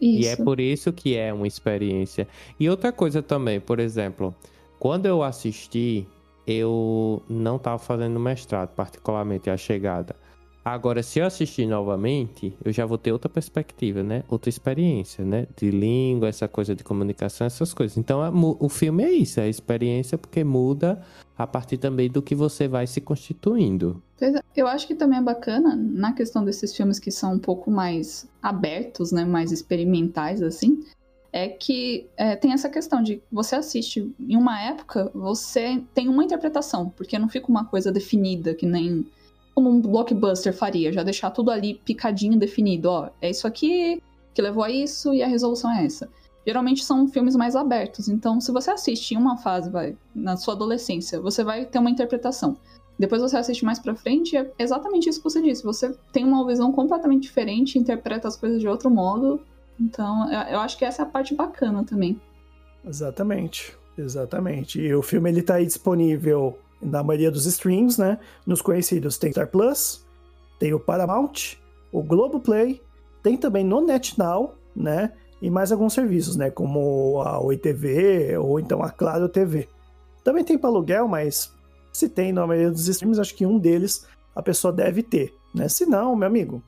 Isso. 0.00 0.22
E 0.22 0.26
é 0.28 0.36
por 0.36 0.60
isso 0.60 0.92
que 0.92 1.16
é 1.16 1.34
uma 1.34 1.46
experiência. 1.46 2.28
E 2.58 2.70
outra 2.70 2.92
coisa 2.92 3.20
também, 3.20 3.58
por 3.58 3.80
exemplo, 3.80 4.32
quando 4.78 5.06
eu 5.06 5.24
assisti, 5.24 6.06
eu 6.46 7.20
não 7.28 7.56
estava 7.56 7.78
fazendo 7.78 8.18
mestrado, 8.20 8.68
particularmente 8.76 9.50
a 9.50 9.56
chegada. 9.56 10.14
Agora, 10.68 11.02
se 11.02 11.18
eu 11.18 11.24
assistir 11.24 11.66
novamente, 11.66 12.54
eu 12.62 12.70
já 12.70 12.84
vou 12.84 12.98
ter 12.98 13.10
outra 13.10 13.28
perspectiva, 13.28 14.02
né? 14.02 14.22
Outra 14.28 14.50
experiência, 14.50 15.24
né? 15.24 15.46
De 15.56 15.70
língua, 15.70 16.28
essa 16.28 16.46
coisa 16.46 16.74
de 16.74 16.84
comunicação, 16.84 17.46
essas 17.46 17.72
coisas. 17.72 17.96
Então, 17.96 18.20
o 18.60 18.68
filme 18.68 19.02
é 19.02 19.10
isso, 19.10 19.40
é 19.40 19.44
a 19.44 19.48
experiência 19.48 20.18
porque 20.18 20.44
muda 20.44 21.00
a 21.38 21.46
partir 21.46 21.78
também 21.78 22.10
do 22.10 22.20
que 22.20 22.34
você 22.34 22.68
vai 22.68 22.86
se 22.86 23.00
constituindo. 23.00 24.02
É, 24.20 24.42
eu 24.54 24.66
acho 24.66 24.86
que 24.86 24.94
também 24.94 25.18
é 25.18 25.22
bacana 25.22 25.74
na 25.74 26.12
questão 26.12 26.44
desses 26.44 26.76
filmes 26.76 26.98
que 26.98 27.10
são 27.10 27.34
um 27.34 27.38
pouco 27.38 27.70
mais 27.70 28.28
abertos, 28.42 29.10
né? 29.10 29.24
Mais 29.24 29.50
experimentais, 29.52 30.42
assim. 30.42 30.84
É 31.32 31.48
que 31.48 32.08
é, 32.14 32.36
tem 32.36 32.52
essa 32.52 32.68
questão 32.68 33.02
de 33.02 33.22
você 33.32 33.56
assiste 33.56 34.14
em 34.20 34.36
uma 34.36 34.60
época, 34.60 35.10
você 35.14 35.82
tem 35.94 36.08
uma 36.08 36.24
interpretação, 36.24 36.90
porque 36.90 37.18
não 37.18 37.28
fica 37.28 37.48
uma 37.48 37.64
coisa 37.64 37.90
definida, 37.90 38.54
que 38.54 38.66
nem 38.66 39.06
como 39.58 39.70
um 39.70 39.80
blockbuster 39.80 40.54
faria, 40.54 40.92
já 40.92 41.02
deixar 41.02 41.32
tudo 41.32 41.50
ali 41.50 41.74
picadinho, 41.74 42.38
definido, 42.38 42.88
ó, 42.88 43.10
é 43.20 43.28
isso 43.28 43.44
aqui 43.44 44.00
que 44.32 44.40
levou 44.40 44.62
a 44.62 44.70
isso 44.70 45.12
e 45.12 45.20
a 45.20 45.26
resolução 45.26 45.68
é 45.72 45.84
essa. 45.84 46.08
Geralmente 46.46 46.84
são 46.84 47.08
filmes 47.08 47.34
mais 47.34 47.56
abertos, 47.56 48.08
então 48.08 48.40
se 48.40 48.52
você 48.52 48.70
assiste 48.70 49.14
em 49.14 49.16
uma 49.16 49.36
fase, 49.36 49.68
vai, 49.68 49.96
na 50.14 50.36
sua 50.36 50.54
adolescência, 50.54 51.20
você 51.20 51.42
vai 51.42 51.64
ter 51.64 51.80
uma 51.80 51.90
interpretação. 51.90 52.56
Depois 52.96 53.20
você 53.20 53.36
assiste 53.36 53.64
mais 53.64 53.80
pra 53.80 53.96
frente, 53.96 54.36
é 54.36 54.48
exatamente 54.60 55.08
isso 55.08 55.18
que 55.18 55.28
você 55.28 55.42
disse. 55.42 55.64
Você 55.64 55.92
tem 56.12 56.24
uma 56.24 56.46
visão 56.46 56.70
completamente 56.70 57.22
diferente, 57.22 57.80
interpreta 57.80 58.28
as 58.28 58.36
coisas 58.36 58.60
de 58.60 58.68
outro 58.68 58.88
modo. 58.88 59.40
Então, 59.80 60.30
eu 60.30 60.60
acho 60.60 60.78
que 60.78 60.84
essa 60.84 61.02
é 61.02 61.04
a 61.04 61.08
parte 61.08 61.34
bacana 61.34 61.82
também. 61.82 62.20
Exatamente, 62.86 63.76
exatamente. 63.98 64.80
E 64.80 64.94
o 64.94 65.02
filme 65.02 65.28
ele 65.28 65.42
tá 65.42 65.56
aí 65.56 65.66
disponível 65.66 66.56
na 66.80 67.02
maioria 67.02 67.30
dos 67.30 67.46
streams, 67.46 67.98
né? 67.98 68.18
Nos 68.46 68.62
conhecidos 68.62 69.18
tem 69.18 69.32
Star 69.32 69.48
Plus, 69.48 70.06
tem 70.58 70.72
o 70.72 70.80
Paramount, 70.80 71.56
o 71.92 72.02
Globoplay, 72.02 72.80
tem 73.22 73.36
também 73.36 73.64
no 73.64 73.80
NetNow, 73.80 74.54
né? 74.74 75.12
E 75.40 75.50
mais 75.50 75.70
alguns 75.70 75.92
serviços, 75.92 76.36
né? 76.36 76.50
Como 76.50 77.20
a 77.22 77.40
Oi 77.40 77.56
TV 77.56 78.36
ou 78.38 78.58
então 78.58 78.82
a 78.82 78.90
Claro 78.90 79.28
TV. 79.28 79.68
Também 80.24 80.44
tem 80.44 80.58
para 80.58 80.70
aluguel, 80.70 81.06
mas 81.08 81.52
se 81.92 82.08
tem 82.08 82.32
na 82.32 82.46
maioria 82.46 82.70
dos 82.70 82.88
streams, 82.88 83.20
acho 83.20 83.34
que 83.34 83.46
um 83.46 83.58
deles 83.58 84.06
a 84.34 84.42
pessoa 84.42 84.72
deve 84.72 85.02
ter, 85.02 85.34
né? 85.54 85.68
Se 85.68 85.86
não, 85.86 86.14
meu 86.14 86.26
amigo, 86.26 86.62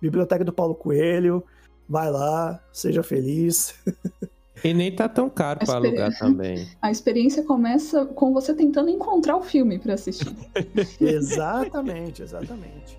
Biblioteca 0.00 0.44
do 0.44 0.52
Paulo 0.52 0.74
Coelho, 0.74 1.42
vai 1.88 2.10
lá, 2.10 2.62
seja 2.72 3.02
feliz. 3.02 3.74
E 4.64 4.74
nem 4.74 4.94
tá 4.94 5.08
tão 5.08 5.28
caro 5.30 5.60
para 5.60 5.74
alugar 5.74 6.16
também. 6.18 6.66
A 6.82 6.90
experiência 6.90 7.42
começa 7.42 8.04
com 8.06 8.32
você 8.32 8.54
tentando 8.54 8.90
encontrar 8.90 9.36
o 9.36 9.42
filme 9.42 9.78
para 9.78 9.94
assistir. 9.94 10.34
exatamente, 11.00 12.22
exatamente. 12.22 12.97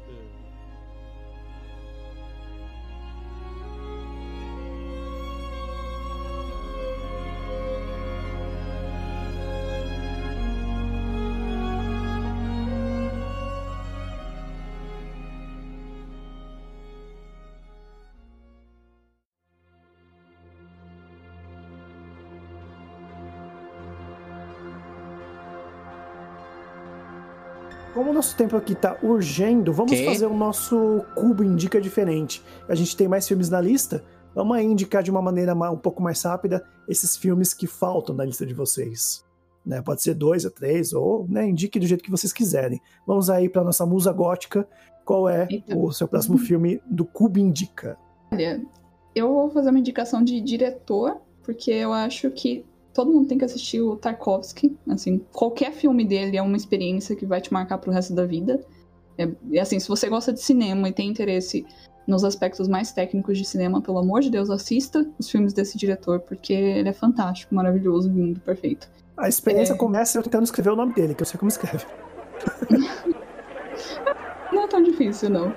Como 27.94 28.12
o 28.12 28.14
nosso 28.14 28.36
tempo 28.36 28.56
aqui 28.56 28.76
tá 28.76 28.98
urgendo, 29.02 29.74
vamos 29.74 29.94
que? 29.94 30.06
fazer 30.06 30.28
o 30.28 30.34
nosso 30.34 31.04
cubo 31.16 31.44
indica 31.44 31.82
diferente. 31.82 32.44
A 32.68 32.76
gente 32.76 32.96
tem 32.96 33.08
mais 33.08 33.28
filmes 33.28 33.50
na 33.50 33.60
lista. 33.60 34.04
Vamos 34.36 34.56
aí 34.56 34.66
indicar 34.66 35.02
de 35.02 35.10
uma 35.10 35.22
maneira 35.22 35.56
um 35.56 35.78
pouco 35.78 36.02
mais 36.02 36.22
rápida 36.22 36.64
esses 36.88 37.18
filmes 37.18 37.54
que 37.54 37.66
faltam 37.66 38.16
na 38.16 38.24
lista 38.24 38.46
de 38.46 38.54
vocês. 38.54 39.26
Né? 39.66 39.82
Pode 39.82 40.04
ser 40.04 40.14
dois 40.14 40.46
ou 40.46 40.52
três, 40.52 40.94
ou 40.94 41.28
né, 41.28 41.48
indique 41.48 41.80
do 41.80 41.88
jeito 41.88 42.04
que 42.04 42.12
vocês 42.12 42.32
quiserem. 42.32 42.80
Vamos 43.08 43.30
aí 43.30 43.50
para 43.50 43.64
nossa 43.64 43.86
musa 43.86 44.12
gótica. 44.12 44.68
Qual 45.04 45.28
é 45.28 45.48
Eita. 45.50 45.76
o 45.76 45.92
seu 45.92 46.08
próximo 46.08 46.38
uhum. 46.38 46.44
filme 46.44 46.82
do 46.86 47.04
Cubo 47.04 47.40
Indica? 47.40 47.98
Olha, 48.32 48.62
eu 49.16 49.28
vou 49.34 49.50
fazer 49.50 49.72
uma 49.72 49.80
indicação 49.80 50.24
de 50.24 50.40
diretor, 50.40 51.20
porque 51.42 51.72
eu 51.72 51.92
acho 51.92 52.30
que 52.30 52.64
todo 52.94 53.12
mundo 53.12 53.28
tem 53.28 53.38
que 53.38 53.46
assistir 53.46 53.82
o 53.82 53.96
Tarkovsky. 53.96 54.78
Assim, 54.90 55.20
qualquer 55.32 55.72
filme 55.72 56.06
dele 56.06 56.38
é 56.38 56.42
uma 56.42 56.58
experiência 56.58 57.16
que 57.16 57.26
vai 57.26 57.42
te 57.42 57.52
marcar 57.54 57.78
pro 57.78 57.92
resto 57.92 58.14
da 58.14 58.26
vida. 58.26 58.60
É, 59.18 59.30
e 59.52 59.60
assim, 59.60 59.80
se 59.80 59.88
você 59.88 60.08
gosta 60.10 60.32
de 60.32 60.42
cinema 60.42 60.88
e 60.90 60.94
tem 60.94 61.10
interesse 61.10 61.66
nos 62.08 62.24
aspectos 62.24 62.68
mais 62.68 62.92
técnicos 62.92 63.38
de 63.38 63.46
cinema, 63.46 63.82
pelo 63.82 64.00
amor 64.00 64.22
de 64.22 64.32
Deus, 64.32 64.50
assista 64.50 65.08
os 65.20 65.30
filmes 65.30 65.54
desse 65.54 65.78
diretor, 65.78 66.20
porque 66.22 66.54
ele 66.54 66.90
é 66.90 66.94
fantástico, 66.94 67.54
maravilhoso, 67.54 68.10
lindo, 68.10 68.40
perfeito. 68.40 68.90
A 69.16 69.30
experiência 69.30 69.74
é... 69.74 69.78
começa 69.78 70.18
eu 70.18 70.24
tentando 70.24 70.46
escrever 70.46 70.72
o 70.72 70.76
nome 70.76 70.94
dele, 70.94 71.14
que 71.14 71.22
eu 71.22 71.26
sei 71.26 71.38
como 71.38 71.50
escreve. 71.50 71.86
não 74.52 74.64
é 74.64 74.68
tão 74.68 74.82
difícil, 74.82 75.30
não. 75.30 75.54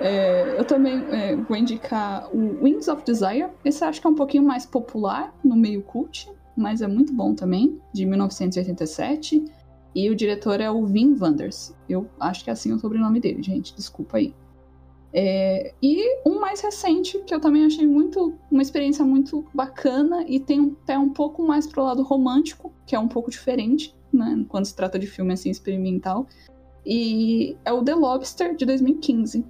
É, 0.00 0.58
eu 0.58 0.64
também 0.64 1.04
é, 1.10 1.36
vou 1.36 1.56
indicar 1.56 2.28
o 2.34 2.62
Wings 2.62 2.88
of 2.88 3.02
Desire. 3.04 3.46
Esse 3.64 3.84
acho 3.84 4.00
que 4.00 4.06
é 4.06 4.10
um 4.10 4.14
pouquinho 4.14 4.42
mais 4.42 4.66
popular 4.66 5.32
no 5.42 5.56
meio 5.56 5.82
cult 5.82 6.28
mas 6.56 6.80
é 6.80 6.86
muito 6.86 7.12
bom 7.12 7.34
também, 7.34 7.80
de 7.92 8.06
1987. 8.06 9.44
E 9.94 10.10
o 10.10 10.14
diretor 10.14 10.60
é 10.60 10.70
o 10.70 10.82
Wim 10.84 11.16
Wenders. 11.20 11.74
Eu 11.88 12.08
acho 12.18 12.42
que 12.42 12.50
é 12.50 12.52
assim 12.52 12.72
o 12.72 12.78
sobrenome 12.78 13.20
dele, 13.20 13.42
gente. 13.42 13.74
Desculpa 13.74 14.16
aí. 14.16 14.34
É, 15.12 15.72
e 15.80 16.18
um 16.26 16.40
mais 16.40 16.60
recente, 16.60 17.18
que 17.24 17.32
eu 17.32 17.40
também 17.40 17.64
achei 17.64 17.86
muito 17.86 18.34
uma 18.50 18.62
experiência 18.62 19.04
muito 19.04 19.46
bacana 19.54 20.24
e 20.26 20.40
tem 20.40 20.76
até 20.82 20.98
um 20.98 21.10
pouco 21.10 21.46
mais 21.46 21.68
pro 21.68 21.84
lado 21.84 22.02
romântico, 22.02 22.72
que 22.84 22.96
é 22.96 22.98
um 22.98 23.06
pouco 23.06 23.30
diferente, 23.30 23.94
né? 24.12 24.44
Quando 24.48 24.64
se 24.64 24.74
trata 24.74 24.98
de 24.98 25.06
filme 25.06 25.32
assim 25.32 25.50
experimental. 25.50 26.26
E 26.84 27.56
é 27.64 27.72
o 27.72 27.82
The 27.82 27.94
Lobster 27.94 28.56
de 28.56 28.66
2015 28.66 29.44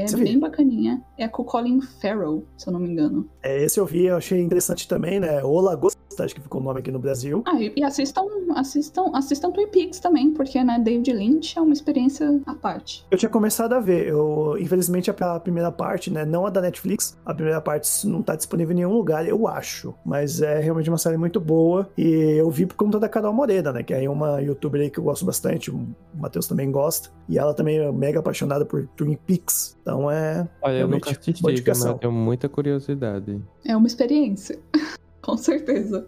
é 0.00 0.06
Você 0.06 0.16
bem 0.16 0.32
viu? 0.32 0.40
bacaninha. 0.40 1.02
É 1.16 1.26
com 1.28 1.42
o 1.42 1.44
Colin 1.44 1.80
Farrell, 1.80 2.44
se 2.56 2.68
eu 2.68 2.72
não 2.72 2.80
me 2.80 2.88
engano. 2.88 3.28
É, 3.42 3.62
esse 3.64 3.80
eu 3.80 3.86
vi, 3.86 4.06
eu 4.06 4.16
achei 4.16 4.40
interessante 4.40 4.86
também, 4.86 5.18
né? 5.18 5.42
O 5.42 5.60
Lagosta, 5.60 6.00
acho 6.24 6.34
que 6.34 6.40
ficou 6.40 6.60
o 6.60 6.64
nome 6.64 6.80
aqui 6.80 6.90
no 6.90 6.98
Brasil. 6.98 7.42
Ah, 7.46 7.56
e, 7.60 7.82
assistam, 7.82 8.22
assistam, 8.54 9.10
assistam 9.14 9.50
Twin 9.50 9.68
Peaks 9.68 10.00
também, 10.00 10.30
porque, 10.30 10.62
né, 10.62 10.78
David 10.78 11.12
Lynch 11.12 11.58
é 11.58 11.60
uma 11.60 11.72
experiência 11.72 12.40
à 12.46 12.54
parte. 12.54 13.06
Eu 13.10 13.18
tinha 13.18 13.28
começado 13.28 13.72
a 13.72 13.80
ver, 13.80 14.06
eu, 14.08 14.56
infelizmente, 14.58 15.10
a 15.10 15.40
primeira 15.40 15.70
parte, 15.70 16.10
né, 16.10 16.24
não 16.24 16.46
a 16.46 16.50
da 16.50 16.60
Netflix, 16.60 17.18
a 17.24 17.34
primeira 17.34 17.60
parte 17.60 18.06
não 18.06 18.22
tá 18.22 18.34
disponível 18.34 18.72
em 18.72 18.76
nenhum 18.76 18.92
lugar, 18.92 19.26
eu 19.26 19.46
acho. 19.46 19.94
Mas 20.04 20.40
é 20.42 20.60
realmente 20.60 20.88
uma 20.88 20.98
série 20.98 21.16
muito 21.16 21.40
boa, 21.40 21.88
e 21.96 22.36
eu 22.38 22.50
vi 22.50 22.66
por 22.66 22.76
conta 22.76 22.98
da 22.98 23.08
Carol 23.08 23.32
Morena, 23.32 23.72
né, 23.72 23.82
que 23.82 23.94
é 23.94 24.08
uma 24.08 24.40
youtuber 24.40 24.80
aí 24.80 24.90
que 24.90 24.98
eu 24.98 25.04
gosto 25.04 25.24
bastante, 25.24 25.70
o 25.70 25.86
Matheus 26.14 26.46
também 26.46 26.70
gosta, 26.70 27.10
e 27.28 27.38
ela 27.38 27.54
também 27.54 27.78
é 27.78 27.92
mega 27.92 28.20
apaixonada 28.20 28.64
por 28.64 28.86
Twin 28.96 29.16
Peaks. 29.26 29.76
Então 29.82 30.10
é. 30.10 30.48
Olha, 30.62 30.78
eu 30.78 30.88
nunca 30.88 31.10
assisti, 31.10 31.42
mas 31.42 31.84
eu 31.84 31.94
tenho 31.94 32.12
muita 32.12 32.48
curiosidade. 32.48 33.40
É 33.64 33.76
uma 33.76 33.86
experiência. 33.86 34.58
Com 35.26 35.36
certeza. 35.36 36.06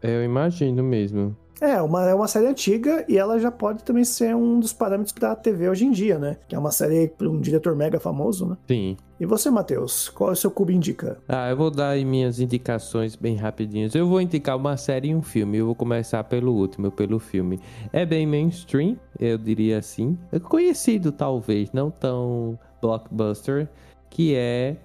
Eu 0.00 0.22
imagino 0.22 0.82
mesmo. 0.82 1.36
É, 1.60 1.82
uma, 1.82 2.08
é 2.08 2.14
uma 2.14 2.26
série 2.26 2.46
antiga 2.46 3.04
e 3.06 3.18
ela 3.18 3.38
já 3.38 3.50
pode 3.50 3.84
também 3.84 4.02
ser 4.02 4.34
um 4.34 4.58
dos 4.58 4.72
parâmetros 4.72 5.12
da 5.12 5.36
TV 5.36 5.68
hoje 5.68 5.84
em 5.84 5.90
dia, 5.90 6.18
né? 6.18 6.38
Que 6.48 6.54
é 6.54 6.58
uma 6.58 6.70
série 6.70 7.08
para 7.08 7.28
um 7.28 7.38
diretor 7.38 7.76
mega 7.76 8.00
famoso, 8.00 8.46
né? 8.46 8.56
Sim. 8.66 8.96
E 9.18 9.26
você, 9.26 9.50
Matheus, 9.50 10.08
qual 10.08 10.30
é 10.30 10.32
o 10.32 10.36
seu 10.36 10.50
cubo 10.50 10.70
indica? 10.70 11.18
Ah, 11.28 11.50
eu 11.50 11.56
vou 11.56 11.70
dar 11.70 11.90
aí 11.90 12.04
minhas 12.04 12.40
indicações 12.40 13.14
bem 13.14 13.36
rapidinhas. 13.36 13.94
Eu 13.94 14.08
vou 14.08 14.22
indicar 14.22 14.56
uma 14.56 14.78
série 14.78 15.08
e 15.08 15.14
um 15.14 15.20
filme. 15.20 15.58
Eu 15.58 15.66
vou 15.66 15.74
começar 15.74 16.24
pelo 16.24 16.54
último, 16.54 16.90
pelo 16.90 17.18
filme. 17.18 17.60
É 17.92 18.06
bem 18.06 18.26
mainstream, 18.26 18.96
eu 19.18 19.36
diria 19.36 19.78
assim. 19.78 20.16
É 20.32 20.38
conhecido, 20.38 21.12
talvez, 21.12 21.70
não 21.72 21.90
tão 21.90 22.58
blockbuster, 22.80 23.68
que 24.08 24.34
é 24.34 24.76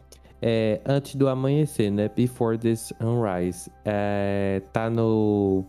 é, 0.47 0.79
Antes 0.85 1.15
do 1.15 1.27
Amanhecer, 1.27 1.91
né? 1.91 2.07
Before 2.15 2.55
the 2.55 2.75
Sunrise. 2.75 3.67
É, 3.83 4.61
tá 4.71 4.91
no 4.91 5.65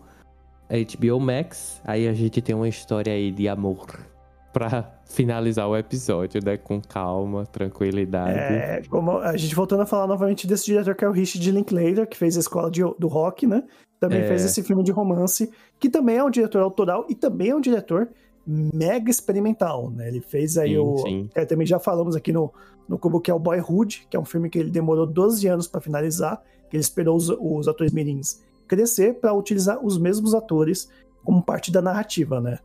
HBO 0.69 1.19
Max. 1.19 1.81
Aí 1.83 2.07
a 2.07 2.13
gente 2.13 2.39
tem 2.43 2.53
uma 2.55 2.69
história 2.69 3.11
aí 3.11 3.31
de 3.31 3.47
amor 3.47 3.87
pra 4.53 4.93
finalizar 5.05 5.67
o 5.67 5.75
episódio, 5.75 6.39
né? 6.45 6.57
Com 6.57 6.79
calma, 6.79 7.43
tranquilidade. 7.47 8.37
É, 8.37 8.81
como 8.87 9.17
a 9.17 9.35
gente 9.35 9.55
voltando 9.55 9.81
a 9.81 9.85
falar 9.87 10.05
novamente 10.05 10.45
desse 10.45 10.65
diretor 10.65 10.93
que 10.93 11.03
é 11.03 11.09
o 11.09 11.11
Richard 11.11 11.49
Linklater, 11.51 12.07
que 12.07 12.15
fez 12.15 12.37
a 12.37 12.39
escola 12.39 12.69
de, 12.69 12.81
do 12.99 13.07
rock, 13.07 13.47
né? 13.47 13.63
Também 13.99 14.19
É. 14.19 14.27
fez 14.27 14.45
esse 14.45 14.61
filme 14.61 14.83
de 14.83 14.91
romance, 14.91 15.49
que 15.79 15.89
também 15.89 16.17
é 16.17 16.23
um 16.23 16.29
diretor 16.29 16.61
autoral 16.61 17.07
e 17.09 17.15
também 17.15 17.49
é 17.49 17.55
um 17.55 17.61
diretor 17.61 18.09
mega 18.45 19.09
experimental, 19.09 19.89
né? 19.89 20.07
Ele 20.07 20.21
fez 20.21 20.55
aí 20.55 20.69
Sim, 20.73 20.77
o. 20.77 20.97
sim. 20.99 21.29
que 21.33 21.45
também 21.47 21.65
já 21.65 21.79
falamos 21.79 22.15
aqui 22.15 22.31
no, 22.31 22.53
no 22.87 22.97
Cubo, 22.97 23.19
que 23.19 23.29
é 23.29 23.33
o 23.33 23.39
Boyhood, 23.39 24.07
que 24.09 24.15
é 24.15 24.19
um 24.19 24.25
filme 24.25 24.49
que 24.49 24.57
ele 24.57 24.71
demorou 24.71 25.05
12 25.05 25.47
anos 25.47 25.67
pra 25.67 25.81
finalizar, 25.81 26.41
que 26.69 26.75
ele 26.75 26.81
esperou 26.81 27.15
os, 27.15 27.29
os 27.29 27.67
atores 27.67 27.91
mirins 27.91 28.45
crescer 28.67 29.15
pra 29.15 29.33
utilizar 29.33 29.83
os 29.83 29.97
mesmos 29.97 30.35
atores 30.35 30.89
como 31.23 31.41
parte 31.41 31.71
da 31.71 31.81
narrativa, 31.81 32.41
né? 32.41 32.59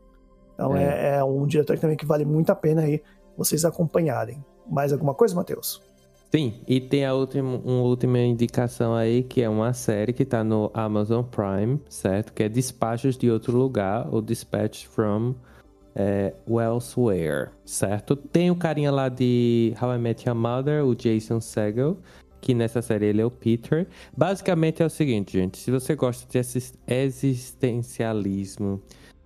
Então 0.55 0.77
é, 0.77 1.17
é 1.17 1.25
um 1.25 1.47
diretor 1.47 1.79
também 1.79 1.97
que 1.97 2.05
vale 2.05 2.25
muito 2.25 2.51
a 2.51 2.55
pena 2.55 2.83
aí 2.83 3.01
vocês 3.37 3.65
acompanharem. 3.65 4.45
Mais 4.69 4.93
alguma 4.93 5.15
coisa, 5.15 5.35
Matheus? 5.35 5.81
Sim, 6.31 6.55
e 6.67 6.81
tem 6.81 7.05
a 7.05 7.15
última, 7.15 7.59
uma 7.59 7.83
última 7.83 8.19
indicação 8.19 8.95
aí, 8.95 9.23
que 9.23 9.43
é 9.43 9.49
uma 9.49 9.73
série 9.73 10.13
que 10.13 10.25
tá 10.25 10.43
no 10.43 10.71
Amazon 10.73 11.23
Prime, 11.23 11.81
certo? 11.89 12.33
Que 12.33 12.45
é 12.45 12.49
Despachos 12.49 13.19
de 13.19 13.31
Outro 13.31 13.57
Lugar, 13.57 14.09
ou 14.13 14.23
Dispatch 14.23 14.87
from 14.87 15.35
é, 15.95 16.35
Elsewhere, 16.49 17.51
certo? 17.65 18.17
Tem 18.17 18.51
o 18.51 18.57
carinha 18.57 18.91
lá 18.91 19.09
de 19.09 19.75
How 19.81 19.95
I 19.95 19.99
Met 19.99 20.29
Your 20.29 20.37
Mother, 20.37 20.85
o 20.85 20.95
Jason 20.95 21.41
Segel, 21.41 21.99
que 22.41 22.55
nessa 22.55 22.83
série 22.83 23.07
ele 23.07 23.21
é 23.21 23.25
o 23.25 23.31
Peter. 23.31 23.87
Basicamente 24.17 24.83
é 24.83 24.87
o 24.87 24.91
seguinte, 24.91 25.39
gente, 25.39 25.59
se 25.59 25.71
você 25.71 25.95
gosta 25.95 26.27
de 26.29 26.39
existencialismo, 26.87 28.83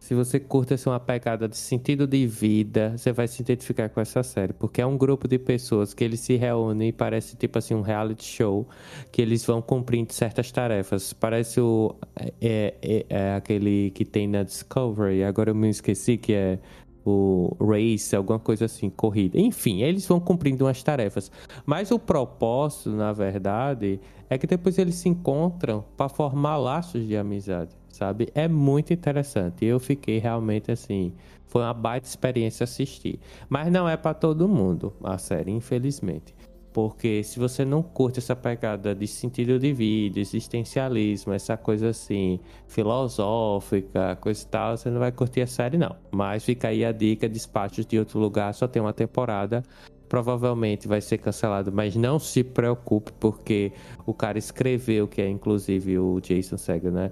se 0.06 0.14
você 0.14 0.38
curte 0.38 0.72
assim, 0.72 0.88
uma 0.88 1.00
pegada 1.00 1.48
de 1.48 1.56
sentido 1.56 2.06
de 2.06 2.28
vida, 2.28 2.96
você 2.96 3.10
vai 3.10 3.26
se 3.26 3.42
identificar 3.42 3.88
com 3.88 4.00
essa 4.00 4.22
série, 4.22 4.52
porque 4.52 4.80
é 4.80 4.86
um 4.86 4.96
grupo 4.96 5.26
de 5.26 5.36
pessoas 5.36 5.92
que 5.92 6.04
eles 6.04 6.20
se 6.20 6.36
reúnem 6.36 6.90
e 6.90 6.92
parece 6.92 7.36
tipo 7.36 7.58
assim 7.58 7.74
um 7.74 7.80
reality 7.80 8.24
show, 8.24 8.68
que 9.10 9.20
eles 9.20 9.44
vão 9.44 9.60
cumprindo 9.60 10.12
certas 10.12 10.52
tarefas. 10.52 11.12
Parece 11.12 11.60
o 11.60 11.96
é, 12.40 12.74
é- 12.80 13.06
é 13.08 13.34
aquele 13.34 13.90
que 13.90 14.04
tem 14.04 14.28
na 14.28 14.44
Discovery, 14.44 15.24
agora 15.24 15.50
eu 15.50 15.56
me 15.56 15.68
esqueci 15.68 16.16
que 16.16 16.32
é 16.32 16.60
o 17.04 17.56
race, 17.60 18.14
alguma 18.14 18.38
coisa 18.38 18.66
assim, 18.66 18.88
corrida. 18.88 19.40
Enfim, 19.40 19.82
eles 19.82 20.06
vão 20.06 20.20
cumprindo 20.20 20.64
umas 20.66 20.84
tarefas. 20.84 21.32
Mas 21.64 21.90
o 21.90 21.98
propósito, 21.98 22.90
na 22.90 23.12
verdade, 23.12 23.98
é 24.30 24.38
que 24.38 24.46
depois 24.46 24.78
eles 24.78 24.94
se 24.94 25.08
encontram 25.08 25.84
para 25.96 26.08
formar 26.08 26.56
laços 26.58 27.06
de 27.06 27.16
amizade, 27.16 27.70
sabe? 27.96 28.28
É 28.34 28.46
muito 28.46 28.92
interessante. 28.92 29.64
Eu 29.64 29.80
fiquei 29.80 30.18
realmente 30.18 30.70
assim, 30.70 31.12
foi 31.46 31.62
uma 31.62 31.74
baita 31.74 32.06
experiência 32.06 32.64
assistir. 32.64 33.18
Mas 33.48 33.70
não 33.72 33.88
é 33.88 33.96
para 33.96 34.14
todo 34.14 34.48
mundo 34.48 34.92
a 35.02 35.18
série, 35.18 35.50
infelizmente. 35.50 36.34
Porque 36.72 37.22
se 37.24 37.38
você 37.38 37.64
não 37.64 37.82
curte 37.82 38.18
essa 38.18 38.36
pegada 38.36 38.94
de 38.94 39.06
sentido 39.06 39.58
de 39.58 39.72
vida, 39.72 40.20
existencialismo, 40.20 41.32
essa 41.32 41.56
coisa 41.56 41.88
assim, 41.88 42.38
filosófica, 42.68 44.14
coisa 44.16 44.42
e 44.42 44.46
tal, 44.46 44.76
você 44.76 44.90
não 44.90 44.98
vai 44.98 45.10
curtir 45.10 45.40
a 45.40 45.46
série, 45.46 45.78
não. 45.78 45.96
Mas 46.10 46.44
fica 46.44 46.68
aí 46.68 46.84
a 46.84 46.92
dica: 46.92 47.26
Despachos 47.26 47.86
de 47.86 47.98
Outro 47.98 48.18
Lugar 48.18 48.52
só 48.52 48.68
tem 48.68 48.82
uma 48.82 48.92
temporada. 48.92 49.62
Provavelmente 50.08 50.86
vai 50.86 51.00
ser 51.00 51.18
cancelado, 51.18 51.72
mas 51.72 51.96
não 51.96 52.18
se 52.18 52.44
preocupe, 52.44 53.12
porque 53.18 53.72
o 54.04 54.14
cara 54.14 54.38
escreveu, 54.38 55.08
que 55.08 55.20
é 55.20 55.28
inclusive 55.28 55.98
o 55.98 56.20
Jason 56.20 56.56
Segel, 56.56 56.92
né? 56.92 57.10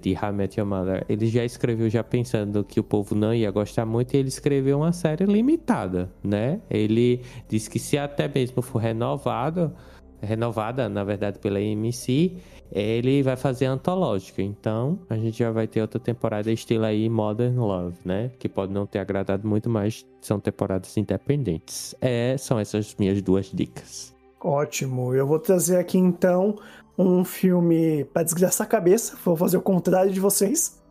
De 0.00 0.12
How 0.12 0.30
I 0.30 0.32
Met 0.32 0.60
Your 0.60 0.68
Mother. 0.68 1.04
Ele 1.08 1.26
já 1.26 1.44
escreveu 1.44 1.88
já 1.88 2.04
pensando 2.04 2.62
que 2.62 2.78
o 2.78 2.84
povo 2.84 3.14
não 3.14 3.34
ia 3.34 3.50
gostar 3.50 3.86
muito 3.86 4.14
e 4.14 4.18
ele 4.18 4.28
escreveu 4.28 4.78
uma 4.78 4.92
série 4.92 5.24
limitada, 5.24 6.10
né? 6.22 6.60
Ele 6.70 7.22
disse 7.48 7.70
que 7.70 7.78
se 7.78 7.96
até 7.96 8.28
mesmo 8.28 8.62
for 8.62 8.78
renovado, 8.78 9.72
renovada, 10.20 10.88
na 10.88 11.04
verdade, 11.04 11.38
pela 11.38 11.58
AMC, 11.58 12.36
ele 12.72 13.22
vai 13.22 13.36
fazer 13.36 13.66
antológica. 13.66 14.42
Então, 14.42 14.98
a 15.08 15.16
gente 15.16 15.38
já 15.38 15.50
vai 15.50 15.66
ter 15.66 15.80
outra 15.80 16.00
temporada 16.00 16.50
estilo 16.50 16.84
aí 16.84 17.08
Modern 17.08 17.58
Love, 17.58 17.98
né? 18.04 18.30
Que 18.38 18.48
pode 18.48 18.72
não 18.72 18.86
ter 18.86 18.98
agradado 18.98 19.46
muito, 19.46 19.68
mas 19.68 20.06
são 20.20 20.40
temporadas 20.40 20.96
independentes. 20.96 21.94
É, 22.00 22.36
são 22.38 22.58
essas 22.58 22.94
minhas 22.98 23.20
duas 23.22 23.50
dicas. 23.52 24.14
Ótimo. 24.40 25.14
Eu 25.14 25.26
vou 25.26 25.38
trazer 25.38 25.78
aqui 25.78 25.98
então 25.98 26.56
um 26.98 27.24
filme 27.24 28.04
pra 28.04 28.22
desgraçar 28.22 28.66
a 28.66 28.70
cabeça. 28.70 29.16
Vou 29.24 29.36
fazer 29.36 29.56
o 29.56 29.62
contrário 29.62 30.12
de 30.12 30.20
vocês, 30.20 30.82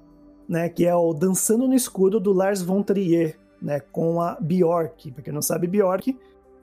né? 0.47 0.69
Que 0.69 0.85
é 0.85 0.95
o 0.95 1.13
Dançando 1.13 1.67
no 1.67 1.73
Escuro 1.73 2.19
do 2.19 2.33
Lars 2.33 2.61
von 2.61 2.81
Trier, 2.83 3.37
né? 3.61 3.79
Com 3.79 4.21
a 4.21 4.37
Bjork. 4.39 5.11
Pra 5.11 5.23
quem 5.23 5.33
não 5.33 5.41
sabe, 5.41 5.67
Bjork, 5.67 6.17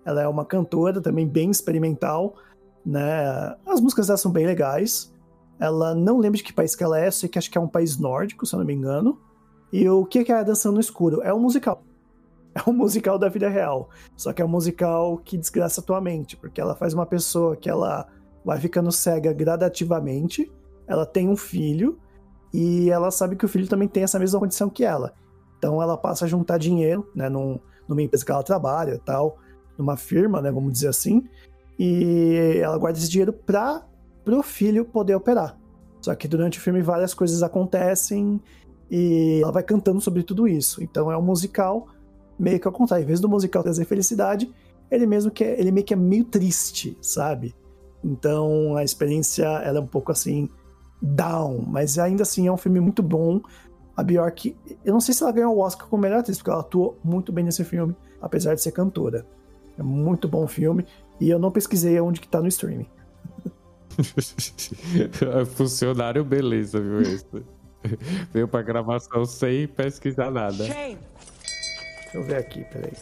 ela 0.04 0.22
é 0.22 0.28
uma 0.28 0.44
cantora 0.44 1.00
também 1.00 1.26
bem 1.26 1.50
experimental, 1.50 2.34
né? 2.84 3.56
As 3.66 3.80
músicas 3.80 4.06
dela 4.06 4.16
são 4.16 4.30
bem 4.30 4.46
legais. 4.46 5.12
Ela 5.58 5.94
não 5.94 6.18
lembro 6.18 6.36
de 6.36 6.44
que 6.44 6.52
país 6.52 6.74
que 6.74 6.82
ela 6.82 6.98
é, 6.98 7.10
sei 7.10 7.28
que 7.28 7.38
acho 7.38 7.50
que 7.50 7.58
é 7.58 7.60
um 7.60 7.68
país 7.68 7.98
nórdico, 7.98 8.44
se 8.44 8.54
eu 8.54 8.58
não 8.58 8.66
me 8.66 8.74
engano. 8.74 9.20
E 9.72 9.88
o 9.88 10.04
que 10.04 10.30
é 10.30 10.44
Dançando 10.44 10.74
no 10.74 10.80
Escuro? 10.80 11.22
É 11.22 11.32
um 11.32 11.40
musical. 11.40 11.82
É 12.54 12.68
um 12.68 12.74
musical 12.74 13.18
da 13.18 13.30
vida 13.30 13.48
real. 13.48 13.88
Só 14.14 14.30
que 14.30 14.42
é 14.42 14.44
um 14.44 14.48
musical 14.48 15.16
que 15.16 15.38
desgraça 15.38 15.80
a 15.80 15.84
tua 15.84 16.02
mente, 16.02 16.36
porque 16.36 16.60
ela 16.60 16.74
faz 16.74 16.92
uma 16.92 17.06
pessoa 17.06 17.56
que 17.56 17.70
ela 17.70 18.06
vai 18.44 18.60
ficando 18.60 18.92
cega 18.92 19.32
gradativamente, 19.32 20.52
ela 20.86 21.06
tem 21.06 21.30
um 21.30 21.36
filho, 21.36 21.98
e 22.52 22.90
ela 22.90 23.10
sabe 23.10 23.36
que 23.36 23.44
o 23.46 23.48
filho 23.48 23.66
também 23.66 23.88
tem 23.88 24.02
essa 24.02 24.18
mesma 24.18 24.38
condição 24.38 24.68
que 24.68 24.84
ela. 24.84 25.14
Então 25.56 25.80
ela 25.80 25.96
passa 25.96 26.24
a 26.24 26.28
juntar 26.28 26.58
dinheiro, 26.58 27.10
né, 27.14 27.28
num, 27.28 27.58
numa 27.88 28.02
empresa 28.02 28.24
que 28.24 28.30
ela 28.30 28.42
trabalha 28.42 29.00
tal, 29.04 29.38
numa 29.78 29.96
firma, 29.96 30.42
né, 30.42 30.50
vamos 30.52 30.72
dizer 30.72 30.88
assim, 30.88 31.24
e 31.78 32.58
ela 32.60 32.76
guarda 32.78 32.98
esse 32.98 33.08
dinheiro 33.08 33.32
para 33.32 33.82
o 34.26 34.42
filho 34.42 34.84
poder 34.84 35.14
operar. 35.14 35.58
Só 36.00 36.14
que 36.14 36.26
durante 36.26 36.58
o 36.58 36.60
filme 36.60 36.82
várias 36.82 37.14
coisas 37.14 37.42
acontecem 37.42 38.40
e 38.90 39.40
ela 39.42 39.52
vai 39.52 39.62
cantando 39.62 40.00
sobre 40.00 40.22
tudo 40.22 40.48
isso. 40.48 40.82
Então 40.82 41.10
é 41.10 41.16
um 41.16 41.22
musical 41.22 41.88
meio 42.38 42.58
que 42.58 42.66
ao 42.66 42.72
contrário. 42.72 43.04
Em 43.04 43.06
vez 43.06 43.20
do 43.20 43.28
musical 43.28 43.62
trazer 43.62 43.84
felicidade, 43.84 44.52
ele 44.90 45.06
mesmo 45.06 45.30
que 45.30 45.44
é, 45.44 45.58
ele 45.58 45.70
meio 45.70 45.86
que 45.86 45.94
é 45.94 45.96
meio 45.96 46.24
triste, 46.24 46.96
sabe? 47.00 47.54
Então 48.04 48.76
a 48.76 48.82
experiência 48.82 49.44
ela 49.44 49.78
é 49.78 49.80
um 49.80 49.86
pouco 49.86 50.10
assim 50.10 50.48
down, 51.00 51.64
mas 51.66 51.98
ainda 51.98 52.22
assim 52.22 52.46
é 52.48 52.52
um 52.52 52.56
filme 52.56 52.80
muito 52.80 53.02
bom. 53.02 53.40
A 53.96 54.02
Bjork, 54.02 54.56
eu 54.84 54.92
não 54.92 55.00
sei 55.00 55.14
se 55.14 55.22
ela 55.22 55.32
ganhou 55.32 55.54
o 55.56 55.60
Oscar 55.60 55.86
como 55.88 56.02
melhor 56.02 56.20
atriz, 56.20 56.38
porque 56.38 56.50
ela 56.50 56.60
atuou 56.60 56.98
muito 57.04 57.30
bem 57.30 57.44
nesse 57.44 57.64
filme, 57.64 57.94
apesar 58.20 58.54
de 58.54 58.62
ser 58.62 58.72
cantora. 58.72 59.26
É 59.78 59.82
muito 59.82 60.28
bom 60.28 60.46
filme 60.46 60.84
e 61.22 61.30
eu 61.30 61.38
não 61.38 61.52
pesquisei 61.52 62.00
onde 62.00 62.20
que 62.20 62.26
tá 62.26 62.40
no 62.40 62.48
streaming. 62.48 62.88
Funcionário, 65.54 66.24
beleza, 66.24 66.80
viu? 66.80 67.00
Esse? 67.00 67.24
Veio 68.32 68.48
pra 68.48 68.60
gravação 68.60 69.24
sem 69.24 69.68
pesquisar 69.68 70.32
nada. 70.32 70.64
Deixa 70.64 70.98
eu 72.14 72.24
ver 72.24 72.36
aqui, 72.36 72.64
peraí. 72.64 72.92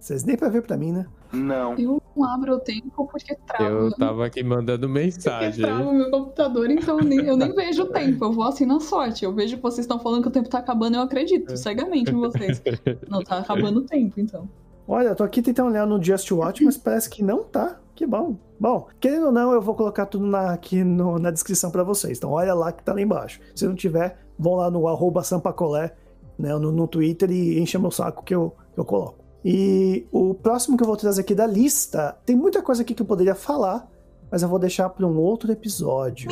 Vocês 0.00 0.24
nem 0.24 0.36
pra 0.36 0.48
ver 0.48 0.62
pra 0.62 0.76
mim, 0.76 0.90
né? 0.90 1.06
Não. 1.32 1.78
Eu 1.78 2.02
não 2.16 2.24
abro 2.24 2.54
o 2.56 2.58
tempo 2.58 3.06
porque 3.06 3.36
trava. 3.46 3.64
Eu 3.64 3.92
tava 3.92 4.26
aqui 4.26 4.42
mandando 4.42 4.88
Porque 4.88 5.04
mensagem. 5.04 5.64
trava 5.64 5.88
o 5.88 5.94
meu 5.94 6.10
computador, 6.10 6.68
então 6.68 6.98
eu 6.98 7.04
nem, 7.04 7.20
eu 7.20 7.36
nem 7.36 7.54
vejo 7.54 7.84
o 7.84 7.86
tempo. 7.86 8.24
Eu 8.24 8.32
vou 8.32 8.44
assim 8.44 8.66
na 8.66 8.80
sorte. 8.80 9.24
Eu 9.24 9.32
vejo 9.32 9.56
que 9.56 9.62
vocês 9.62 9.84
estão 9.84 10.00
falando 10.00 10.22
que 10.22 10.28
o 10.28 10.32
tempo 10.32 10.48
tá 10.48 10.58
acabando, 10.58 10.96
eu 10.96 11.00
acredito 11.02 11.54
cegamente 11.56 12.10
em 12.10 12.14
vocês. 12.14 12.60
Não, 13.08 13.22
tá 13.22 13.38
acabando 13.38 13.78
o 13.78 13.82
tempo, 13.82 14.20
então. 14.20 14.48
Olha, 14.86 15.08
eu 15.08 15.16
tô 15.16 15.24
aqui 15.24 15.40
tentando 15.40 15.70
olhar 15.70 15.86
no 15.86 16.02
Just 16.02 16.30
Watch, 16.30 16.62
mas 16.64 16.76
parece 16.76 17.08
que 17.08 17.22
não 17.22 17.42
tá. 17.42 17.78
Que 17.94 18.06
bom. 18.06 18.36
Bom, 18.58 18.86
querendo 19.00 19.26
ou 19.26 19.32
não, 19.32 19.52
eu 19.52 19.62
vou 19.62 19.74
colocar 19.74 20.04
tudo 20.06 20.26
na- 20.26 20.52
aqui 20.52 20.82
no- 20.82 21.18
na 21.18 21.30
descrição 21.30 21.70
pra 21.70 21.82
vocês. 21.84 22.18
Então 22.18 22.30
olha 22.32 22.52
lá 22.54 22.72
que 22.72 22.82
tá 22.82 22.92
lá 22.92 23.00
embaixo. 23.00 23.40
Se 23.54 23.66
não 23.66 23.74
tiver, 23.74 24.18
vão 24.38 24.54
lá 24.54 24.70
no 24.70 24.86
arroba 24.88 25.22
sampacolé, 25.22 25.94
né, 26.38 26.54
no, 26.56 26.72
no 26.72 26.86
Twitter 26.88 27.30
e 27.30 27.58
encha 27.60 27.78
meu 27.78 27.90
saco 27.90 28.22
que 28.24 28.34
eu, 28.34 28.52
eu 28.76 28.84
coloco. 28.84 29.18
E 29.44 30.06
o 30.10 30.34
próximo 30.34 30.76
que 30.76 30.82
eu 30.82 30.86
vou 30.86 30.96
trazer 30.96 31.20
aqui 31.20 31.34
da 31.34 31.46
lista, 31.46 32.16
tem 32.26 32.34
muita 32.34 32.60
coisa 32.62 32.82
aqui 32.82 32.94
que 32.94 33.02
eu 33.02 33.06
poderia 33.06 33.34
falar, 33.34 33.88
mas 34.30 34.42
eu 34.42 34.48
vou 34.48 34.58
deixar 34.58 34.88
pra 34.90 35.06
um 35.06 35.16
outro 35.18 35.52
episódio. 35.52 36.28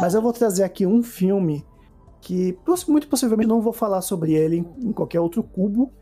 Mas 0.00 0.14
eu 0.14 0.22
vou 0.22 0.32
trazer 0.32 0.62
aqui 0.64 0.86
um 0.86 1.02
filme 1.02 1.64
que 2.20 2.56
muito 2.88 3.08
possivelmente 3.08 3.48
não 3.48 3.60
vou 3.60 3.72
falar 3.72 4.00
sobre 4.00 4.32
ele 4.32 4.58
em, 4.58 4.88
em 4.88 4.92
qualquer 4.92 5.20
outro 5.20 5.42
cubo. 5.42 5.92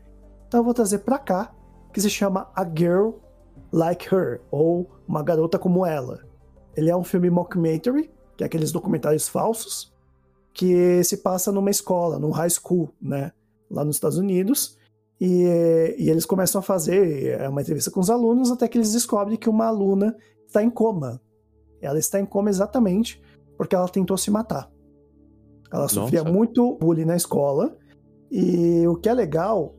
Então 0.47 0.59
eu 0.59 0.63
vou 0.63 0.73
trazer 0.73 0.99
pra 0.99 1.17
cá, 1.17 1.51
que 1.91 2.01
se 2.01 2.09
chama 2.09 2.49
A 2.55 2.63
Girl 2.63 3.11
Like 3.71 4.13
Her, 4.13 4.41
ou 4.51 4.89
Uma 5.07 5.23
Garota 5.23 5.57
Como 5.57 5.85
Ela. 5.85 6.19
Ele 6.75 6.89
é 6.89 6.95
um 6.95 7.03
filme 7.03 7.29
mockumentary, 7.29 8.11
que 8.35 8.43
é 8.43 8.47
aqueles 8.47 8.71
documentários 8.71 9.27
falsos, 9.27 9.93
que 10.53 11.03
se 11.03 11.17
passa 11.17 11.51
numa 11.51 11.69
escola, 11.69 12.19
num 12.19 12.31
high 12.31 12.49
school, 12.49 12.89
né, 13.01 13.31
lá 13.69 13.85
nos 13.85 13.95
Estados 13.95 14.17
Unidos. 14.17 14.77
E, 15.19 15.95
e 15.97 16.09
eles 16.09 16.25
começam 16.25 16.59
a 16.59 16.61
fazer 16.63 17.39
é, 17.39 17.47
uma 17.47 17.61
entrevista 17.61 17.91
com 17.91 17.99
os 17.99 18.09
alunos 18.09 18.51
até 18.51 18.67
que 18.67 18.77
eles 18.77 18.91
descobrem 18.91 19.37
que 19.37 19.49
uma 19.49 19.67
aluna 19.67 20.17
está 20.47 20.63
em 20.63 20.69
coma. 20.69 21.21
Ela 21.79 21.99
está 21.99 22.19
em 22.19 22.25
coma 22.25 22.49
exatamente 22.49 23.21
porque 23.57 23.75
ela 23.75 23.87
tentou 23.87 24.17
se 24.17 24.31
matar. 24.31 24.71
Ela 25.71 25.83
Nossa. 25.83 25.95
sofria 25.95 26.23
muito 26.23 26.75
bullying 26.81 27.05
na 27.05 27.15
escola. 27.15 27.77
E 28.31 28.85
o 28.87 28.95
que 28.95 29.07
é 29.07 29.13
legal 29.13 29.75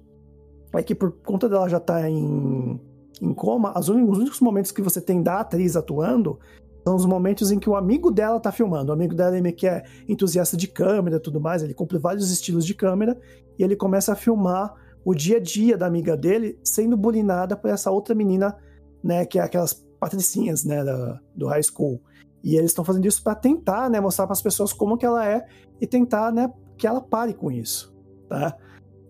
é 0.72 0.82
que 0.82 0.94
por 0.94 1.12
conta 1.24 1.48
dela 1.48 1.68
já 1.68 1.76
estar 1.76 2.08
em, 2.08 2.80
em 3.20 3.34
coma, 3.34 3.78
os 3.78 3.88
únicos 3.88 4.40
momentos 4.40 4.72
que 4.72 4.82
você 4.82 5.00
tem 5.00 5.22
da 5.22 5.40
atriz 5.40 5.76
atuando 5.76 6.38
são 6.84 6.96
os 6.96 7.06
momentos 7.06 7.52
em 7.52 7.58
que 7.58 7.70
o 7.70 7.76
amigo 7.76 8.10
dela 8.10 8.40
tá 8.40 8.50
filmando. 8.50 8.90
O 8.90 8.94
amigo 8.94 9.14
dela 9.14 9.40
meio 9.40 9.54
que 9.54 9.66
é 9.66 9.84
entusiasta 10.08 10.56
de 10.56 10.66
câmera 10.66 11.16
e 11.16 11.20
tudo 11.20 11.40
mais, 11.40 11.62
ele 11.62 11.74
compra 11.74 11.98
vários 11.98 12.30
estilos 12.30 12.66
de 12.66 12.74
câmera 12.74 13.18
e 13.58 13.62
ele 13.62 13.76
começa 13.76 14.12
a 14.12 14.16
filmar 14.16 14.74
o 15.04 15.14
dia 15.14 15.36
a 15.36 15.40
dia 15.40 15.76
da 15.76 15.86
amiga 15.86 16.16
dele 16.16 16.58
sendo 16.62 16.96
bulinada 16.96 17.56
por 17.56 17.70
essa 17.70 17.90
outra 17.90 18.14
menina, 18.14 18.56
né, 19.02 19.24
que 19.24 19.38
é 19.38 19.42
aquelas 19.42 19.74
patricinhas, 19.98 20.64
né, 20.64 20.82
da, 20.82 21.20
do 21.34 21.46
high 21.46 21.62
school. 21.62 22.00
E 22.42 22.56
eles 22.56 22.70
estão 22.70 22.84
fazendo 22.84 23.06
isso 23.06 23.22
para 23.22 23.34
tentar, 23.34 23.88
né, 23.88 24.00
mostrar 24.00 24.26
para 24.26 24.32
as 24.32 24.42
pessoas 24.42 24.72
como 24.72 24.96
que 24.96 25.06
ela 25.06 25.26
é 25.26 25.46
e 25.80 25.86
tentar, 25.86 26.32
né, 26.32 26.52
que 26.76 26.86
ela 26.86 27.00
pare 27.00 27.34
com 27.34 27.50
isso, 27.50 27.94
tá? 28.28 28.56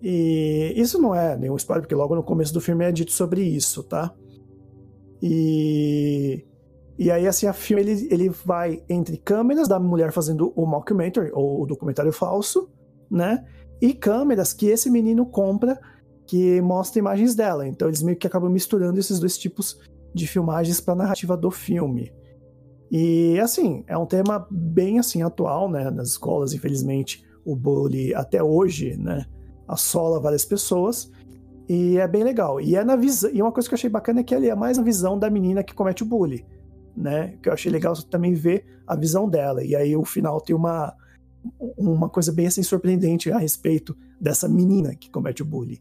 E 0.03 0.73
isso 0.77 1.01
não 1.01 1.15
é 1.15 1.37
nenhum 1.37 1.57
spoiler, 1.57 1.83
porque 1.83 1.95
logo 1.95 2.15
no 2.15 2.23
começo 2.23 2.53
do 2.53 2.61
filme 2.61 2.85
é 2.85 2.91
dito 2.91 3.13
sobre 3.13 3.43
isso, 3.43 3.83
tá? 3.85 4.13
E 5.23 6.45
e 6.99 7.11
aí, 7.11 7.27
assim, 7.27 7.47
a 7.47 7.53
filme 7.53 7.83
ele, 7.83 8.09
ele 8.11 8.29
vai 8.29 8.83
entre 8.89 9.17
câmeras 9.17 9.67
da 9.67 9.81
mulher 9.81 10.13
fazendo 10.13 10.53
o 10.55 10.67
mockumentary, 10.67 11.31
ou 11.33 11.63
o 11.63 11.67
documentário 11.67 12.13
falso, 12.13 12.71
né? 13.11 13.45
E 13.81 13.93
câmeras 13.95 14.53
que 14.53 14.67
esse 14.67 14.91
menino 14.91 15.27
compra 15.27 15.81
que 16.27 16.61
mostra 16.61 16.99
imagens 16.99 17.35
dela. 17.35 17.67
Então 17.67 17.89
eles 17.89 18.03
meio 18.03 18.17
que 18.17 18.27
acabam 18.27 18.51
misturando 18.51 19.01
esses 19.01 19.19
dois 19.19 19.37
tipos 19.37 19.79
de 20.15 20.27
filmagens 20.27 20.81
para 20.81 20.95
a 20.95 20.97
narrativa 20.97 21.37
do 21.37 21.51
filme. 21.51 22.13
E 22.91 23.41
assim, 23.41 23.83
é 23.89 23.97
um 23.97 24.07
tema 24.07 24.47
bem 24.51 24.99
assim 24.99 25.23
atual, 25.23 25.69
né? 25.71 25.91
Nas 25.91 26.11
escolas, 26.11 26.53
infelizmente, 26.53 27.25
o 27.45 27.57
bullying 27.57 28.13
até 28.13 28.43
hoje, 28.43 28.97
né? 28.97 29.25
Assola 29.73 30.21
várias 30.21 30.45
pessoas. 30.45 31.11
E 31.69 31.99
é 31.99 32.07
bem 32.07 32.23
legal. 32.25 32.61
E 32.61 32.77
é 32.77 32.85
na 32.85 32.97
visão. 32.97 33.31
E 33.33 33.41
uma 33.41 33.53
coisa 33.53 33.69
que 33.69 33.75
eu 33.75 33.77
achei 33.77 33.91
bacana 33.91 34.21
é 34.21 34.23
que 34.23 34.35
ele 34.35 34.49
é 34.49 34.55
mais 34.55 34.79
a 34.79 34.83
visão 34.83 35.19
da 35.19 35.31
menina 35.31 35.63
que 35.63 35.75
comete 35.75 36.03
o 36.03 36.07
bullying 36.07 36.45
né? 36.97 37.35
Que 37.43 37.49
eu 37.49 37.53
achei 37.53 37.71
legal 37.73 37.95
também 38.05 38.35
ver 38.35 38.65
a 38.87 38.95
visão 38.95 39.29
dela. 39.29 39.65
E 39.65 39.75
aí 39.75 39.97
o 39.97 40.05
final 40.05 40.41
tem 40.41 40.55
uma, 40.55 40.95
uma 41.77 42.09
coisa 42.09 42.33
bem 42.33 42.47
assim 42.47 42.63
surpreendente 42.63 43.31
a 43.33 43.39
respeito 43.39 43.97
dessa 44.21 44.49
menina 44.49 44.95
que 44.95 45.11
comete 45.11 45.43
o 45.43 45.47
bullying. 45.47 45.79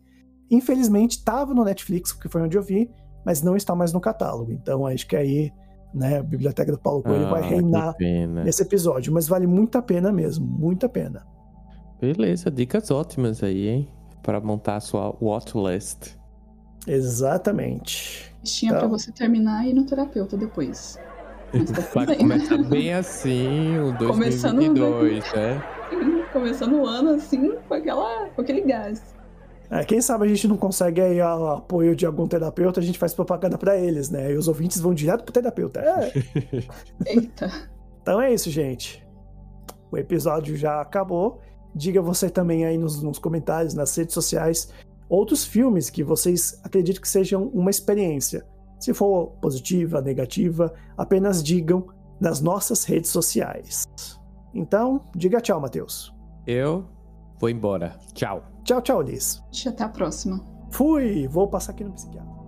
Infelizmente 0.50 1.18
estava 1.18 1.54
no 1.54 1.64
Netflix, 1.64 2.12
que 2.12 2.30
foi 2.30 2.42
onde 2.42 2.58
eu 2.58 2.64
vi, 2.64 2.89
mas 3.26 3.42
não 3.42 3.56
está 3.56 3.76
mais 3.76 3.94
no 3.94 4.00
catálogo. 4.02 4.52
Então 4.52 4.86
acho 4.86 5.08
que 5.08 5.16
aí, 5.16 5.52
né, 5.94 6.20
a 6.20 6.24
biblioteca 6.24 6.72
do 6.72 6.80
Paulo 6.80 7.04
Coelho 7.04 7.30
vai 7.30 7.42
Ah, 7.44 7.46
reinar 7.46 7.92
que 7.94 8.00
pena. 8.00 8.44
nesse 8.44 8.62
episódio, 8.62 9.14
mas 9.14 9.28
vale 9.28 9.48
muito 9.48 9.78
a 9.78 9.82
pena 9.82 10.12
mesmo, 10.12 10.46
muito 10.46 10.86
a 10.86 10.89
pena. 10.89 11.26
Beleza, 12.02 12.49
dicas 12.49 12.89
ótimas 12.89 13.43
aí, 13.43 13.68
hein? 13.68 13.88
Para 14.24 14.39
montar 14.41 14.78
a 14.78 14.80
sua 14.80 15.16
watchlist. 15.22 16.16
Exatamente. 16.88 18.34
Tinha 18.43 18.72
Então. 18.72 18.80
pra 18.82 18.89
você 18.89 19.12
terminar 19.12 19.66
e 19.66 19.70
ir 19.70 19.74
no 19.74 19.86
terapeuta 19.86 20.36
depois. 20.36 20.99
Mas 21.54 21.70
tá 21.70 21.82
Vai 21.93 22.06
bem. 22.08 22.18
começar 22.18 22.58
bem 22.64 22.93
assim 22.93 23.78
o 23.78 23.93
Começando 24.08 24.56
2022, 24.74 25.34
né? 25.34 25.64
Começando 26.34 26.74
o 26.74 26.86
ano 26.88 27.12
assim, 27.12 27.52
com, 27.68 27.74
aquela, 27.74 28.30
com 28.30 28.41
aquele 28.41 28.62
gás. 28.62 29.14
É, 29.70 29.84
quem 29.86 30.02
sabe 30.02 30.26
a 30.26 30.28
gente 30.28 30.47
não 30.47 30.58
consegue 30.58 30.99
aí 30.99 31.22
o 31.22 31.47
apoio 31.47 31.95
de 31.95 32.06
algum 32.06 32.28
terapeuta, 32.28 32.80
a 32.80 32.84
gente 32.84 32.97
faz 32.97 33.14
propaganda 33.14 33.58
para 33.58 33.78
eles, 33.78 34.10
né? 34.10 34.32
E 34.32 34.36
os 34.36 34.47
ouvintes 34.47 34.80
vão 34.82 34.93
direto 34.93 35.24
pro 35.24 35.32
terapeuta. 35.34 35.80
É. 35.80 36.12
Eita. 37.06 37.52
Então 38.02 38.20
é 38.20 38.34
isso, 38.34 38.49
gente. 38.49 39.06
O 39.91 39.97
episódio 39.97 40.58
já 40.58 40.82
acabou. 40.82 41.41
Diga 41.74 42.01
você 42.01 42.30
também 42.30 42.65
aí 42.65 42.78
nos, 42.78 43.01
nos 43.01 43.19
comentários, 43.19 43.74
nas 43.74 43.95
redes 43.95 44.13
sociais, 44.13 44.72
outros 45.09 45.43
filmes 45.43 45.89
que 45.89 46.03
vocês 46.03 46.59
acreditam 46.63 47.01
que 47.01 47.09
sejam 47.09 47.47
uma 47.53 47.69
experiência. 47.69 48.45
Se 48.80 48.93
for 48.93 49.28
positiva, 49.41 50.01
negativa, 50.01 50.74
apenas 50.97 51.43
digam 51.43 51.88
nas 52.19 52.41
nossas 52.41 52.84
redes 52.84 53.09
sociais. 53.09 53.86
Então, 54.53 55.05
diga 55.15 55.39
tchau, 55.39 55.61
Matheus. 55.61 56.13
Eu 56.45 56.86
vou 57.39 57.49
embora. 57.49 57.95
Tchau. 58.13 58.43
Tchau, 58.63 58.82
tchau, 58.82 59.01
Liz. 59.01 59.41
Até 59.67 59.84
a 59.84 59.89
próxima. 59.89 60.43
Fui! 60.72 61.28
Vou 61.28 61.47
passar 61.47 61.72
aqui 61.72 61.84
no 61.84 61.91
psiquiatra. 61.91 62.41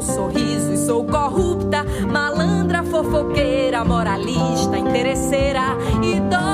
Sorriso 0.00 0.72
e 0.72 0.76
Sou 0.76 1.04
corrupta, 1.04 1.84
malandra, 2.10 2.82
fofoqueira, 2.82 3.84
moralista, 3.84 4.78
interesseira, 4.78 5.76
e 6.02 6.20
dó. 6.20 6.49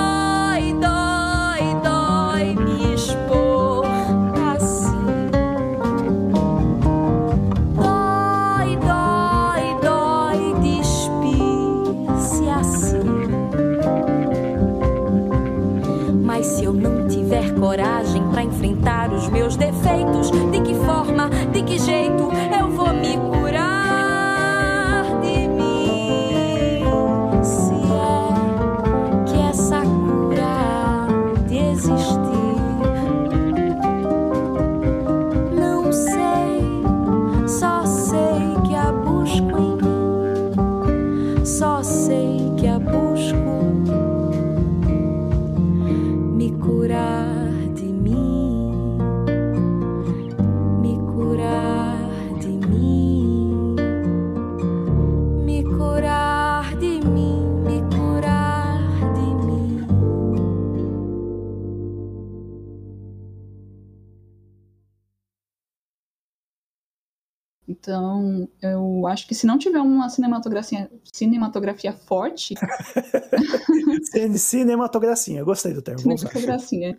Então, 67.87 68.49
eu 68.61 69.07
acho 69.07 69.28
que 69.28 69.34
se 69.34 69.47
não 69.47 69.57
tiver 69.57 69.78
uma 69.78 70.09
cinematografia, 70.09 70.91
cinematografia 71.05 71.93
forte. 71.93 72.55
cinematografia, 74.37 75.45
gostei 75.45 75.72
do 75.72 75.80
termo. 75.80 76.01
Cinematografia. 76.01 76.99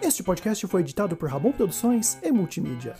Este 0.00 0.22
podcast 0.22 0.64
foi 0.68 0.82
editado 0.82 1.16
por 1.16 1.28
Rabon 1.28 1.50
Produções 1.50 2.16
e 2.22 2.30
Multimídia. 2.30 2.94